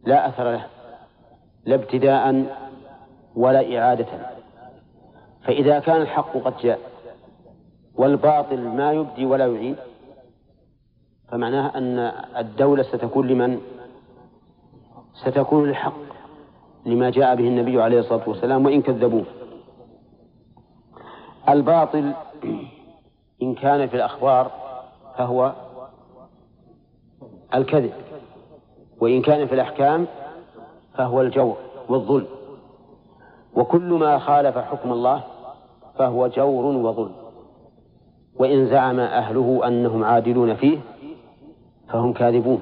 لا 0.04 0.30
أثر 0.30 0.52
له 0.52 0.66
لا 1.66 1.76
ابتداء 1.76 2.46
ولا 3.36 3.78
إعادة. 3.78 4.08
فإذا 5.44 5.80
كان 5.80 6.02
الحق 6.02 6.38
قد 6.38 6.58
جاء 6.58 6.80
والباطل 7.96 8.68
ما 8.68 8.92
يبدي 8.94 9.26
ولا 9.26 9.48
يعيد 9.48 9.76
فمعناه 11.28 11.78
أن 11.78 12.00
الدولة 12.38 12.84
ستكون 12.84 13.28
لمن؟ 13.28 13.62
ستكون 15.14 15.68
للحق 15.68 15.94
لما 16.86 17.10
جاء 17.10 17.36
به 17.36 17.48
النبي 17.48 17.82
عليه 17.82 18.00
الصلاة 18.00 18.30
والسلام 18.30 18.66
وإن 18.66 18.82
كذبوه. 18.82 19.26
الباطل 21.50 22.14
إن 23.42 23.56
كان 23.56 23.88
في 23.88 23.96
الأخبار 23.96 24.52
فهو 25.20 25.54
الكذب. 27.56 27.94
وإن 29.02 29.22
كان 29.22 29.48
في 29.48 29.56
الأحكام 29.56 30.08
فهو 30.94 31.22
الجور 31.22 31.58
والظلم. 31.90 32.28
وكل 33.56 33.94
ما 33.94 34.20
خالف 34.20 34.58
حكم 34.58 34.92
الله 34.92 35.24
فهو 35.98 36.28
جور 36.28 36.66
وظلم. 36.66 37.16
وإن 38.36 38.68
زعم 38.68 39.00
أهله 39.00 39.68
أنهم 39.68 40.04
عادلون 40.04 40.56
فيه 40.56 40.80
فهم 41.90 42.14
كاذبون. 42.14 42.62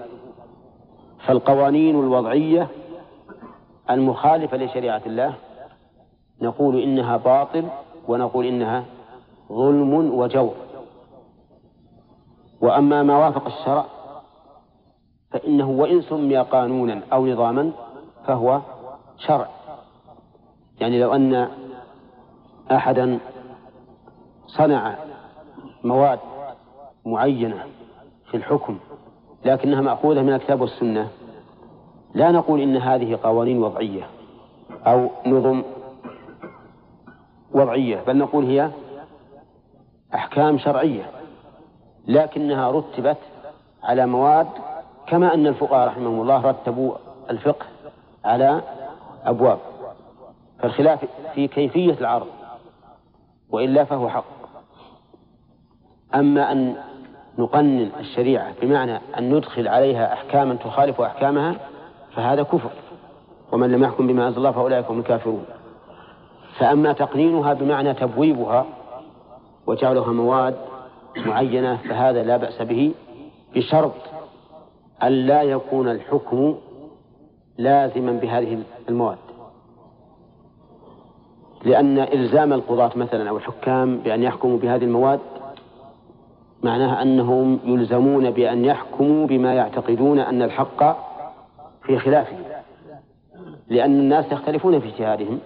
فالقوانين 1.25 1.99
الوضعية 1.99 2.67
المخالفة 3.89 4.57
لشريعة 4.57 5.01
الله 5.05 5.33
نقول 6.41 6.81
إنها 6.81 7.17
باطل 7.17 7.65
ونقول 8.07 8.45
إنها 8.45 8.85
ظلم 9.51 9.93
وجور. 10.19 10.66
وأما 12.61 13.03
ما 13.03 13.17
وافق 13.17 13.45
الشرع 13.45 13.85
فإنه 15.31 15.69
وإن 15.69 16.01
سمي 16.01 16.37
قانونا 16.37 17.01
أو 17.13 17.27
نظاما 17.27 17.71
فهو 18.27 18.61
شرع. 19.17 19.47
يعني 20.81 21.01
لو 21.01 21.13
أن 21.13 21.49
أحدا 22.71 23.19
صنع 24.47 24.95
مواد 25.83 26.19
معينة 27.05 27.63
في 28.31 28.37
الحكم 28.37 28.77
لكنها 29.45 29.81
مأخوذة 29.81 30.21
من 30.21 30.33
الكتاب 30.33 30.61
والسنة 30.61 31.07
لا 32.13 32.31
نقول 32.31 32.61
إن 32.61 32.77
هذه 32.77 33.19
قوانين 33.23 33.63
وضعية 33.63 34.03
أو 34.87 35.09
نظم 35.25 35.63
وضعية 37.51 38.03
بل 38.07 38.17
نقول 38.17 38.45
هي 38.45 38.71
أحكام 40.15 40.57
شرعية. 40.57 41.16
لكنها 42.07 42.71
رتبت 42.71 43.17
على 43.83 44.05
مواد 44.05 44.47
كما 45.07 45.33
أن 45.33 45.47
الفقهاء 45.47 45.87
رحمهم 45.87 46.21
الله 46.21 46.41
رتبوا 46.41 46.95
الفقه 47.29 47.65
على 48.25 48.61
أبواب 49.25 49.59
فالخلاف 50.59 51.05
في 51.33 51.47
كيفية 51.47 51.93
العرض 51.93 52.27
وإلا 53.49 53.83
فهو 53.83 54.09
حق. 54.09 54.23
أما 56.15 56.51
أن 56.51 56.75
نقنن 57.37 57.91
الشريعة 57.99 58.53
بمعنى 58.61 58.99
أن 59.17 59.33
ندخل 59.33 59.67
عليها 59.67 60.13
أحكاما 60.13 60.55
تخالف 60.55 61.01
أحكامها 61.01 61.55
فهذا 62.15 62.43
كفر 62.43 62.69
ومن 63.51 63.71
لم 63.71 63.83
يحكم 63.83 64.07
بما 64.07 64.27
أنزل 64.27 64.37
الله 64.37 64.51
فأولئك 64.51 64.85
هم 64.85 64.99
الكافرون. 64.99 65.45
فأما 66.57 66.93
تقنينها 66.93 67.53
بمعنى 67.53 67.93
تبويبها 67.93 68.65
وجعلها 69.67 70.11
مواد 70.11 70.55
معينة 71.25 71.77
فهذا 71.77 72.23
لا 72.23 72.37
بأس 72.37 72.61
به 72.61 72.93
بشرط 73.55 73.93
أن 75.03 75.11
لا 75.11 75.41
يكون 75.41 75.89
الحكم 75.89 76.55
لازما 77.57 78.11
بهذه 78.11 78.63
المواد. 78.89 79.17
لأن 81.63 81.99
إلزام 81.99 82.53
القضاة 82.53 82.91
مثلا 82.95 83.29
أو 83.29 83.37
الحكام 83.37 83.97
بأن 83.97 84.23
يحكموا 84.23 84.57
بهذه 84.57 84.83
المواد 84.83 85.19
معناها 86.63 87.01
أنهم 87.01 87.59
يلزمون 87.65 88.31
بأن 88.31 88.65
يحكموا 88.65 89.27
بما 89.27 89.53
يعتقدون 89.53 90.19
أن 90.19 90.41
الحق 90.41 90.97
في 91.83 91.99
خلافه 91.99 92.37
لأن 93.69 93.99
الناس 93.99 94.31
يختلفون 94.31 94.79
في 94.79 94.87
اجتهادهم. 94.87 95.39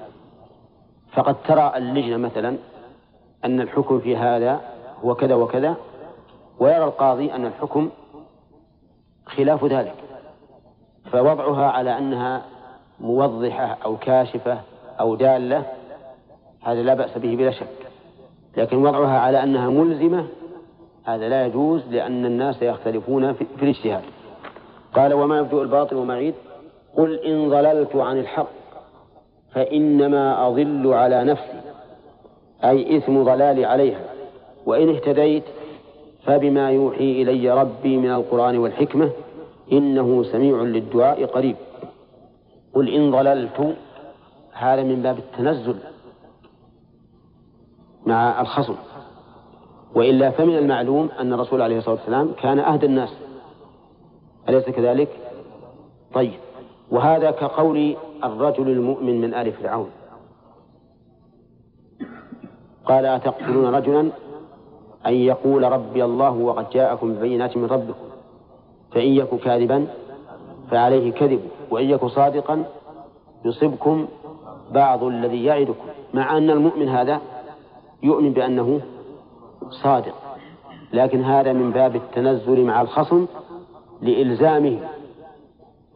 فقد 1.13 1.35
ترى 1.43 1.73
اللجنة 1.77 2.17
مثلا 2.17 2.57
أن 3.45 3.61
الحكم 3.61 3.99
في 3.99 4.17
هذا 4.17 4.61
هو 5.05 5.15
كذا 5.15 5.35
وكذا 5.35 5.75
ويرى 6.59 6.83
القاضي 6.83 7.33
أن 7.33 7.45
الحكم 7.45 7.89
خلاف 9.25 9.65
ذلك 9.65 9.95
فوضعها 11.11 11.65
على 11.65 11.97
أنها 11.97 12.45
موضحة 12.99 13.77
أو 13.85 13.97
كاشفة 13.97 14.59
أو 14.99 15.15
دالة 15.15 15.65
هذا 16.63 16.81
لا 16.81 16.93
بأس 16.93 17.17
به 17.17 17.35
بلا 17.35 17.51
شك 17.51 17.67
لكن 18.57 18.77
وضعها 18.85 19.19
على 19.19 19.43
أنها 19.43 19.69
ملزمة 19.69 20.27
هذا 21.03 21.29
لا 21.29 21.45
يجوز 21.45 21.87
لأن 21.89 22.25
الناس 22.25 22.61
يختلفون 22.61 23.33
في, 23.33 23.45
الاجتهاد. 23.61 24.03
قال 24.93 25.13
وما 25.13 25.37
يبدو 25.37 25.61
الباطل 25.61 25.95
وما 25.95 26.33
قل 26.97 27.19
إن 27.19 27.49
ضللت 27.49 27.95
عن 27.95 28.19
الحق 28.19 28.49
فإنما 29.53 30.47
أضل 30.47 30.93
على 30.93 31.23
نفسي 31.23 31.61
أي 32.63 32.97
إثم 32.97 33.23
ضلالي 33.23 33.65
عليها. 33.65 34.10
وإن 34.65 34.89
اهتديت 34.89 35.43
فبما 36.25 36.71
يوحي 36.71 37.21
إلي 37.21 37.61
ربي 37.61 37.97
من 37.97 38.11
القرآن 38.11 38.57
والحكمة 38.57 39.11
إنه 39.71 40.23
سميع 40.23 40.61
للدعاء 40.61 41.25
قريب. 41.25 41.55
قل 42.73 42.89
إن 42.89 43.11
ضللت 43.11 43.75
هذا 44.53 44.83
من 44.83 45.01
باب 45.01 45.17
التنزل 45.17 45.75
مع 48.05 48.41
الخصم. 48.41 48.75
وإلا 49.95 50.31
فمن 50.31 50.57
المعلوم 50.57 51.09
أن 51.19 51.33
الرسول 51.33 51.61
عليه 51.61 51.77
الصلاة 51.77 51.95
والسلام 51.95 52.33
كان 52.33 52.59
أهدى 52.59 52.85
الناس. 52.85 53.17
أليس 54.49 54.65
كذلك؟ 54.65 55.09
طيب. 56.13 56.39
وهذا 56.91 57.31
كقول 57.31 57.95
الرجل 58.23 58.69
المؤمن 58.69 59.21
من 59.21 59.33
آل 59.33 59.51
فرعون. 59.51 59.89
قال 62.85 63.05
أتقتلون 63.05 63.75
رجلا؟ 63.75 64.11
أن 65.05 65.13
يقول 65.13 65.71
ربي 65.71 66.05
الله 66.05 66.31
وقد 66.31 66.69
جاءكم 66.69 67.13
ببينات 67.13 67.57
من 67.57 67.65
ربكم 67.65 68.05
فإن 68.91 69.07
يك 69.07 69.35
كاذبا 69.35 69.87
فعليه 70.71 71.11
كذب 71.11 71.41
وإن 71.71 71.89
يك 71.89 72.05
صادقا 72.05 72.63
يصبكم 73.45 74.07
بعض 74.71 75.03
الذي 75.03 75.43
يعدكم 75.43 75.85
مع 76.13 76.37
أن 76.37 76.49
المؤمن 76.49 76.89
هذا 76.89 77.21
يؤمن 78.03 78.33
بأنه 78.33 78.81
صادق. 79.83 80.15
لكن 80.93 81.23
هذا 81.23 81.53
من 81.53 81.71
باب 81.71 81.95
التنزل 81.95 82.65
مع 82.65 82.81
الخصم 82.81 83.25
لإلزامه 84.01 84.79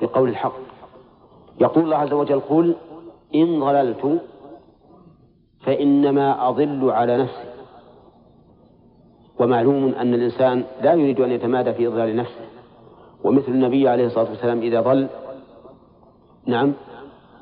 بقول 0.02 0.30
الحق. 0.30 0.56
يقول 1.62 1.84
الله 1.84 1.98
عز 1.98 2.14
وجل 2.14 2.40
قل 2.40 2.76
إن 3.36 3.60
ضللت 3.60 4.22
فإنما 5.66 6.50
أضل 6.50 6.90
على 6.90 7.18
نفسي. 7.18 7.55
ومعلوم 9.40 9.94
أن 9.94 10.14
الإنسان 10.14 10.64
لا 10.82 10.94
يريد 10.94 11.20
أن 11.20 11.32
يتمادى 11.32 11.74
في 11.74 11.88
إضلال 11.88 12.16
نفسه. 12.16 12.46
ومثل 13.24 13.52
النبي 13.52 13.90
عليه 13.90 14.06
الصلاة 14.06 14.30
والسلام 14.30 14.60
إذا 14.62 14.82
ضل 14.82 15.08
نعم 16.46 16.74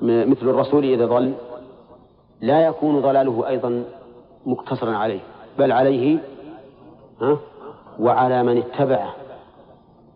مثل 0.02 0.50
الرسول 0.50 0.84
إذا 0.84 1.06
ضل 1.06 1.34
لا 2.42 2.66
يكون 2.66 3.02
ضلاله 3.02 3.48
أيضا 3.48 3.84
مقتصرا 4.46 4.92
عليه 4.96 5.20
بل 5.60 5.72
عليه 5.72 6.20
ها 7.22 7.38
وعلى 8.00 8.44
من 8.44 8.58
اتبعه. 8.58 9.14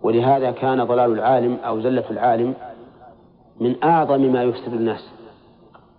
ولهذا 0.04 0.52
كان 0.52 0.84
ضلال 0.84 1.12
العالم 1.12 1.58
أو 1.66 1.82
زلة 1.82 2.04
العالم 2.12 2.54
من 3.60 3.84
أعظم 3.84 4.22
ما 4.22 4.44
يفسد 4.44 4.74
الناس. 4.74 5.10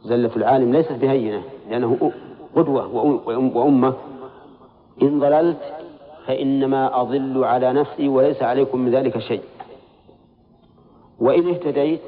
زلة 0.03 0.31
العالم 0.37 0.73
ليست 0.73 0.93
بهينة 0.93 1.43
لأنه 1.71 2.13
قدوة 2.57 2.87
وأمة 3.57 3.95
إن 5.03 5.21
ضللت 5.21 5.59
فإنما 6.27 7.01
أضل 7.01 7.45
على 7.45 7.73
نفسي 7.73 8.09
وليس 8.09 8.43
عليكم 8.43 8.79
من 8.79 8.91
ذلك 8.95 9.19
شيء. 9.19 9.43
وإن 11.21 11.49
اهتديت 11.49 12.01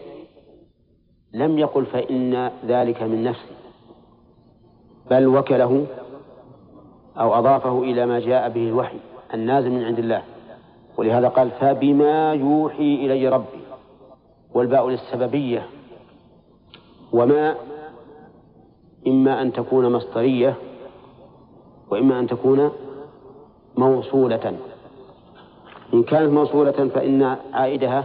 لم 1.33 1.59
يقل 1.59 1.87
فإن 1.87 2.51
ذلك 2.67 3.03
من 3.03 3.25
نفسي 3.25 3.55
بل 5.11 5.27
وكله 5.27 5.87
أو 7.19 7.35
أضافه 7.35 7.83
إلى 7.83 8.07
ما 8.07 8.21
جاء 8.21 8.49
به 8.49 8.69
الوحي 8.69 8.99
النازل 9.35 9.71
من 9.71 9.85
عند 9.85 9.99
الله. 9.99 10.23
ولهذا 10.97 11.29
قال 11.29 11.51
فبما 11.51 12.33
يوحي 12.33 12.95
إلي 12.95 13.29
ربي 13.29 13.61
والباء 14.55 14.89
للسببية 14.89 15.67
وما 17.13 17.55
إما 19.07 19.43
أن 19.43 19.53
تكون 19.53 19.93
مصدرية 19.93 20.55
وإما 21.91 22.19
أن 22.21 22.27
تكون 22.27 22.73
موصولة. 23.77 24.57
إن 25.95 26.03
كانت 26.03 26.33
موصولة 26.33 26.89
فإن 26.89 27.37
عائدها 27.53 28.05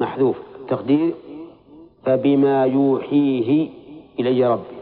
محذوف. 0.00 0.36
تقدير 0.68 1.14
فبما 2.04 2.64
يوحيه 2.64 3.70
إلي 4.20 4.46
ربي. 4.46 4.76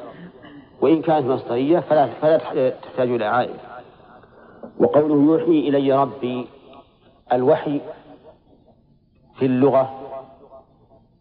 وإن 0.81 1.03
كانت 1.03 1.27
مصدرية 1.27 1.79
فلا 1.79 2.07
فلا 2.07 2.71
تحتاج 2.71 3.11
إلى 3.11 3.25
عائد. 3.25 3.57
وقوله 4.79 5.15
يوحي 5.15 5.69
إلي 5.69 5.93
ربي 5.93 6.47
الوحي 7.33 7.81
في 9.39 9.47
اللغة 9.47 9.91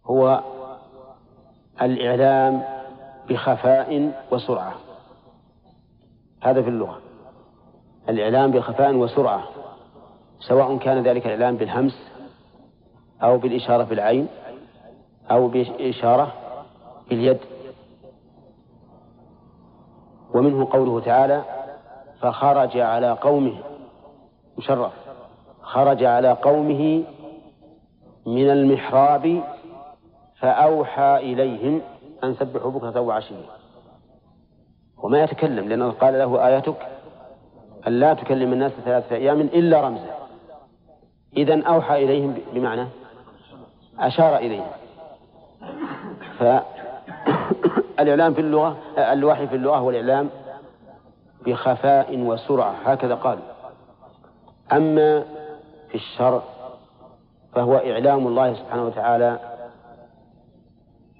هو 0.05 0.41
الإعلام 1.81 2.63
بخفاء 3.29 4.11
وسرعة. 4.31 4.73
هذا 6.41 6.61
في 6.61 6.69
اللغة. 6.69 7.01
الإعلام 8.09 8.51
بخفاء 8.51 8.95
وسرعة 8.95 9.43
سواء 10.39 10.77
كان 10.77 11.03
ذلك 11.03 11.25
الإعلام 11.25 11.55
بالهمس 11.55 12.11
أو 13.23 13.37
بالإشارة 13.37 13.83
بالعين 13.83 14.27
أو 15.31 15.47
بإشارة 15.47 16.33
باليد 17.09 17.39
ومنه 20.33 20.67
قوله 20.71 20.99
تعالى 20.99 21.43
فخرج 22.21 22.77
على 22.77 23.11
قومه 23.11 23.57
مشرف. 24.57 24.93
خرج 25.61 26.03
على 26.03 26.31
قومه 26.31 27.03
من 28.25 28.49
المحراب 28.49 29.43
فأوحى 30.39 31.17
إليهم 31.17 31.81
أن 32.23 32.33
سبحوا 32.33 32.71
بكرة 32.71 33.01
وعشية. 33.01 33.60
وما 35.01 35.23
يتكلم 35.23 35.69
لأنه 35.69 35.91
قال 35.91 36.13
له 36.13 36.47
آيتك 36.47 36.87
أن 37.87 37.99
لا 37.99 38.13
تكلم 38.13 38.53
الناس 38.53 38.71
ثلاثة 38.85 39.15
أيام 39.15 39.41
إلا 39.41 39.81
رمزا. 39.81 40.15
إذا 41.37 41.63
أوحى 41.63 42.03
إليهم 42.03 42.37
بمعنى 42.53 42.87
أشار 43.99 44.37
إليهم. 44.37 44.67
فالإعلام 46.39 48.33
في 48.37 48.41
اللغة 48.41 48.77
الوحي 48.97 49.47
في 49.47 49.55
اللغة 49.55 49.77
هو 49.77 49.89
الإعلام 49.89 50.29
بخفاء 51.45 52.19
وسرعة 52.19 52.75
هكذا 52.85 53.15
قال. 53.15 53.39
أما 54.71 55.23
في 55.89 55.95
الشرع 55.95 56.41
فهو 57.53 57.77
إعلام 57.77 58.27
الله 58.27 58.53
سبحانه 58.53 58.85
وتعالى 58.85 59.39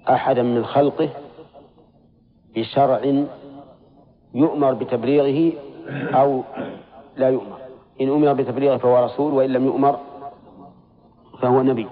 أحدا 0.08 0.42
من 0.42 0.64
خلقه 0.64 1.08
بشرع 2.54 3.24
يؤمر 4.34 4.72
بتبليغه 4.74 5.52
أو 6.14 6.42
لا 7.16 7.28
يؤمر. 7.28 7.58
إن 8.00 8.08
أمر 8.08 8.32
بتبليغه 8.32 8.76
فهو 8.76 9.04
رسول 9.04 9.32
وإن 9.34 9.50
لم 9.50 9.66
يؤمر 9.66 9.98
فهو 11.42 11.62
نبي. 11.62 11.86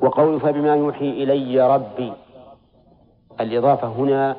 وقول 0.00 0.40
فبما 0.40 0.76
يوحي 0.76 1.10
إلي 1.10 1.74
ربي. 1.74 2.12
الإضافة 3.40 3.88
هنا 3.88 4.36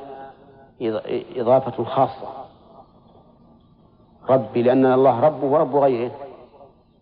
إضافة 1.36 1.84
خاصة. 1.84 2.28
ربي 4.30 4.62
لأن 4.62 4.86
الله 4.86 5.20
ربه 5.20 5.48
ورب 5.48 5.76
غيره. 5.76 6.12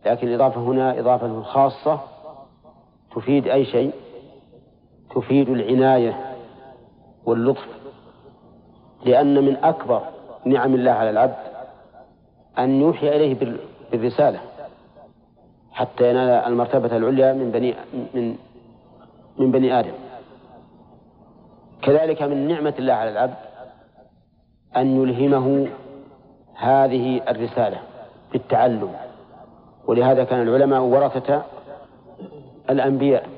لكن 0.06 0.28
الإضافة 0.28 0.62
هنا 0.62 1.00
إضافة 1.00 1.42
خاصة. 1.42 2.00
تفيد 3.16 3.48
أي 3.48 3.66
شيء؟ 3.66 3.92
تفيد 5.16 5.50
العناية 5.50 6.36
واللطف. 7.26 7.81
لأن 9.06 9.46
من 9.46 9.58
أكبر 9.64 10.02
نعم 10.46 10.74
الله 10.76 10.92
على 10.92 11.10
العبد 11.10 11.36
أن 12.60 12.82
يوحي 12.82 13.10
إليه 13.16 13.58
بالرسالة 13.92 14.40
حتى 15.72 16.10
ينال 16.10 16.30
المرتبة 16.30 16.98
العليا 16.98 17.34
من 17.34 17.52
بني 17.52 17.76
من 18.14 18.36
من 19.38 19.52
بني 19.52 19.80
آدم. 19.80 19.94
كذلك 21.82 22.22
من 22.22 22.48
نعمة 22.48 22.74
الله 22.80 22.94
على 22.94 23.10
العبد 23.10 23.36
أن 24.78 25.02
يلهمه 25.02 25.68
هذه 26.56 27.22
الرسالة 27.30 27.78
بالتعلم. 28.32 28.94
ولهذا 29.88 30.24
كان 30.24 30.42
العلماء 30.42 30.82
ورثة 30.82 31.42
الأنبياء 32.70 33.30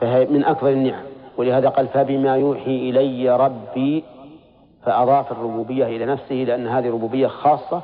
فهي 0.00 0.26
من 0.26 0.44
أكبر 0.44 0.68
النعم. 0.68 1.04
ولهذا 1.36 1.68
قال 1.68 1.88
فبما 1.88 2.36
يوحي 2.36 2.90
إلي 2.90 3.36
ربي 3.36 4.04
فأضاف 4.84 5.32
الربوبية 5.32 5.86
إلى 5.86 6.06
نفسه 6.06 6.34
لأن 6.34 6.66
هذه 6.66 6.90
ربوبية 6.90 7.26
خاصة 7.26 7.82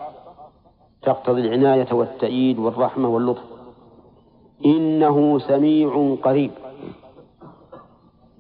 تقتضي 1.02 1.40
العناية 1.40 1.92
والتأييد 1.92 2.58
والرحمة 2.58 3.08
واللطف. 3.08 3.42
إنه 4.64 5.38
سميع 5.38 6.16
قريب. 6.22 6.50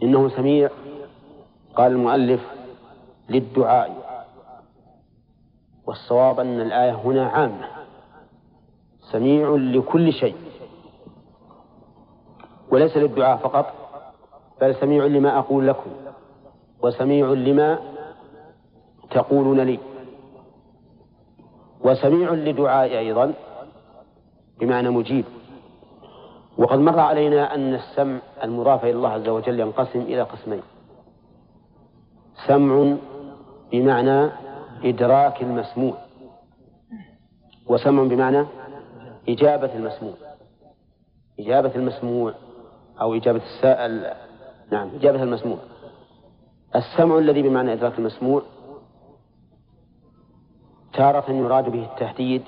إنه 0.02 0.28
سميع 0.28 0.70
قال 1.74 1.92
المؤلف 1.92 2.40
للدعاء. 3.28 4.10
والصواب 5.86 6.40
أن 6.40 6.60
الآية 6.60 6.94
هنا 6.94 7.26
عامة. 7.26 7.68
سميع 9.00 9.56
لكل 9.56 10.12
شيء. 10.12 10.36
وليس 12.70 12.96
للدعاء 12.96 13.36
فقط 13.36 13.66
بل 14.60 14.74
سميع 14.74 15.04
لما 15.06 15.38
أقول 15.38 15.68
لكم 15.68 15.90
وسميع 16.82 17.26
لما 17.26 17.78
تقولون 19.10 19.60
لي. 19.60 19.78
وسميع 21.80 22.32
لدعائي 22.32 22.98
أيضا 22.98 23.34
بمعنى 24.60 24.90
مجيب. 24.90 25.24
وقد 26.58 26.78
مر 26.78 27.00
علينا 27.00 27.54
أن 27.54 27.74
السمع 27.74 28.18
المضاف 28.44 28.84
إلى 28.84 28.92
الله 28.92 29.08
عز 29.08 29.28
وجل 29.28 29.60
ينقسم 29.60 30.00
إلى 30.00 30.22
قسمين. 30.22 30.62
سمع 32.46 32.96
بمعنى 33.72 34.30
إدراك 34.84 35.42
المسموع 35.42 35.94
وسمع 37.66 38.02
بمعنى 38.02 38.46
إجابة 39.28 39.74
المسموع. 39.74 40.14
إجابة 41.40 41.74
المسموع 41.76 42.34
أو 43.00 43.14
إجابة 43.14 43.40
السائل 43.42 44.12
نعم 44.72 44.88
إجابة 44.94 45.22
المسموع. 45.22 45.58
السمع 46.76 47.18
الذي 47.18 47.42
بمعنى 47.42 47.72
إدراك 47.72 47.98
المسموع 47.98 48.42
تارة 50.92 51.30
يراد 51.30 51.68
به 51.68 51.84
التهديد 51.84 52.42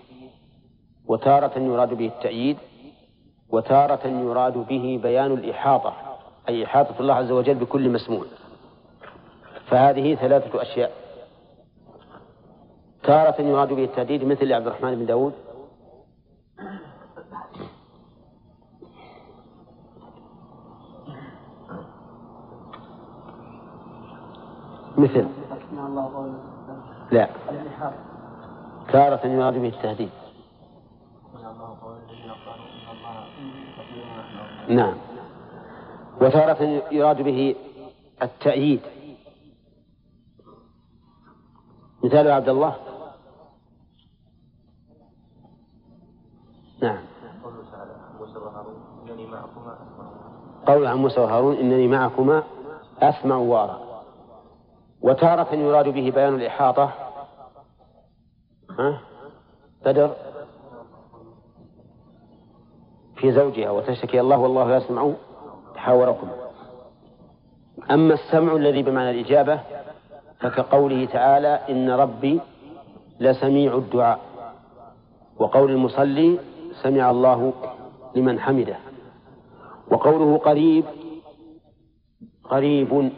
وتارة 1.06 1.58
يراد 1.58 1.94
به 1.94 2.06
التأييد 2.06 2.56
وتارة 3.50 4.06
يراد 4.06 4.58
به 4.58 5.00
بيان 5.02 5.32
الإحاطة 5.32 5.92
أي 6.48 6.64
إحاطة 6.64 7.00
الله 7.00 7.14
عز 7.14 7.30
وجل 7.30 7.54
بكل 7.54 7.90
مسموع. 7.90 8.24
فهذه 9.66 10.14
ثلاثة 10.14 10.62
أشياء. 10.62 10.92
تارة 13.02 13.42
يراد 13.42 13.72
به 13.72 13.84
التهديد 13.84 14.24
مثل 14.24 14.52
عبد 14.52 14.66
الرحمن 14.66 14.94
بن 14.94 15.06
داود. 15.06 15.32
مثل. 24.98 25.26
لا. 27.12 27.28
تارة 28.88 29.26
يراد 29.26 29.54
به 29.54 29.68
التهديد. 29.68 30.10
نعم. 34.68 34.94
وتارة 36.20 36.82
يراد 36.92 37.22
به 37.22 37.56
التأييد. 38.22 38.80
مثال 42.04 42.30
عبد 42.30 42.48
الله. 42.48 42.76
نعم. 46.82 47.04
قول 50.66 50.86
عن 50.86 50.96
موسى 50.96 51.20
وهارون 51.20 51.56
إنني 51.56 51.88
معكما 51.88 52.42
أسمع 53.02 53.36
وأرى. 53.36 53.80
وتارة 55.02 55.54
يراد 55.54 55.88
به 55.88 56.10
بيان 56.10 56.34
الإحاطة 56.34 57.11
ها؟ 58.78 59.00
بدر 59.84 60.10
في 63.16 63.32
زوجها 63.32 63.70
وتشتكي 63.70 64.20
الله 64.20 64.38
والله 64.38 64.76
يسمع 64.76 65.12
تحاوركم. 65.74 66.28
أما 67.90 68.14
السمع 68.14 68.56
الذي 68.56 68.82
بمعنى 68.82 69.10
الإجابة 69.10 69.60
فكقوله 70.40 71.04
تعالى 71.04 71.60
إن 71.70 71.90
ربي 71.90 72.40
لسميع 73.20 73.76
الدعاء. 73.76 74.20
وقول 75.36 75.70
المصلي 75.70 76.38
سمع 76.82 77.10
الله 77.10 77.52
لمن 78.16 78.40
حمده. 78.40 78.76
وقوله 79.90 80.38
قريب 80.38 80.84
قريب 82.44 83.12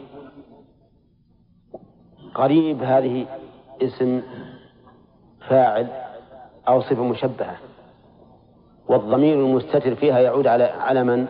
قريب 2.35 2.83
هذه 2.83 3.25
اسم 3.81 4.21
فاعل 5.49 5.87
أو 6.67 6.81
صفة 6.81 7.03
مشبهة. 7.03 7.57
والضمير 8.87 9.39
المستتر 9.39 9.95
فيها 9.95 10.19
يعود 10.19 10.47
على 10.47 10.63
على 10.63 11.03
من؟ 11.03 11.27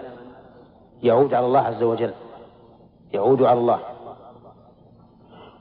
يعود 1.03 1.33
على 1.33 1.45
الله 1.45 1.59
عز 1.59 1.83
وجل. 1.83 2.13
يعود 3.13 3.41
على 3.41 3.59
الله. 3.59 3.79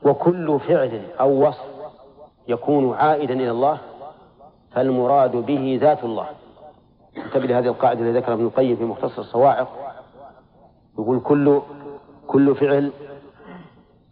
وكل 0.03 0.59
فعل 0.59 1.01
أو 1.19 1.47
وصف 1.47 1.65
يكون 2.47 2.93
عائدا 2.93 3.33
إلى 3.33 3.51
الله 3.51 3.77
فالمراد 4.71 5.35
به 5.35 5.79
ذات 5.81 6.03
الله. 6.03 6.27
انتبه 7.17 7.45
لهذه 7.45 7.67
القاعدة 7.67 7.99
التي 7.99 8.19
ذكرها 8.19 8.33
ابن 8.33 8.45
القيم 8.45 8.75
في 8.75 8.83
مختصر 8.83 9.21
الصواعق. 9.21 9.67
يقول 10.99 11.19
كل 11.19 11.61
كل 12.27 12.55
فعل 12.55 12.91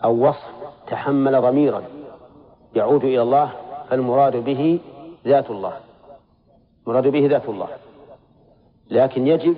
أو 0.04 0.28
وصف 0.30 0.48
تحمل 0.88 1.42
ضميرا 1.42 1.84
يعود 2.76 3.04
إلى 3.04 3.22
الله 3.22 3.52
فالمراد 3.94 4.36
به 4.44 4.80
ذات 5.26 5.50
الله. 5.52 5.74
مراد 6.88 7.08
به 7.08 7.28
ذات 7.28 7.50
الله. 7.50 7.68
لكن 8.90 9.28
يجب 9.28 9.58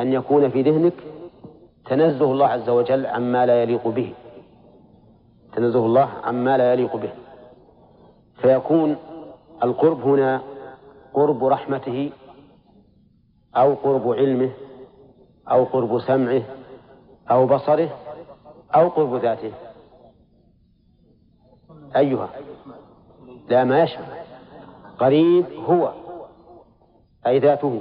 أن 0.00 0.12
يكون 0.12 0.48
في 0.48 0.62
ذهنك 0.62 0.92
تنزه 1.86 2.32
الله 2.32 2.46
عز 2.46 2.68
وجل 2.68 3.06
عما 3.06 3.46
لا 3.46 3.62
يليق 3.62 3.88
به. 3.88 4.14
تنزه 5.52 5.86
الله 5.86 6.08
عما 6.24 6.56
لا 6.56 6.72
يليق 6.72 6.96
به. 6.96 7.12
فيكون 8.42 8.96
القرب 9.62 10.00
هنا 10.00 10.42
قرب 11.14 11.44
رحمته 11.44 12.10
أو 13.56 13.74
قرب 13.74 14.08
علمه 14.08 14.50
أو 15.50 15.64
قرب 15.64 16.00
سمعه 16.00 16.42
أو 17.30 17.46
بصره 17.46 17.90
أو 18.74 18.88
قرب 18.88 19.14
ذاته. 19.14 19.52
أيها. 21.96 22.28
لا 23.48 23.64
ما 23.64 23.82
يشمل 23.82 24.04
قريب 24.98 25.44
هو 25.66 25.92
أي 27.26 27.38
ذاته. 27.38 27.80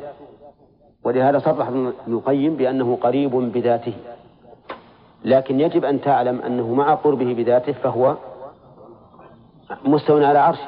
ولهذا 1.03 1.39
صرح 1.39 1.68
ابن 1.68 1.93
القيم 2.07 2.55
بأنه 2.55 2.97
قريب 3.01 3.32
بذاته. 3.32 3.93
لكن 5.26 5.59
يجب 5.59 5.86
أن 5.86 6.01
تعلم 6.01 6.41
أنه 6.41 6.74
مع 6.74 6.93
قربه 6.93 7.34
بذاته 7.34 7.72
فهو 7.72 8.15
مستوى 9.86 10.26
على 10.26 10.39
عرشه. 10.39 10.68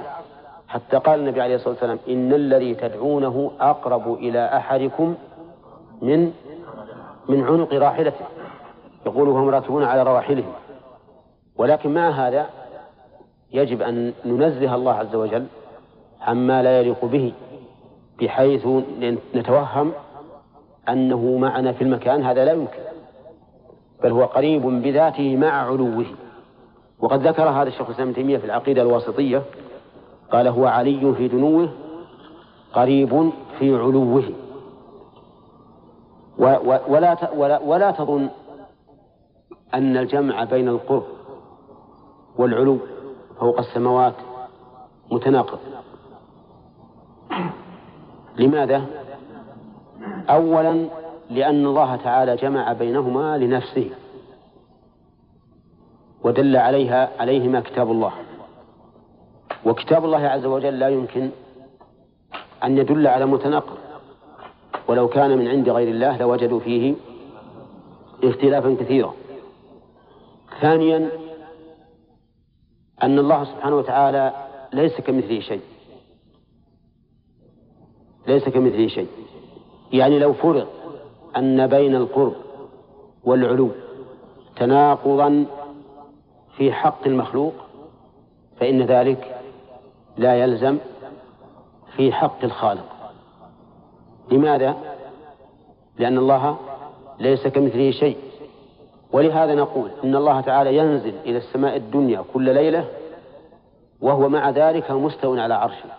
حتى 0.68 0.98
قال 0.98 1.20
النبي 1.20 1.42
عليه 1.42 1.56
الصلاة 1.56 1.74
والسلام 1.74 2.00
إن 2.10 2.34
الذي 2.34 2.76
تدعونه 2.76 3.52
أقرب 3.60 4.14
إلى 4.14 4.46
أحدكم 4.46 5.16
من 6.02 6.32
من 7.30 7.44
عنق 7.44 7.74
راحلته. 7.74 8.26
يقول 9.06 9.30
وهم 9.30 9.50
راكبون 9.50 9.84
على 9.84 10.04
رواحلهم. 10.04 10.54
ولكن 11.58 11.94
مع 11.94 12.10
هذا 12.10 12.50
يجب 13.54 13.82
أن 13.82 14.14
ننزه 14.26 14.76
الله 14.76 14.94
عز 14.94 15.16
وجل 15.16 15.46
عما 16.22 16.64
لا 16.64 16.80
يليق 16.80 17.06
به 17.06 17.34
بحيث 18.22 18.68
نتوهم 19.36 19.92
أنه 20.90 21.38
معنا 21.38 21.72
في 21.72 21.84
المكان 21.84 22.24
هذا 22.24 22.46
لا 22.46 22.52
يمكن 22.52 22.80
بل 24.04 24.12
هو 24.12 24.26
قريب 24.26 24.62
بذاته 24.62 25.38
مع 25.38 25.52
علوه. 25.52 26.06
وقد 27.00 27.28
ذكر 27.28 27.50
هذا 27.50 27.68
الشيخ 27.68 27.88
الإسلام 27.88 28.14
تيمية 28.14 28.38
في 28.38 28.46
العقيدة 28.46 28.82
الواسطية 28.82 29.42
قال 30.32 30.48
هو 30.48 30.66
علي 30.66 31.14
في 31.18 31.28
دنوه 31.28 31.70
قريب 32.74 33.32
في 33.60 33.76
علوه. 33.76 34.24
ولا 36.38 37.34
ولا 37.36 37.60
ولا 37.60 37.92
تظن 37.92 38.30
أن 39.74 39.98
الجمع 39.98 40.44
بين 40.44 40.68
القرب 40.68 41.04
والعلو 42.38 42.78
فوق 43.40 43.60
السماوات 43.60 44.14
متناقض. 45.12 45.60
لماذا؟ 48.38 48.86
أولا 50.30 50.90
لأن 51.30 51.66
الله 51.66 51.96
تعالى 51.96 52.36
جمع 52.36 52.74
بينهما 52.74 53.38
لنفسه 53.38 53.90
ودل 56.24 56.58
عليها 56.58 57.10
عليهما 57.20 57.60
كتاب 57.60 57.92
الله. 57.92 58.12
وكتاب 59.66 60.06
الله 60.06 60.28
عز 60.28 60.46
وجل 60.46 60.80
لا 60.80 60.90
يمكن 60.90 61.30
أن 62.64 62.78
يدل 62.78 63.08
على 63.08 63.26
متناقض. 63.26 63.78
ولو 64.88 65.08
كان 65.08 65.38
من 65.38 65.48
عند 65.48 65.70
غير 65.70 65.88
الله 65.88 66.18
لوجدوا 66.18 66.60
فيه 66.60 66.96
اختلافا 68.24 68.76
كثيرا. 68.80 69.14
ثانيا 70.62 71.10
أن 73.04 73.20
الله 73.20 73.44
سبحانه 73.44 73.76
وتعالى 73.76 74.34
ليس 74.74 75.02
كمثله 75.02 75.40
شيء. 75.40 75.62
ليس 78.28 78.50
كمثله 78.50 78.88
شيء. 78.88 79.08
يعني 79.92 80.20
لو 80.20 80.34
فرض 80.34 80.68
أن 81.38 81.68
بين 81.68 81.96
القرب 81.96 82.36
والعلو 83.24 83.70
تناقضا 84.56 85.46
في 86.58 86.72
حق 86.72 87.08
المخلوق 87.08 87.54
فإن 88.60 88.82
ذلك 88.82 89.42
لا 90.18 90.36
يلزم 90.36 90.78
في 91.96 92.12
حق 92.12 92.44
الخالق. 92.44 93.12
لماذا؟ 94.32 94.78
لأن 95.98 96.18
الله 96.18 96.58
ليس 97.20 97.48
كمثله 97.48 97.92
شيء. 97.92 98.18
ولهذا 99.14 99.56
نقول 99.56 99.90
إن 100.04 100.16
الله 100.16 100.42
تعالى 100.42 100.78
ينزل 100.78 101.14
إلى 101.26 101.38
السماء 101.38 101.76
الدنيا 101.76 102.24
كل 102.34 102.54
ليلة 102.54 102.86
وهو 104.02 104.30
مع 104.30 104.50
ذلك 104.50 104.92
مستو 104.92 105.36
على 105.36 105.54
عرشه. 105.54 105.90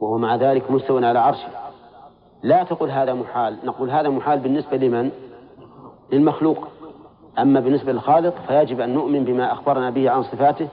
وهو 0.00 0.18
مع 0.18 0.36
ذلك 0.36 0.70
مستو 0.70 0.98
على 0.98 1.18
عرشه. 1.18 1.48
لا 2.42 2.64
تقول 2.64 2.90
هذا 2.90 3.14
محال. 3.14 3.58
نقول 3.64 3.90
هذا 3.90 4.08
محال 4.08 4.38
بالنسبة 4.38 4.76
لمن؟ 4.76 5.10
للمخلوق. 6.12 6.68
أما 7.38 7.60
بالنسبة 7.60 7.92
للخالق 7.92 8.34
فيجب 8.46 8.80
أن 8.80 8.94
نؤمن 8.94 9.24
بما 9.24 9.52
أخبرنا 9.52 9.90
به 9.90 10.10
عن 10.10 10.22
صفاته 10.22 10.68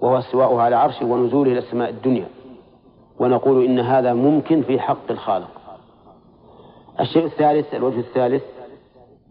وهو 0.00 0.18
استواؤه 0.18 0.62
على 0.62 0.76
عرشه 0.76 1.06
ونزوله 1.06 1.52
إلى 1.52 1.58
السماء 1.58 1.90
الدنيا. 1.90 2.26
ونقول 3.18 3.64
إن 3.64 3.80
هذا 3.80 4.12
ممكن 4.12 4.62
في 4.62 4.80
حق 4.80 5.10
الخالق. 5.10 5.50
الشيء 7.00 7.24
الثالث 7.24 7.74
الوجه 7.74 7.98
الثالث 7.98 8.42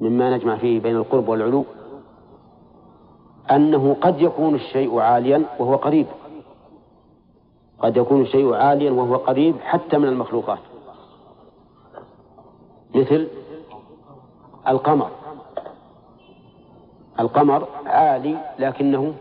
مما 0.02 0.38
نجمع 0.38 0.56
فيه 0.56 0.80
بين 0.80 0.95
القرب 0.95 1.28
والعلو 1.30 1.66
أنه 3.52 3.95
قد 4.02 4.22
يكون 4.22 4.56
الشيء 4.56 4.99
عاليا 4.99 5.45
وهو 5.60 5.76
قريب. 5.76 6.08
قد 7.80 7.97
يكون 7.97 8.22
الشيء 8.22 8.54
عاليا 8.54 8.91
وهو 8.91 9.16
قريب 9.16 9.56
حتى 9.60 9.97
من 9.97 10.08
المخلوقات. 10.08 10.60
مثل 12.95 13.28
القمر. 14.68 15.10
القمر 17.20 17.68
عالي 17.86 18.38
لكنه 18.60 19.14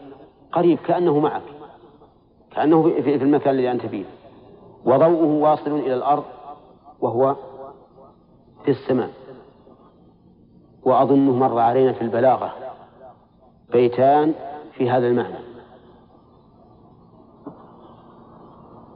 قريب 0.53 0.78
كأنه 0.78 1.18
معك 1.18 1.43
كأنه 2.51 2.83
في 2.83 3.14
المكان 3.14 3.55
الذي 3.55 3.70
أنت 3.70 3.87
فيه. 3.87 4.05
وضوءه 4.85 5.24
واصل 5.43 5.70
إلى 5.70 5.95
الأرض 5.95 6.24
وهو 7.01 7.37
في 8.64 8.70
السماء. 8.70 9.11
وأظنه 10.85 11.33
مر 11.33 11.59
علينا 11.59 11.93
في 11.93 12.03
البلاغة. 12.03 12.53
بيتان 13.72 14.35
في 14.72 14.91
هذا 14.91 15.07
المعنى. 15.07 15.39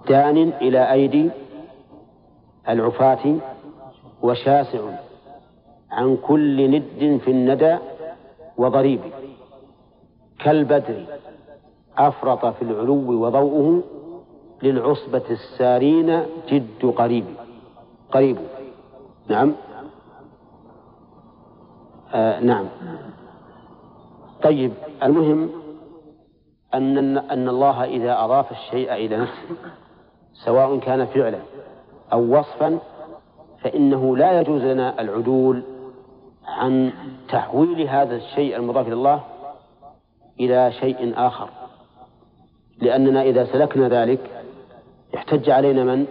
دان 0.08 0.36
إلى 0.36 0.92
أيدي 0.92 1.30
العفاة 2.68 3.36
وشاسع 4.22 4.80
عن 5.90 6.16
كل 6.16 6.70
ند 6.70 7.20
في 7.24 7.30
الندى 7.30 7.76
وضريب. 8.56 9.00
كالبدر 10.38 11.04
أفرط 11.98 12.46
في 12.46 12.62
العلو 12.62 13.24
وضوءه 13.24 13.82
للعصبة 14.62 15.22
السارين 15.30 16.22
جد 16.48 16.86
قريب. 16.96 17.24
قريب. 18.12 18.36
نعم. 19.28 19.52
آه 22.14 22.40
نعم 22.40 22.66
طيب 24.42 24.72
المهم 25.02 25.50
أن 26.74 27.18
أن 27.18 27.48
الله 27.48 27.84
إذا 27.84 28.24
أضاف 28.24 28.52
الشيء 28.52 28.92
إلى 28.92 29.16
نفسه 29.16 29.56
سواء 30.44 30.78
كان 30.78 31.06
فعلا 31.06 31.38
أو 32.12 32.38
وصفا 32.38 32.78
فإنه 33.62 34.16
لا 34.16 34.40
يجوز 34.40 34.62
لنا 34.62 35.00
العدول 35.00 35.62
عن 36.46 36.92
تحويل 37.28 37.88
هذا 37.88 38.16
الشيء 38.16 38.56
المضاف 38.56 38.86
إلى 38.86 38.94
الله 38.94 39.20
إلى 40.40 40.72
شيء 40.72 41.12
آخر 41.16 41.48
لأننا 42.78 43.22
إذا 43.22 43.44
سلكنا 43.44 43.88
ذلك 43.88 44.20
احتج 45.16 45.50
علينا 45.50 45.84
من؟ 45.84 46.06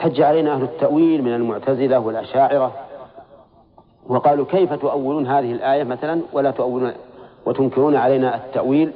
احتج 0.00 0.20
علينا 0.20 0.54
أهل 0.54 0.62
التأويل 0.62 1.22
من 1.22 1.34
المعتزلة 1.34 1.98
والأشاعرة 2.00 2.83
وقالوا 4.08 4.46
كيف 4.46 4.72
تؤولون 4.72 5.26
هذه 5.26 5.52
الآية 5.52 5.84
مثلا 5.84 6.20
ولا 6.32 6.50
تؤولون 6.50 6.92
وتنكرون 7.46 7.96
علينا 7.96 8.36
التأويل 8.36 8.92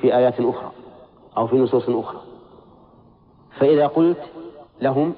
في 0.00 0.16
آيات 0.16 0.40
أخرى 0.40 0.72
أو 1.36 1.46
في 1.46 1.56
نصوص 1.56 1.88
أخرى؟ 1.88 2.20
فإذا 3.58 3.86
قلت 3.86 4.20
لهم 4.82 5.14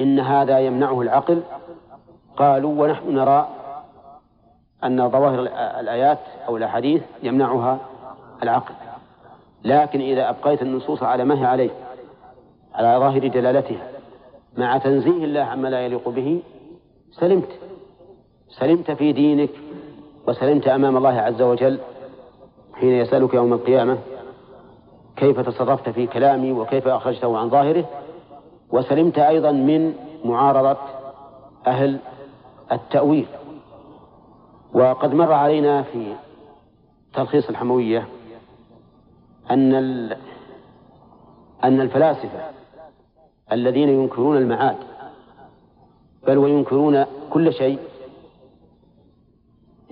إن 0.00 0.20
هذا 0.20 0.58
يمنعه 0.58 1.02
العقل 1.02 1.42
قالوا 2.36 2.82
ونحن 2.82 3.14
نرى 3.14 3.48
أن 4.84 5.10
ظواهر 5.10 5.40
الآيات 5.80 6.18
أو 6.48 6.56
الأحاديث 6.56 7.02
يمنعها 7.22 7.78
العقل. 8.42 8.74
لكن 9.64 10.00
إذا 10.00 10.30
أبقيت 10.30 10.62
النصوص 10.62 11.02
على 11.02 11.24
ما 11.24 11.40
هي 11.40 11.46
عليه 11.46 11.70
على 12.74 12.98
ظاهر 12.98 13.28
دلالتها 13.28 13.88
مع 14.56 14.78
تنزيه 14.78 15.24
الله 15.24 15.40
عما 15.40 15.68
لا 15.68 15.80
يليق 15.80 16.08
به 16.08 16.42
سلمت. 17.12 17.67
سلمت 18.48 18.90
في 18.90 19.12
دينك 19.12 19.50
وسلمت 20.26 20.68
أمام 20.68 20.96
الله 20.96 21.20
عز 21.20 21.42
وجل 21.42 21.78
حين 22.74 22.92
يسألك 22.92 23.34
يوم 23.34 23.52
القيامة 23.52 23.98
كيف 25.16 25.40
تصرفت 25.40 25.88
في 25.88 26.06
كلامي 26.06 26.52
وكيف 26.52 26.88
أخرجته 26.88 27.38
عن 27.38 27.50
ظاهره 27.50 27.84
وسلمت 28.70 29.18
أيضا 29.18 29.52
من 29.52 29.94
معارضة 30.24 30.76
أهل 31.66 31.98
التأويل. 32.72 33.26
وقد 34.74 35.14
مر 35.14 35.32
علينا 35.32 35.82
في 35.82 36.14
تلخيص 37.14 37.48
الحموية 37.48 38.08
أن 39.50 39.74
أن 41.64 41.80
الفلاسفة 41.80 42.40
الذين 43.52 43.88
ينكرون 43.88 44.36
المعاد 44.36 44.76
بل 46.26 46.38
وينكرون 46.38 47.04
كل 47.30 47.52
شيء 47.52 47.78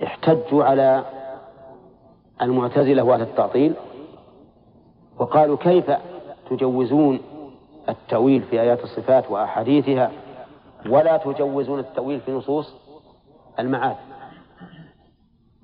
احتجوا 0.03 0.63
على 0.63 1.03
المعتزلة 2.41 3.03
وأهل 3.03 3.21
التعطيل 3.21 3.73
وقالوا 5.19 5.57
كيف 5.57 5.91
تجوزون 6.49 7.19
التأويل 7.89 8.41
في 8.41 8.61
آيات 8.61 8.83
الصفات 8.83 9.31
وأحاديثها 9.31 10.11
ولا 10.89 11.17
تجوزون 11.17 11.79
التأويل 11.79 12.19
في 12.19 12.31
نصوص 12.31 12.75
المعاد؟ 13.59 13.95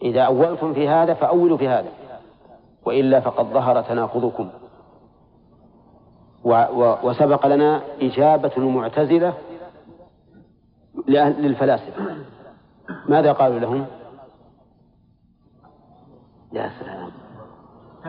إذا 0.02 0.22
أولتم 0.22 0.74
في 0.74 0.88
هذا 0.88 1.14
فأولوا 1.14 1.58
في 1.58 1.68
هذا 1.68 1.90
وإلا 2.86 3.20
فقد 3.20 3.46
ظهر 3.46 3.82
تناقضكم. 3.82 4.50
وسبق 7.04 7.48
لنا 7.48 7.82
إجابة 8.02 8.52
المعتزلة 8.58 9.34
للفلاسفة. 11.08 12.16
ماذا 13.08 13.32
قالوا 13.32 13.60
لهم؟ 13.60 13.86
يا 16.54 16.72
سلام. 16.80 17.12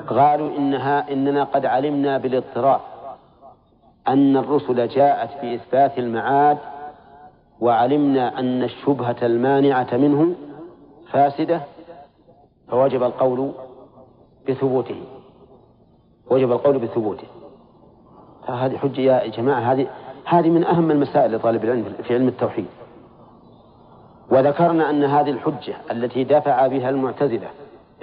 قالوا 0.06 0.56
إنها 0.56 1.12
إننا 1.12 1.44
قد 1.44 1.66
علمنا 1.66 2.18
بالاضطراب 2.18 2.80
أن 4.08 4.36
الرسل 4.36 4.88
جاءت 4.88 5.30
في 5.40 5.54
إثبات 5.54 5.98
المعاد 5.98 6.58
وعلمنا 7.60 8.38
أن 8.38 8.62
الشبهة 8.62 9.16
المانعة 9.22 9.88
منه 9.92 10.34
فاسدة 11.12 11.60
فوجب 12.68 13.02
القول 13.02 13.52
بثبوته. 14.48 15.02
وجب 16.30 16.52
القول 16.52 16.78
بثبوته. 16.78 17.26
هذه 18.48 18.76
حجة 18.76 19.00
يا 19.00 19.26
جماعة 19.26 19.60
هذه 19.60 19.86
هذه 20.24 20.50
من 20.50 20.64
أهم 20.64 20.90
المسائل 20.90 21.34
لطالب 21.34 21.64
العلم 21.64 21.94
في 22.02 22.14
علم 22.14 22.28
التوحيد. 22.28 22.66
وذكرنا 24.30 24.90
أن 24.90 25.04
هذه 25.04 25.30
الحجة 25.30 25.74
التي 25.90 26.24
دفع 26.24 26.66
بها 26.66 26.90
المعتزلة 26.90 27.48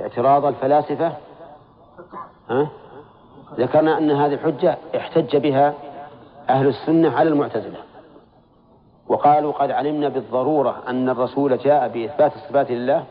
اعتراض 0.01 0.45
الفلاسفة؟ 0.45 1.13
ها؟ 2.49 2.67
ذكرنا 3.57 3.97
أن 3.97 4.11
هذه 4.11 4.33
الحجة 4.33 4.77
احتج 4.95 5.37
بها 5.37 5.73
أهل 6.49 6.67
السنة 6.67 7.17
على 7.17 7.29
المعتزلة. 7.29 7.77
وقالوا 9.07 9.51
قد 9.51 9.71
علمنا 9.71 10.09
بالضرورة 10.09 10.83
أن 10.87 11.09
الرسول 11.09 11.57
جاء 11.57 11.87
بإثبات 11.87 12.35
الصفات 12.35 12.71
لله 12.71 13.03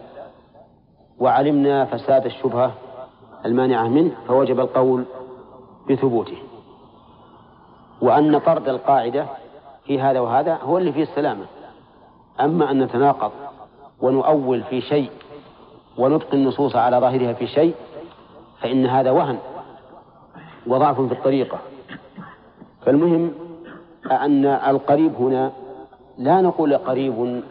وعلمنا 1.18 1.84
فساد 1.84 2.26
الشبهة 2.26 2.72
المانعة 3.46 3.88
منه 3.88 4.12
فوجب 4.28 4.60
القول 4.60 5.04
بثبوته. 5.90 6.38
وأن 8.02 8.38
طرد 8.38 8.68
القاعدة 8.68 9.26
في 9.84 10.00
هذا 10.00 10.20
وهذا 10.20 10.54
هو 10.54 10.78
اللي 10.78 10.92
فيه 10.92 11.02
السلامة. 11.02 11.46
أما 12.40 12.70
أن 12.70 12.82
نتناقض 12.82 13.32
ونؤول 14.00 14.62
في 14.62 14.80
شيء 14.80 15.10
ونبقي 15.98 16.32
النصوص 16.32 16.76
على 16.76 16.96
ظاهرها 16.96 17.32
في 17.32 17.46
شيء 17.46 17.74
فإن 18.60 18.86
هذا 18.86 19.10
وهن 19.10 19.38
وضعف 20.66 21.00
في 21.00 21.12
الطريقة. 21.12 21.58
فالمهم 22.82 23.32
أن 24.10 24.46
القريب 24.46 25.14
هنا 25.14 25.52
لا 26.18 26.40
نقول 26.40 26.76
قريب 26.76 27.42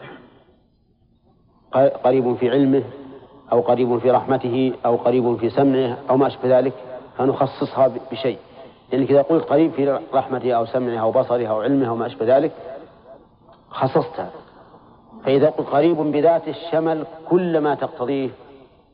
قريب 2.04 2.36
في 2.36 2.50
علمه 2.50 2.82
أو 3.52 3.60
قريب 3.60 3.98
في 3.98 4.10
رحمته 4.10 4.72
أو 4.86 4.96
قريب 4.96 5.36
في 5.36 5.50
سمعه 5.50 5.98
أو 6.10 6.16
ما 6.16 6.26
أشبه 6.26 6.58
ذلك 6.58 6.72
فنخصصها 7.18 7.90
بشيء. 8.12 8.38
لأنك 8.92 9.10
يعني 9.10 9.20
إذا 9.20 9.22
قلت 9.22 9.44
قريب 9.44 9.72
في 9.72 10.00
رحمته 10.14 10.52
أو 10.52 10.66
سمعه 10.66 10.98
أو 10.98 11.12
بصره 11.12 11.46
أو 11.46 11.60
علمه 11.60 11.88
أو 11.88 11.96
ما 11.96 12.06
أشبه 12.06 12.36
ذلك 12.36 12.52
خصصتها. 13.70 14.30
فإذا 15.24 15.50
قلت 15.50 15.68
قريب 15.68 15.96
بذات 15.96 16.48
الشمل 16.48 17.06
كل 17.28 17.58
ما 17.58 17.74
تقتضيه 17.74 18.30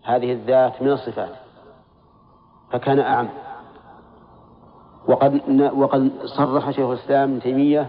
هذه 0.04 0.32
الذات 0.32 0.82
من 0.82 0.90
الصفات. 0.92 1.32
فكان 2.70 2.98
أعم. 2.98 3.28
وقد 5.08 5.60
وقد 5.76 6.10
صرح 6.24 6.70
شيخ 6.70 6.88
الإسلام 6.88 7.30
ابن 7.30 7.40
تيمية 7.40 7.86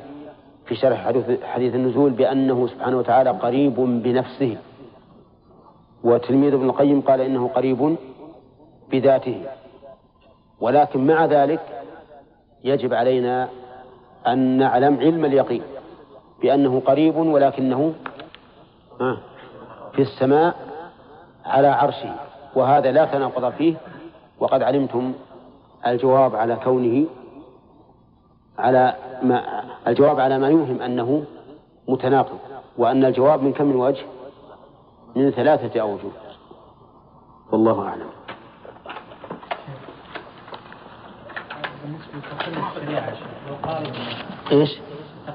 في 0.65 0.75
شرح 0.75 1.05
حديث, 1.43 1.75
النزول 1.75 2.11
بأنه 2.11 2.67
سبحانه 2.67 2.97
وتعالى 2.97 3.29
قريب 3.29 3.75
بنفسه. 3.75 4.57
وتلميذ 6.03 6.53
ابن 6.53 6.69
القيم 6.69 7.01
قال 7.01 7.21
إنه 7.21 7.47
قريب 7.47 7.97
بذاته. 8.91 9.45
ولكن 10.61 11.07
مع 11.07 11.25
ذلك 11.25 11.61
يجب 12.63 12.93
علينا 12.93 13.49
أن 14.27 14.57
نعلم 14.57 14.99
علم 14.99 15.25
اليقين 15.25 15.61
بأنه 16.41 16.79
قريب 16.79 17.15
ولكنه 17.17 17.93
في 19.93 20.01
السماء 20.01 20.55
على 21.45 21.67
عرشه 21.67 22.15
وهذا 22.55 22.91
لا 22.91 23.05
تناقض 23.05 23.51
فيه 23.51 23.75
وقد 24.39 24.63
علمتم 24.63 25.13
الجواب 25.87 26.35
على 26.35 26.55
كونه 26.55 27.05
على 28.57 28.95
ما 29.23 29.63
الجواب 29.87 30.19
على 30.19 30.39
ما 30.39 30.49
يوهم 30.49 30.81
أنه 30.81 31.23
متناقض 31.87 32.39
وأن 32.77 33.05
الجواب 33.05 33.43
من 33.43 33.53
كم 33.53 33.65
من 33.65 33.75
وجه؟ 33.75 34.05
من 35.15 35.31
ثلاثة 35.31 35.81
أوجه 35.81 36.11
والله 37.51 37.87
أعلم. 37.87 38.09
إيش؟ 44.51 44.79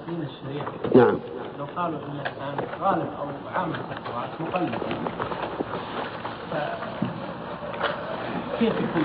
تقييم 0.06 0.22
الشريعة 0.22 0.72
نعم. 0.94 1.18
لو 1.58 1.64
قالوا 1.76 1.98
إن 1.98 2.20
الانسان 2.20 2.66
غالب 2.80 3.08
أو 3.20 3.26
عامة 3.54 3.74
القراءات 3.74 4.40
مقلد 4.40 4.74
كيف 8.58 8.72
يكون 8.72 9.02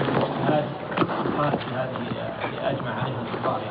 مخالف 1.26 1.72
لهذه 1.72 1.96
اللي 1.98 2.70
اجمع 2.70 3.04
عليها 3.04 3.22
الكبار 3.22 3.62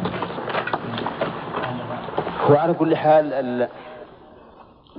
هو 2.51 2.57
على 2.57 2.75
كل 2.75 2.97
حال 2.97 3.69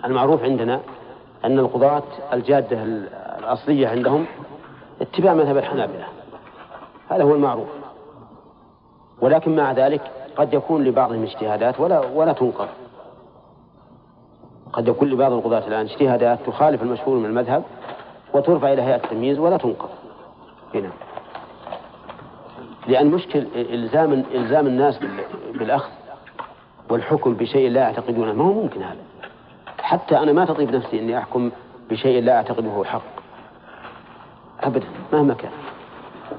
المعروف 0.05 0.43
عندنا 0.43 0.81
أن 1.45 1.59
القضاة 1.59 2.03
الجادة 2.33 2.83
الأصلية 3.39 3.87
عندهم 3.87 4.25
اتباع 5.01 5.33
مذهب 5.33 5.57
الحنابلة. 5.57 6.05
هذا 7.09 7.23
هو 7.23 7.35
المعروف. 7.35 7.67
ولكن 9.21 9.55
مع 9.55 9.71
ذلك 9.71 10.01
قد 10.37 10.53
يكون 10.53 10.83
لبعضهم 10.83 11.23
اجتهادات 11.23 11.79
ولا 11.79 11.99
ولا 11.99 12.33
تنقر 12.33 12.67
قد 14.73 14.87
يكون 14.87 15.09
لبعض 15.09 15.31
القضاة 15.31 15.67
الآن 15.67 15.85
اجتهادات 15.85 16.39
تخالف 16.45 16.81
المشهور 16.81 17.17
من 17.17 17.25
المذهب 17.25 17.63
وترفع 18.33 18.73
إلى 18.73 18.81
هيئة 18.81 18.95
التمييز 18.95 19.39
ولا 19.39 19.57
تنقر 19.57 19.89
هنا. 20.75 20.89
لأن 22.87 23.07
مشكل 23.07 23.47
إلزام 23.55 24.13
إلزام 24.33 24.67
الناس 24.67 24.99
بالأخذ 25.53 25.89
والحكم 26.89 27.33
بشيء 27.33 27.69
لا 27.69 27.81
يعتقدونه 27.81 28.33
ما 28.33 28.43
هو 28.43 28.53
ممكن 28.53 28.83
هذا. 28.83 29.01
حتى 29.79 30.17
أنا 30.17 30.31
ما 30.31 30.45
تطيب 30.45 30.75
نفسي 30.75 30.99
إني 30.99 31.17
أحكم 31.17 31.51
بشيء 31.89 32.23
لا 32.23 32.35
أعتقده 32.35 32.83
حق. 32.83 33.01
أبدا. 34.63 34.87
مهما 35.13 35.33
كان. 35.33 35.51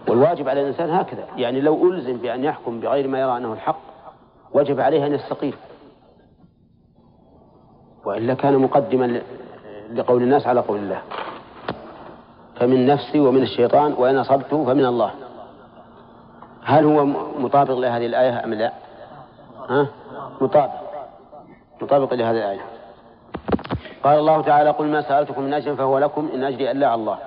والواجب 0.08 0.48
على 0.48 0.60
الإنسان 0.60 0.90
هكذا. 0.90 1.24
يعني 1.36 1.60
لو 1.60 1.92
ألزم 1.92 2.16
بأن 2.16 2.44
يحكم 2.44 2.80
بغير 2.80 3.08
ما 3.08 3.20
يرى 3.20 3.36
أنه 3.36 3.52
الحق 3.52 3.87
وجب 4.54 4.80
عليه 4.80 5.06
أن 5.06 5.14
يستقيم. 5.14 5.54
وإلا 8.04 8.34
كان 8.34 8.58
مقدما 8.58 9.20
لقول 9.92 10.22
الناس 10.22 10.46
على 10.46 10.60
قول 10.60 10.78
الله. 10.78 11.02
فمن 12.56 12.86
نفسي 12.86 13.20
ومن 13.20 13.42
الشيطان 13.42 13.92
وإن 13.92 14.18
أصبته 14.18 14.64
فمن 14.64 14.84
الله. 14.84 15.10
هل 16.62 16.84
هو 16.84 17.04
مطابق 17.38 17.78
لهذه 17.78 18.06
الآية 18.06 18.44
أم 18.44 18.54
لا؟ 18.54 18.72
ها؟ 19.68 19.86
مطابق. 20.40 20.72
مطابق 21.82 22.14
لهذه 22.14 22.36
الآية. 22.36 22.60
قال 24.04 24.18
الله 24.18 24.42
تعالى 24.42 24.70
قل 24.70 24.86
ما 24.86 25.02
سألتكم 25.02 25.42
من 25.42 25.54
أجر 25.54 25.76
فهو 25.76 25.98
لكم 25.98 26.28
إن 26.34 26.44
أجري 26.44 26.70
إلا 26.70 26.86
على 26.86 27.00
الله. 27.00 27.18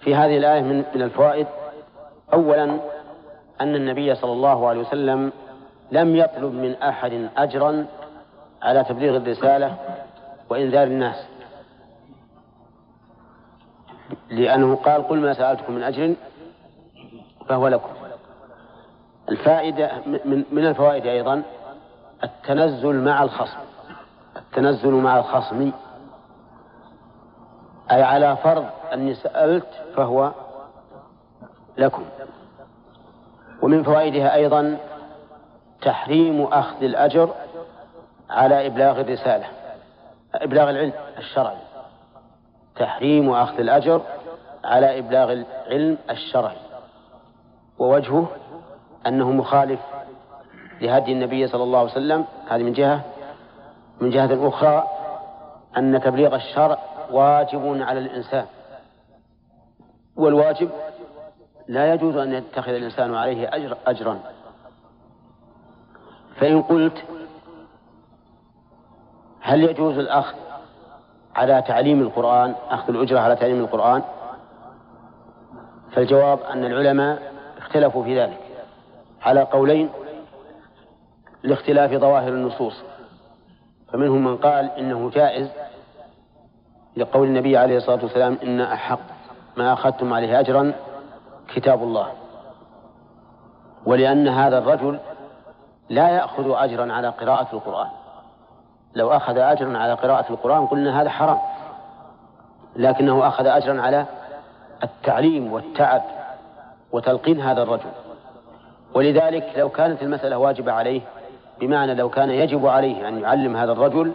في 0.00 0.14
هذه 0.14 0.36
الآية 0.36 0.62
من 0.62 0.84
من 0.94 1.02
الفوائد. 1.02 1.46
أولا 2.32 2.64
أن 3.60 3.74
النبي 3.74 4.14
صلى 4.14 4.32
الله 4.32 4.68
عليه 4.68 4.80
وسلم 4.80 5.32
لم 5.92 6.16
يطلب 6.16 6.54
من 6.54 6.74
أحد 6.74 7.28
أجرا 7.36 7.86
على 8.62 8.84
تبليغ 8.84 9.16
الرسالة 9.16 9.76
وإنذار 10.50 10.86
الناس. 10.86 11.28
لأنه 14.30 14.76
قال 14.76 15.08
قل 15.08 15.18
ما 15.18 15.32
سألتكم 15.32 15.72
من 15.72 15.82
أجر 15.82 16.14
فهو 17.48 17.68
لكم. 17.68 17.90
الفائدة 19.28 19.90
من 20.24 20.66
الفوائد 20.66 21.06
أيضا 21.06 21.42
التنزل 22.24 23.04
مع 23.04 23.22
الخصم. 23.22 23.58
التنزل 24.36 24.92
مع 24.92 25.18
الخصم. 25.18 25.70
أي 27.90 28.02
على 28.02 28.36
فرض 28.36 28.66
أني 28.92 29.14
سألت 29.14 29.84
فهو 29.96 30.32
لكم. 31.78 32.04
ومن 33.62 33.82
فوائدها 33.82 34.34
أيضا 34.34 34.78
تحريم 35.82 36.42
أخذ 36.42 36.82
الأجر 36.82 37.34
على 38.30 38.66
إبلاغ 38.66 39.00
الرسالة 39.00 39.46
إبلاغ 40.34 40.70
العلم 40.70 40.92
الشرعي. 41.18 41.56
تحريم 42.76 43.30
أخذ 43.30 43.60
الأجر 43.60 44.02
على 44.64 44.98
إبلاغ 44.98 45.32
العلم 45.32 45.98
الشرعي. 46.10 46.56
ووجهه 47.78 48.28
أنه 49.06 49.30
مخالف 49.30 49.80
لهدي 50.80 51.12
النبي 51.12 51.46
صلى 51.46 51.62
الله 51.62 51.78
عليه 51.78 51.90
وسلم. 51.90 52.24
هذه 52.48 52.62
من 52.62 52.72
جهة. 52.72 53.00
من 54.00 54.10
جهة 54.10 54.48
أخرى 54.48 54.86
أن 55.76 56.00
تبليغ 56.00 56.34
الشرع 56.34 56.78
واجب 57.10 57.82
على 57.82 57.98
الإنسان. 57.98 58.46
والواجب 60.16 60.70
لا 61.68 61.94
يجوز 61.94 62.16
أن 62.16 62.32
يتخذ 62.32 62.72
الإنسان 62.72 63.14
عليه 63.14 63.48
أجر 63.54 63.76
أجرا. 63.86 64.20
فإن 66.40 66.62
قلت 66.62 67.04
هل 69.40 69.62
يجوز 69.62 69.98
الأخذ 69.98 70.36
على 71.36 71.62
تعليم 71.62 72.00
القرآن 72.00 72.54
أخذ 72.70 72.88
الأجرة 72.88 73.20
على 73.20 73.36
تعليم 73.36 73.60
القرآن؟ 73.60 74.02
فالجواب 75.92 76.40
أن 76.40 76.64
العلماء 76.64 77.32
اختلفوا 77.58 78.04
في 78.04 78.20
ذلك 78.20 78.38
على 79.22 79.40
قولين 79.40 79.90
لاختلاف 81.42 81.92
ظواهر 81.92 82.28
النصوص. 82.28 82.82
فمنهم 83.92 84.24
من 84.24 84.36
قال 84.36 84.70
إنه 84.70 85.10
جائز 85.10 85.48
لقول 86.96 87.28
النبي 87.28 87.56
عليه 87.56 87.76
الصلاة 87.76 88.02
والسلام 88.02 88.38
إن 88.42 88.60
أحق 88.60 89.00
ما 89.56 89.72
أخذتم 89.72 90.12
عليه 90.12 90.40
أجرا 90.40 90.72
كتاب 91.54 91.82
الله. 91.82 92.12
ولأن 93.86 94.28
هذا 94.28 94.58
الرجل 94.58 94.98
لا 95.88 96.08
يأخذ 96.08 96.52
أجرا 96.56 96.92
على 96.92 97.08
قراءة 97.08 97.48
القرآن. 97.52 97.88
لو 98.94 99.10
أخذ 99.10 99.38
أجرا 99.38 99.78
على 99.78 99.92
قراءة 99.92 100.30
القرآن 100.30 100.66
قلنا 100.66 101.02
هذا 101.02 101.10
حرام. 101.10 101.38
لكنه 102.76 103.28
أخذ 103.28 103.46
أجرا 103.46 103.82
على 103.82 104.06
التعليم 104.82 105.52
والتعب 105.52 106.02
وتلقين 106.92 107.40
هذا 107.40 107.62
الرجل. 107.62 107.90
ولذلك 108.94 109.52
لو 109.56 109.68
كانت 109.68 110.02
المسألة 110.02 110.38
واجبة 110.38 110.72
عليه 110.72 111.00
بمعنى 111.60 111.94
لو 111.94 112.08
كان 112.08 112.30
يجب 112.30 112.66
عليه 112.66 113.08
أن 113.08 113.20
يعلم 113.20 113.56
هذا 113.56 113.72
الرجل 113.72 114.12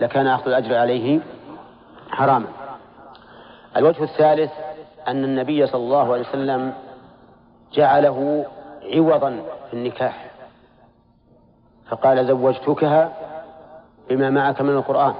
لكان 0.00 0.26
أخذ 0.26 0.46
الأجر 0.46 0.76
عليه 0.76 1.20
حراما. 2.10 2.46
الوجه 3.76 4.02
الثالث 4.02 4.52
أن 5.08 5.24
النبي 5.24 5.66
صلى 5.66 5.82
الله 5.82 6.12
عليه 6.12 6.28
وسلم 6.28 6.72
جعله 7.72 8.46
عوضا 8.94 9.42
في 9.70 9.74
النكاح. 9.74 10.26
فقال 11.88 12.26
زوجتكها 12.26 13.12
بما 14.10 14.30
معك 14.30 14.60
من 14.60 14.70
القرآن 14.70 15.14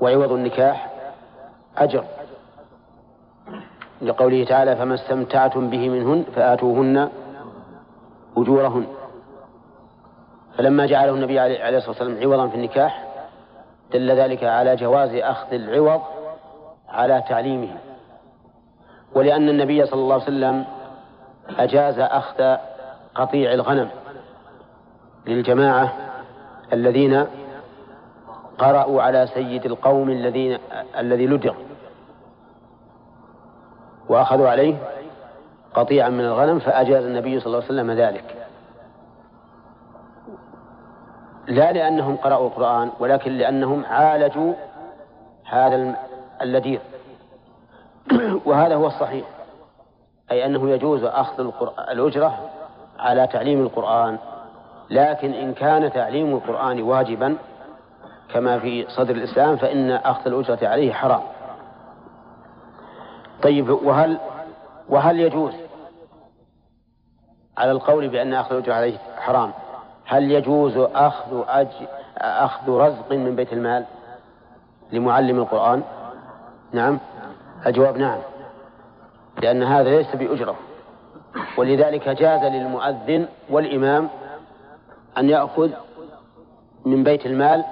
وعوض 0.00 0.32
النكاح 0.32 0.90
أجر. 1.78 2.04
لقوله 4.02 4.44
تعالى 4.44 4.76
فما 4.76 4.94
استمتعتم 4.94 5.70
به 5.70 5.88
منهن 5.88 6.24
فآتوهن 6.34 7.08
أجورهن. 8.36 8.86
فلما 10.56 10.86
جعله 10.86 11.12
النبي 11.12 11.38
عليه 11.38 11.76
الصلاة 11.76 11.88
والسلام 11.88 12.22
عوضا 12.22 12.48
في 12.48 12.54
النكاح 12.54 13.08
دل 13.92 14.10
ذلك 14.10 14.44
على 14.44 14.76
جواز 14.76 15.14
أخذ 15.14 15.52
العوض 15.52 16.00
على 16.88 17.22
تعليمه. 17.28 17.76
ولأن 19.14 19.48
النبي 19.48 19.86
صلى 19.86 20.00
الله 20.00 20.14
عليه 20.14 20.24
وسلم 20.24 20.64
أجاز 21.58 21.98
أخذ 21.98 22.56
قطيع 23.14 23.52
الغنم. 23.52 23.90
للجماعة 25.26 25.92
الذين 26.72 27.26
قرأوا 28.58 29.02
على 29.02 29.26
سيد 29.34 29.66
القوم 29.66 30.10
الذين 30.10 30.58
الذي 30.98 31.26
لدغ 31.26 31.54
وأخذوا 34.08 34.48
عليه 34.48 34.76
قطيعا 35.74 36.08
من 36.08 36.24
الغنم 36.24 36.58
فأجاز 36.58 37.04
النبي 37.04 37.40
صلى 37.40 37.46
الله 37.46 37.56
عليه 37.56 37.66
وسلم 37.66 37.90
ذلك. 37.90 38.46
لا 41.46 41.72
لأنهم 41.72 42.16
قرأوا 42.16 42.46
القرآن 42.46 42.90
ولكن 43.00 43.32
لأنهم 43.32 43.84
عالجوا 43.84 44.54
هذا 45.44 45.96
اللدير 46.42 46.80
وهذا 48.46 48.74
هو 48.74 48.86
الصحيح. 48.86 49.26
أي 50.30 50.46
أنه 50.46 50.70
يجوز 50.70 51.04
أخذ 51.04 51.52
الأجرة 51.90 52.50
على 52.98 53.26
تعليم 53.26 53.62
القرآن. 53.62 54.18
لكن 54.92 55.32
إن 55.32 55.54
كان 55.54 55.92
تعليم 55.92 56.34
القرآن 56.34 56.82
واجبا 56.82 57.36
كما 58.32 58.58
في 58.58 58.86
صدر 58.88 59.14
الإسلام 59.14 59.56
فإن 59.56 59.90
أخذ 59.90 60.26
الأجرة 60.26 60.68
عليه 60.68 60.92
حرام. 60.92 61.20
طيب 63.42 63.70
وهل 63.70 64.18
وهل 64.88 65.20
يجوز 65.20 65.52
على 67.58 67.70
القول 67.70 68.08
بأن 68.08 68.34
أخذ 68.34 68.54
الأجرة 68.54 68.74
عليه 68.74 68.98
حرام 69.18 69.52
هل 70.06 70.30
يجوز 70.30 70.76
أخذ 70.76 71.44
أج... 71.48 71.68
أخذ 72.18 72.70
رزق 72.72 73.12
من 73.12 73.36
بيت 73.36 73.52
المال 73.52 73.84
لمعلم 74.92 75.38
القرآن؟ 75.38 75.82
نعم. 76.72 76.98
الجواب 77.66 77.96
نعم 77.96 78.18
لأن 79.42 79.62
هذا 79.62 79.90
ليس 79.90 80.16
بأجرة 80.16 80.56
ولذلك 81.58 82.08
جاز 82.08 82.40
للمؤذن 82.44 83.26
والإمام 83.50 84.08
أن 85.18 85.28
يأخذ 85.28 85.70
من 86.84 87.04
بيت 87.04 87.26
المال 87.26 87.64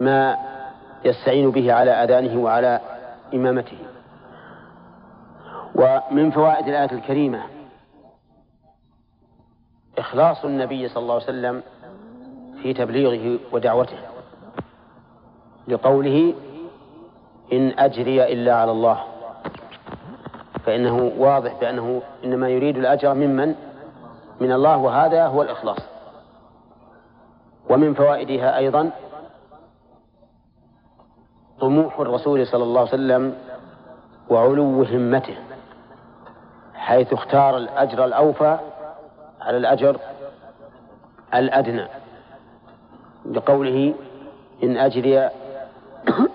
ما 0.00 0.36
يستعين 1.04 1.50
به 1.50 1.72
على 1.72 1.90
أذانه 1.90 2.42
وعلى 2.42 2.80
إمامته. 3.34 3.78
ومن 5.74 6.30
فوائد 6.30 6.68
الآية 6.68 6.92
الكريمة 6.92 7.42
إخلاص 9.98 10.44
النبي 10.44 10.88
صلى 10.88 11.02
الله 11.02 11.14
عليه 11.14 11.24
وسلم 11.24 11.62
في 12.62 12.74
تبليغه 12.74 13.38
ودعوته 13.52 13.98
لقوله 15.68 16.34
إن 17.52 17.78
أجري 17.78 18.32
إلا 18.32 18.54
على 18.54 18.70
الله. 18.70 19.00
فإنه 20.66 21.12
واضح 21.18 21.60
بأنه 21.60 22.02
إنما 22.24 22.48
يريد 22.48 22.76
الأجر 22.76 23.14
ممن 23.14 23.54
من 24.40 24.52
الله 24.52 24.76
وهذا 24.76 25.26
هو 25.26 25.42
الإخلاص. 25.42 25.78
ومن 27.70 27.94
فوائدها 27.94 28.58
أيضا 28.58 28.90
طموح 31.60 32.00
الرسول 32.00 32.46
صلى 32.46 32.62
الله 32.62 32.80
عليه 32.80 32.90
وسلم 32.90 33.34
وعلو 34.30 34.82
همته 34.82 35.36
حيث 36.74 37.12
اختار 37.12 37.56
الأجر 37.56 38.04
الأوفى 38.04 38.58
على 39.40 39.56
الأجر 39.56 39.96
الأدنى. 41.34 41.88
لقوله 43.24 43.94
إن 44.62 44.76
أجري 44.76 45.30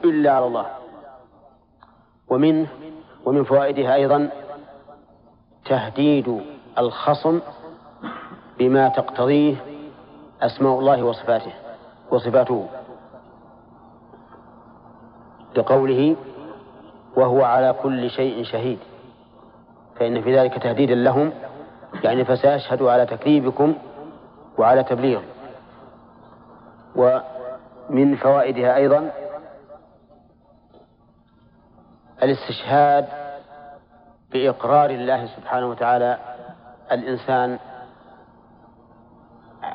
إلا 0.03 0.31
على 0.31 0.45
الله 0.45 0.65
ومن 2.29 2.67
ومن 3.25 3.43
فوائدها 3.43 3.95
أيضا 3.95 4.29
تهديد 5.65 6.41
الخصم 6.77 7.39
بما 8.59 8.89
تقتضيه 8.89 9.55
أسماء 10.41 10.79
الله 10.79 11.03
وصفاته 11.03 11.51
وصفاته 12.11 12.67
لقوله 15.55 16.15
وهو 17.15 17.43
على 17.43 17.75
كل 17.81 18.09
شيء 18.09 18.43
شهيد. 18.43 18.79
فإن 19.95 20.21
في 20.21 20.39
ذلك 20.39 20.63
تهديدا 20.63 20.95
لهم 20.95 21.31
يعني 22.03 22.25
فسيشهد 22.25 22.83
على 22.83 23.05
تكذيبكم 23.05 23.75
وعلى 24.57 24.83
تبليغ. 24.83 25.21
ومن 26.95 28.15
فوائدها 28.15 28.75
أيضا 28.75 29.11
الاستشهاد 32.23 33.05
بإقرار 34.31 34.89
الله 34.89 35.25
سبحانه 35.25 35.69
وتعالى 35.69 36.17
الإنسان 36.91 37.59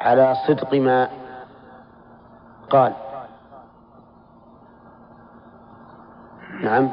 على 0.05 0.35
صدق 0.49 0.75
ما 0.75 1.09
قال. 2.71 2.93
نعم. 6.63 6.91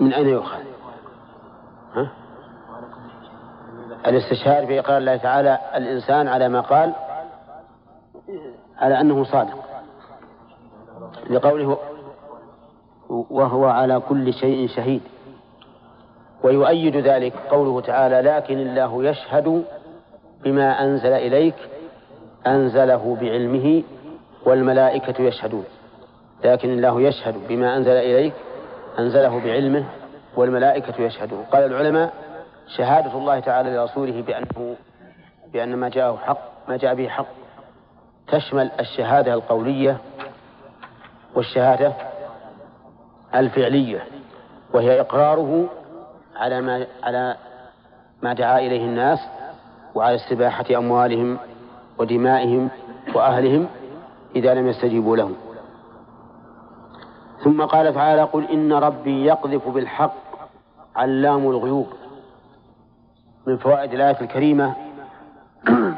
من 0.00 0.12
أين 0.12 0.28
يؤخذ؟ 0.28 0.60
ها؟ 1.94 2.10
الاستشهاد 4.06 4.66
بإقرار 4.66 4.98
الله 4.98 5.16
تعالى 5.16 5.58
الإنسان 5.74 6.28
على 6.28 6.48
ما 6.48 6.60
قال 6.60 6.94
على 8.78 9.00
أنه 9.00 9.24
صادق. 9.24 9.64
لقوله 11.30 11.78
وهو 13.08 13.64
على 13.66 14.00
كل 14.00 14.32
شيء 14.32 14.68
شهيد. 14.68 15.02
ويؤيد 16.42 16.96
ذلك 16.96 17.32
قوله 17.50 17.80
تعالى 17.80 18.20
لكن 18.20 18.58
الله 18.58 19.04
يشهد 19.04 19.64
بما 20.44 20.84
أنزل 20.84 21.12
إليك 21.12 21.54
أنزله 22.46 23.16
بعلمه 23.20 23.82
والملائكة 24.46 25.22
يشهدون. 25.22 25.64
لكن 26.44 26.70
الله 26.70 27.00
يشهد 27.00 27.34
بما 27.48 27.76
أنزل 27.76 27.92
إليك 27.92 28.32
أنزله 28.98 29.40
بعلمه 29.44 29.84
والملائكة 30.36 31.02
يشهدون. 31.02 31.44
قال 31.52 31.64
العلماء 31.64 32.12
شهادة 32.76 33.18
الله 33.18 33.40
تعالى 33.40 33.70
لرسوله 33.70 34.22
بأنه 34.22 34.76
بأن 35.52 35.76
ما 35.76 35.88
جاءه 35.88 36.16
حق 36.16 36.68
ما 36.68 36.76
جاء 36.76 36.94
به 36.94 37.08
حق. 37.08 37.26
تشمل 38.28 38.70
الشهادة 38.80 39.34
القولية 39.34 39.96
والشهادة 41.34 41.92
الفعلية 43.34 44.04
وهي 44.74 45.00
إقراره 45.00 45.68
على 46.40 46.60
ما 46.60 46.86
على 47.02 47.36
ما 48.22 48.32
دعا 48.32 48.58
إليه 48.58 48.84
الناس 48.84 49.18
وعلى 49.94 50.16
استباحة 50.16 50.64
أموالهم 50.76 51.38
ودمائهم 51.98 52.68
وأهلهم 53.14 53.66
إذا 54.36 54.54
لم 54.54 54.68
يستجيبوا 54.68 55.16
له 55.16 55.32
ثم 57.44 57.62
قال 57.62 57.94
تعالى 57.94 58.22
قل 58.22 58.44
إن 58.44 58.72
ربي 58.72 59.24
يقذف 59.24 59.68
بالحق 59.68 60.14
علام 60.96 61.50
الغيوب. 61.50 61.86
من 63.46 63.56
فوائد 63.56 63.92
الآية 63.92 64.20
الكريمة 64.20 64.74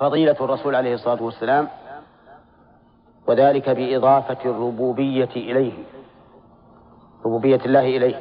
فضيلة 0.00 0.36
الرسول 0.40 0.74
عليه 0.74 0.94
الصلاة 0.94 1.22
والسلام 1.22 1.68
وذلك 3.26 3.70
بإضافة 3.70 4.38
الربوبية 4.44 5.30
إليه 5.36 5.72
ربوبية 7.24 7.60
الله 7.64 7.96
إليه. 7.96 8.16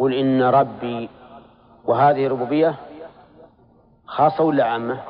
قل 0.00 0.14
إن 0.14 0.42
ربي 0.42 1.08
وهذه 1.84 2.28
ربوبية 2.28 2.74
خاصة 4.06 4.44
ولا 4.44 4.64
عامة؟ 4.64 5.00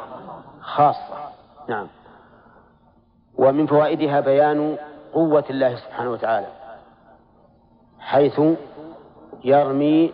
خاصة. 0.61 1.15
نعم. 1.69 1.87
ومن 3.39 3.67
فوائدها 3.67 4.21
بيان 4.21 4.77
قوة 5.13 5.45
الله 5.51 5.77
سبحانه 5.77 6.11
وتعالى 6.11 6.47
حيث 8.01 8.41
يرمي 9.45 10.13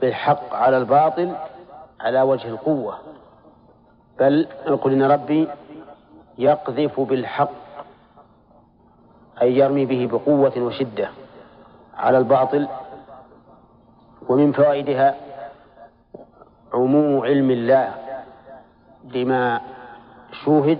بالحق 0.00 0.54
على 0.54 0.78
الباطل 0.78 1.32
على 2.00 2.22
وجه 2.22 2.48
القوة. 2.48 2.98
بل 4.18 4.48
نقول 4.68 4.92
إن 4.92 5.02
ربي 5.02 5.48
يقذف 6.38 7.00
بالحق 7.00 7.50
أي 9.42 9.56
يرمي 9.56 9.86
به 9.86 10.08
بقوة 10.12 10.52
وشدة 10.58 11.10
على 11.96 12.18
الباطل 12.18 12.68
ومن 14.28 14.52
فوائدها 14.52 15.14
عموم 16.72 17.20
علم 17.20 17.50
الله 17.50 17.94
لما 19.04 19.60
شوهد 20.44 20.78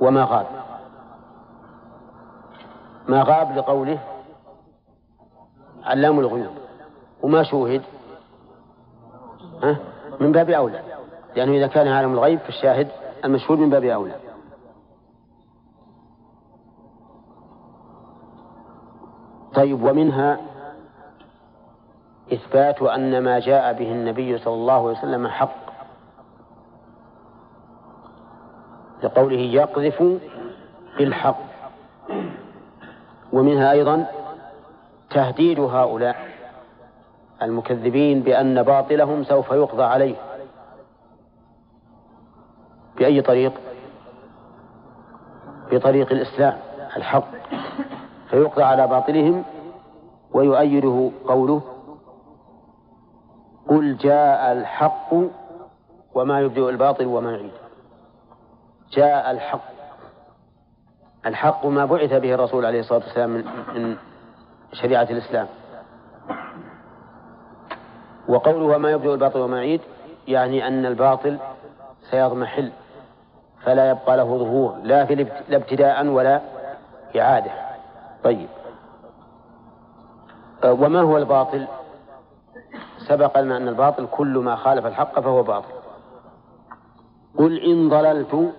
وما 0.00 0.24
غاب. 0.24 0.46
ما 3.08 3.22
غاب 3.22 3.56
لقوله 3.58 3.98
علام 5.84 6.18
الغيوب 6.18 6.54
وما 7.22 7.42
شوهد 7.42 7.82
ها؟ 9.62 9.76
من 10.20 10.32
باب 10.32 10.50
أولى. 10.50 10.80
لأنه 11.36 11.52
إذا 11.52 11.66
كان 11.66 11.88
عالم 11.88 12.12
الغيب 12.12 12.38
فالشاهد 12.38 12.88
المشهود 13.24 13.58
من 13.58 13.70
باب 13.70 13.84
أولى. 13.84 14.14
طيب 19.54 19.82
ومنها 19.82 20.51
إثبات 22.32 22.82
أن 22.82 23.18
ما 23.24 23.38
جاء 23.38 23.72
به 23.72 23.92
النبي 23.92 24.38
صلى 24.38 24.54
الله 24.54 24.88
عليه 24.88 24.98
وسلم 24.98 25.28
حق. 25.28 25.62
لقوله 29.02 29.38
يقذف 29.38 30.02
بالحق. 30.98 31.38
ومنها 33.32 33.72
أيضا 33.72 34.06
تهديد 35.10 35.60
هؤلاء 35.60 36.16
المكذبين 37.42 38.20
بأن 38.22 38.62
باطلهم 38.62 39.24
سوف 39.24 39.50
يقضى 39.50 39.82
عليه. 39.82 40.14
بأي 42.96 43.22
طريق؟ 43.22 43.52
بطريق 45.70 46.12
الإسلام 46.12 46.58
الحق. 46.96 47.28
فيقضى 48.30 48.62
على 48.62 48.86
باطلهم 48.86 49.44
ويؤيده 50.32 51.10
قوله 51.26 51.62
قل 53.72 53.96
جاء 53.96 54.52
الحق 54.52 55.14
وما 56.14 56.40
يبدئ 56.40 56.68
الباطل 56.68 57.06
وما 57.06 57.32
يعيد. 57.32 57.52
جاء 58.92 59.30
الحق. 59.30 59.72
الحق 61.26 61.66
ما 61.66 61.84
بعث 61.84 62.12
به 62.12 62.34
الرسول 62.34 62.66
عليه 62.66 62.80
الصلاة 62.80 62.98
والسلام 62.98 63.30
من, 63.74 63.96
شريعة 64.72 65.02
الإسلام. 65.02 65.46
وقوله 68.28 68.76
وما 68.76 68.90
يبدئ 68.90 69.12
الباطل 69.12 69.38
وما 69.38 69.56
يعيد 69.56 69.80
يعني 70.28 70.68
أن 70.68 70.86
الباطل 70.86 71.38
سيضمحل 72.10 72.72
فلا 73.64 73.90
يبقى 73.90 74.16
له 74.16 74.38
ظهور 74.38 74.76
لا 74.82 75.04
في 75.04 75.14
لا 75.48 75.56
ابتداء 75.56 76.06
ولا 76.06 76.40
إعادة. 77.16 77.50
طيب. 78.24 78.48
وما 80.64 81.00
هو 81.00 81.16
الباطل؟ 81.16 81.66
سبق 83.12 83.38
لنا 83.38 83.56
أن 83.56 83.68
الباطل 83.68 84.06
كل 84.10 84.38
ما 84.38 84.56
خالف 84.56 84.86
الحق 84.86 85.20
فهو 85.20 85.42
باطل. 85.42 85.72
قل 87.38 87.58
إن 87.58 87.88
ضللت 87.88 88.52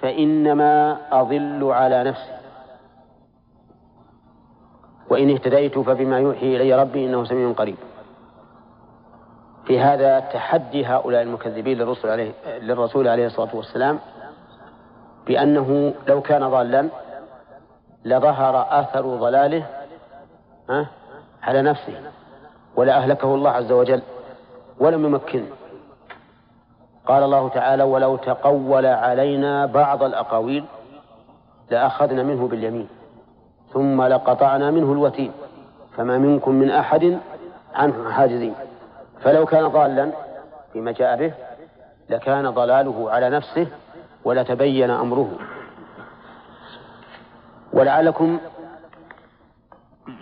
فإنما 0.00 0.98
أضل 1.12 1.72
على 1.72 2.04
نفسي. 2.04 2.36
وإن 5.10 5.30
اهتديت 5.30 5.78
فبما 5.78 6.18
يوحي 6.18 6.56
إلي 6.56 6.82
ربي 6.82 7.06
إنه 7.06 7.24
سميع 7.24 7.52
قريب. 7.52 7.76
في 9.64 9.80
هذا 9.80 10.20
تحدي 10.20 10.86
هؤلاء 10.86 11.22
المكذبين 11.22 11.78
للرسول 11.78 12.10
عليه 12.10 12.32
للرسول 12.46 13.08
عليه 13.08 13.26
الصلاة 13.26 13.56
والسلام 13.56 13.98
بأنه 15.26 15.94
لو 16.08 16.20
كان 16.20 16.48
ضالا 16.48 16.88
لظهر 18.04 18.66
أثر 18.80 19.16
ضلاله 19.16 19.66
على 21.42 21.62
نفسه. 21.62 22.10
ولا 22.76 22.96
أهلكه 22.96 23.34
الله 23.34 23.50
عز 23.50 23.72
وجل 23.72 24.02
ولم 24.80 25.04
يمكنه 25.04 25.46
قال 27.06 27.22
الله 27.22 27.48
تعالى 27.48 27.82
ولو 27.82 28.16
تقول 28.16 28.86
علينا 28.86 29.66
بعض 29.66 30.02
الأقاويل 30.02 30.64
لأخذنا 31.70 32.22
منه 32.22 32.48
باليمين 32.48 32.88
ثم 33.72 34.02
لقطعنا 34.02 34.70
منه 34.70 34.92
الوتين 34.92 35.32
فما 35.96 36.18
منكم 36.18 36.54
من 36.54 36.70
أحد 36.70 37.18
عنه 37.74 38.10
حاجزين. 38.10 38.54
فلو 39.20 39.46
كان 39.46 39.68
ضالا 39.68 40.10
فيما 40.72 40.92
جاء 40.92 41.16
به 41.16 41.32
لكان 42.10 42.50
ضلاله 42.50 43.10
على 43.10 43.30
نفسه 43.30 43.66
ولتبين 44.24 44.90
أمره. 44.90 45.30
ولعلكم 47.72 48.38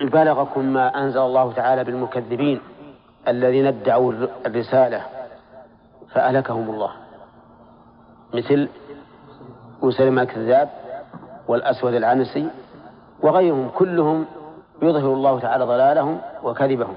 بلغكم 0.01 0.65
ما 0.65 1.03
أنزل 1.03 1.21
الله 1.21 1.53
تعالى 1.53 1.85
بالمكذبين 1.85 2.61
الذين 3.29 3.67
ادعوا 3.67 4.13
الرسالة 4.47 5.03
فأهلكهم 6.13 6.71
الله. 6.71 6.91
مثل 8.35 8.69
مسلم 9.83 10.19
الكذاب 10.19 10.71
والأسود 11.49 11.95
العنسي 11.95 12.49
وغيرهم 13.23 13.69
كلهم 13.69 14.27
يظهر 14.83 15.15
الله 15.15 15.41
تعالى 15.41 15.65
ضلالهم 15.65 16.21
وكذبهم. 16.43 16.97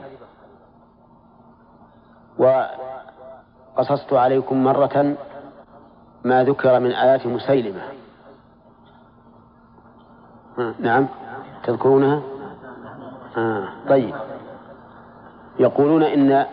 وقصصت 3.77 4.14
عليكم 4.14 4.64
مرة 4.64 5.15
ما 6.23 6.43
ذكر 6.43 6.80
من 6.80 6.91
آيات 6.91 7.27
مسيلمة. 7.27 7.81
نعم 10.80 11.07
تذكرونها؟ 11.64 12.36
آه. 13.38 13.68
طيب. 13.89 14.15
يقولون 15.59 16.03
إن 16.03 16.45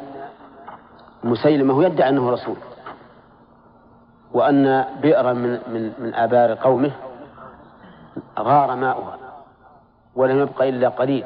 مسيلمة 1.24 1.84
يدعي 1.84 2.08
أنه 2.08 2.30
رسول 2.30 2.56
وأن 4.32 4.84
بئرا 5.02 5.32
من 5.32 5.50
من 5.50 5.92
من 5.98 6.14
آبار 6.14 6.54
قومه 6.54 6.90
غار 8.38 8.76
ماؤها 8.76 9.18
ولم 10.14 10.38
يبق 10.40 10.62
إلا 10.62 10.88
قليل 10.88 11.24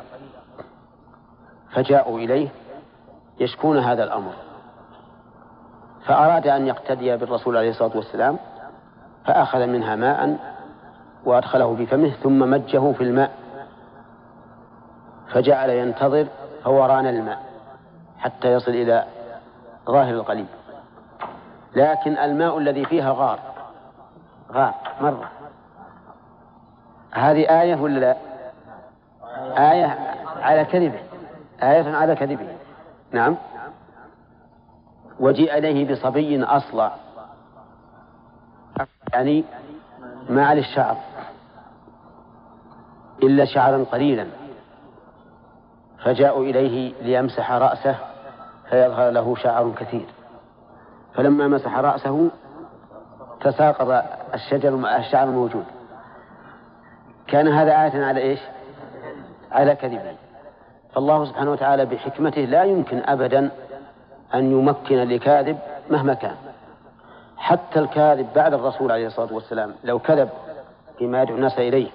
فجاءوا 1.71 2.19
إليه 2.19 2.49
يشكون 3.41 3.79
هذا 3.79 4.05
الأمر. 4.05 4.33
فأراد 6.07 6.47
أن 6.47 6.67
يقتدي 6.67 7.17
بالرسول 7.17 7.57
عليه 7.57 7.71
الصلاة 7.71 7.97
والسلام 7.97 8.39
فأخذ 9.25 9.67
منها 9.67 9.97
ماء 9.97 10.39
وأدخله 11.25 11.77
في 11.77 11.87
فمه 11.87 12.11
ثم 12.11 12.51
مجه 12.51 12.93
في 12.93 13.05
الماء. 13.05 13.48
فجعل 15.33 15.71
ينتظر 15.71 16.27
فوران 16.65 17.07
الماء 17.07 17.43
حتى 18.19 18.53
يصل 18.53 18.71
إلى 18.71 19.05
ظاهر 19.87 20.15
القليل 20.15 20.47
لكن 21.77 22.19
الماء 22.19 22.59
الذي 22.59 22.85
فيها 22.85 23.13
غار. 23.13 23.39
غار 24.53 24.75
مرة. 25.01 25.31
هذه 27.11 27.63
آية 27.63 27.77
ولا 27.77 27.99
لا؟ 28.01 28.17
آية 29.73 29.99
على 30.41 30.65
كذبه. 30.65 31.01
آية 31.63 31.97
على 31.97 32.15
كذبه. 32.15 32.57
نعم. 33.13 33.37
وجيء 35.21 35.59
إليه 35.59 35.93
بصبي 35.93 36.45
أصلع. 36.45 36.93
يعني 39.13 39.45
ما 40.31 40.47
على 40.47 40.61
الشعر. 40.61 40.97
إلا 43.23 43.45
شعرا 43.45 43.85
قليلا. 43.93 44.27
فجاءوا 46.05 46.45
إليه 46.45 46.93
ليمسح 47.03 47.53
رأسه 47.53 47.95
فيظهر 48.71 49.11
له 49.11 49.35
شعر 49.35 49.73
كثير. 49.81 50.07
فلما 51.15 51.49
مسح 51.49 51.79
رأسه 51.79 52.31
تساقط 53.41 54.05
الشجر 54.35 54.97
الشعر 54.99 55.29
الموجود. 55.29 55.65
كان 57.27 57.49
هذا 57.49 57.71
آية 57.71 58.05
على 58.05 58.21
إيش؟ 58.21 58.41
على 59.53 59.75
كذبه 59.75 60.17
فالله 60.95 61.25
سبحانه 61.25 61.53
وتعالى 61.53 61.85
بحكمته 61.87 62.41
لا 62.41 62.65
يمكن 62.65 63.03
أبدا 63.07 63.51
أن 64.35 64.53
يمكن 64.53 64.97
لكاذب 64.97 65.59
مهما 65.91 66.15
كان. 66.15 66.35
حتى 67.37 67.81
الكاذب 67.81 68.27
بعد 68.35 68.55
الرسول 68.55 68.93
عليه 68.93 69.07
الصلاة 69.07 69.33
والسلام 69.33 69.75
لو 69.85 69.99
كذب 69.99 70.29
فيما 70.99 71.23
يدعو 71.23 71.37
الناس 71.37 71.59
إليه 71.59 71.89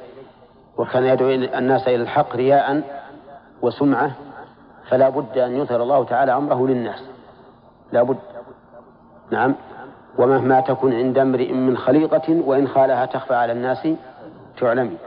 وكان 0.78 1.06
يدعو 1.06 1.30
الناس 1.30 1.88
إلى 1.88 1.96
الحق 1.96 2.36
رياء 2.36 2.82
وسمعة 3.62 4.12
فلا 4.90 5.10
بد 5.10 5.38
أن 5.38 5.56
يظهر 5.56 5.84
الله 5.84 6.04
تعالى 6.04 6.36
أمره 6.36 6.68
للناس. 6.68 7.04
لا 7.92 8.04
بد. 8.04 8.20
نعم. 9.32 9.56
ومهما 10.18 10.62
تكن 10.62 10.94
عند 10.94 11.18
امرئ 11.18 11.54
من 11.54 11.78
خليقة 11.78 12.42
وإن 12.46 12.68
خالها 12.68 13.06
تخفى 13.06 13.34
على 13.36 13.52
الناس 13.52 13.88
تعلمي 14.60 14.98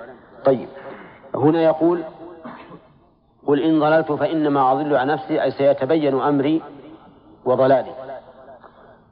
طيب. 0.44 0.68
هنا 1.34 1.62
يقول 1.62 2.04
قل 3.46 3.62
إن 3.62 3.80
ضللت 3.80 4.12
فإنما 4.12 4.72
أضل 4.72 4.96
عن 4.96 5.06
نفسي 5.06 5.42
أي 5.42 5.50
سيتبين 5.50 6.20
أمري 6.20 6.62
وضلالي. 7.44 7.92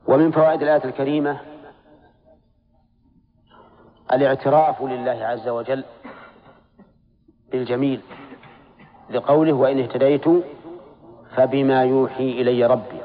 ومن 0.07 0.31
فوائد 0.31 0.63
الآية 0.63 0.85
الكريمة 0.85 1.41
الاعتراف 4.13 4.83
لله 4.83 5.27
عز 5.27 5.49
وجل 5.49 5.85
بالجميل. 7.53 8.01
لقوله 9.11 9.53
وإن 9.53 9.81
اهتديت 9.81 10.25
فبما 11.37 11.85
يوحي 11.85 12.31
إلي 12.31 12.67
ربي. 12.67 13.01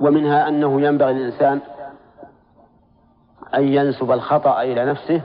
ومنها 0.00 0.48
أنه 0.48 0.80
ينبغي 0.80 1.12
للإنسان 1.12 1.60
أن 3.54 3.68
ينسب 3.68 4.12
الخطأ 4.12 4.62
إلى 4.62 4.84
نفسه 4.84 5.22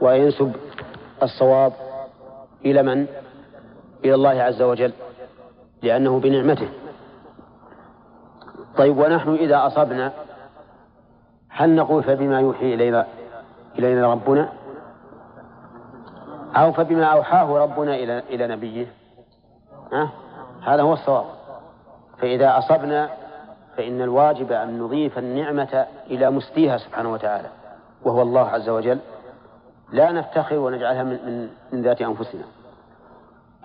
وينسب 0.00 0.52
الصواب 1.22 1.72
إلى 2.64 2.82
من؟ 2.82 3.06
إلى 4.04 4.14
الله 4.14 4.42
عز 4.42 4.62
وجل 4.62 4.92
لأنه 5.82 6.20
بنعمته. 6.20 6.68
طيب 8.76 8.98
ونحن 8.98 9.34
إذا 9.34 9.66
أصبنا 9.66 10.12
هل 11.48 11.74
نقول 11.74 12.02
فبما 12.02 12.40
يوحي 12.40 12.74
إلينا 12.74 13.06
إلينا 13.78 14.12
ربنا؟ 14.12 14.52
أو 16.56 16.72
فبما 16.72 17.04
أوحاه 17.04 17.58
ربنا 17.58 17.94
إلى 17.94 18.18
إلى 18.18 18.46
نبيه. 18.46 18.86
ها؟ 19.92 20.08
هذا 20.62 20.82
هو 20.82 20.92
الصواب. 20.92 21.24
فإذا 22.18 22.58
أصبنا 22.58 23.10
فإن 23.76 24.02
الواجب 24.02 24.52
أن 24.52 24.78
نضيف 24.78 25.18
النعمة 25.18 25.86
إلى 26.10 26.30
مستيها 26.30 26.78
سبحانه 26.78 27.12
وتعالى 27.12 27.48
وهو 28.04 28.22
الله 28.22 28.48
عز 28.48 28.68
وجل 28.68 28.98
لا 29.92 30.12
نفتخر 30.12 30.58
ونجعلها 30.58 31.02
من, 31.02 31.10
من, 31.26 31.48
من 31.72 31.82
ذات 31.82 32.02
أنفسنا. 32.02 32.42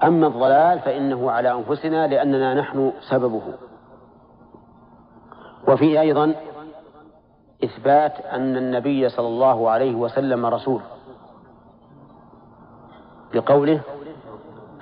أما 0.03 0.27
الضلال 0.27 0.79
فإنه 0.79 1.31
على 1.31 1.51
أنفسنا 1.51 2.07
لأننا 2.07 2.53
نحن 2.53 2.91
سببه. 3.09 3.41
وفيه 5.67 6.01
أيضا 6.01 6.35
إثبات 7.63 8.19
أن 8.19 8.57
النبي 8.57 9.09
صلى 9.09 9.27
الله 9.27 9.69
عليه 9.69 9.95
وسلم 9.95 10.45
رسول. 10.45 10.81
بقوله 13.33 13.81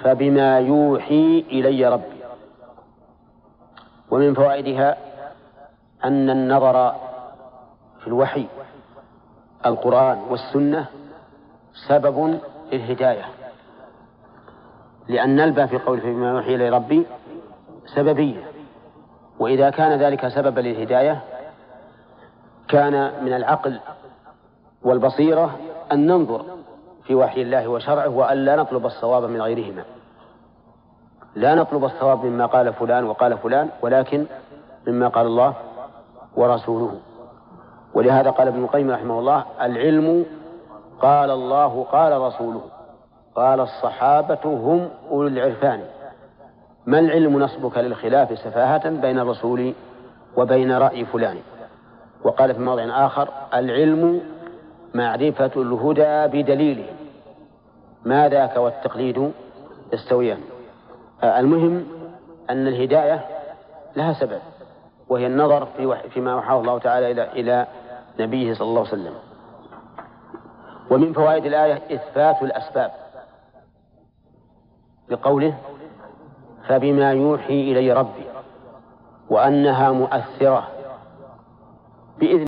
فبما 0.04 0.60
يوحي 0.60 1.46
إلي 1.52 1.88
ربي. 1.88 2.18
ومن 4.12 4.34
فوائدها 4.34 4.98
أن 6.04 6.30
النظر 6.30 6.96
في 8.00 8.08
الوحي 8.08 8.48
القرآن 9.66 10.18
والسنة 10.30 10.86
سبب 11.88 12.40
للهداية. 12.72 13.26
لأن 15.08 15.36
نلبى 15.36 15.68
في 15.68 15.78
قوله 15.78 16.02
فبما 16.02 16.30
يوحي 16.30 16.56
إلي 16.56 16.70
ربي 16.70 17.06
سببية. 17.96 18.44
وإذا 19.40 19.70
كان 19.70 20.00
ذلك 20.00 20.28
سببا 20.28 20.62
للهداية 20.62 21.24
كان 22.68 23.24
من 23.26 23.34
العقل 23.34 23.80
والبصيرة 24.84 25.60
أن 25.92 26.08
ننظر 26.08 26.46
في 27.08 27.16
وحي 27.16 27.42
الله 27.42 27.68
وشرعه 27.68 28.10
وأن 28.10 28.38
لا 28.38 28.56
نطلب 28.56 28.86
الصواب 28.86 29.24
من 29.24 29.42
غيرهما. 29.42 29.84
لا 31.36 31.56
نطلب 31.56 31.86
الصواب 31.86 32.26
مما 32.26 32.46
قال 32.46 32.74
فلان 32.74 33.04
وقال 33.04 33.38
فلان 33.38 33.70
ولكن 33.82 34.26
مما 34.88 35.08
قال 35.08 35.26
الله 35.26 35.54
ورسوله. 36.36 37.00
ولهذا 37.94 38.30
قال 38.30 38.48
ابن 38.48 38.64
القيم 38.64 38.92
رحمه 38.92 39.20
الله 39.20 39.46
العلم 39.62 40.26
قال 41.02 41.32
الله 41.32 41.84
قال 41.84 42.22
رسوله. 42.22 42.62
قال 43.36 43.60
الصحابة 43.60 44.40
هم 44.46 44.90
أولو 45.12 45.28
العرفان. 45.28 45.82
ما 46.86 47.00
العلم 47.00 47.40
نصبك 47.40 47.78
للخلاف 47.78 48.40
سفاهة 48.40 48.90
بين 48.90 49.20
الرسول 49.20 49.74
وبين 50.38 50.72
رأي 50.72 51.06
فلان؟ 51.06 51.38
وقال 52.24 52.56
في 52.56 52.62
موضع 52.62 53.06
آخر 53.06 53.30
العلم 53.54 54.22
معرفة 54.94 55.52
الهدى 55.56 56.42
بدليله. 56.42 56.97
ما 58.06 58.30
ذاك 58.30 58.58
والتقليد 58.58 59.32
يستويان. 59.94 60.42
المهم 61.24 61.86
أن 62.50 62.68
الهداية 62.68 63.26
لها 63.96 64.14
سبب 64.14 64.40
وهي 65.10 65.28
النظر 65.28 65.66
في 65.66 66.10
فيما 66.10 66.34
أوحاه 66.34 66.60
الله 66.60 66.80
تعالى 66.80 67.12
إلى 67.12 67.32
إلى 67.32 67.68
نبيه 68.20 68.54
صلى 68.54 68.68
الله 68.68 68.80
عليه 68.80 68.90
وسلم. 68.90 69.14
ومن 70.90 71.14
فوائد 71.14 71.46
الآية 71.46 71.82
إثبات 71.96 72.44
الأسباب 72.44 72.92
بقوله 75.10 75.58
فبما 76.68 77.12
يوحي 77.12 77.72
إلي 77.72 77.94
ربي 77.94 78.26
وأنها 79.30 79.92
مؤثرة 79.92 80.68
بإذن 82.20 82.46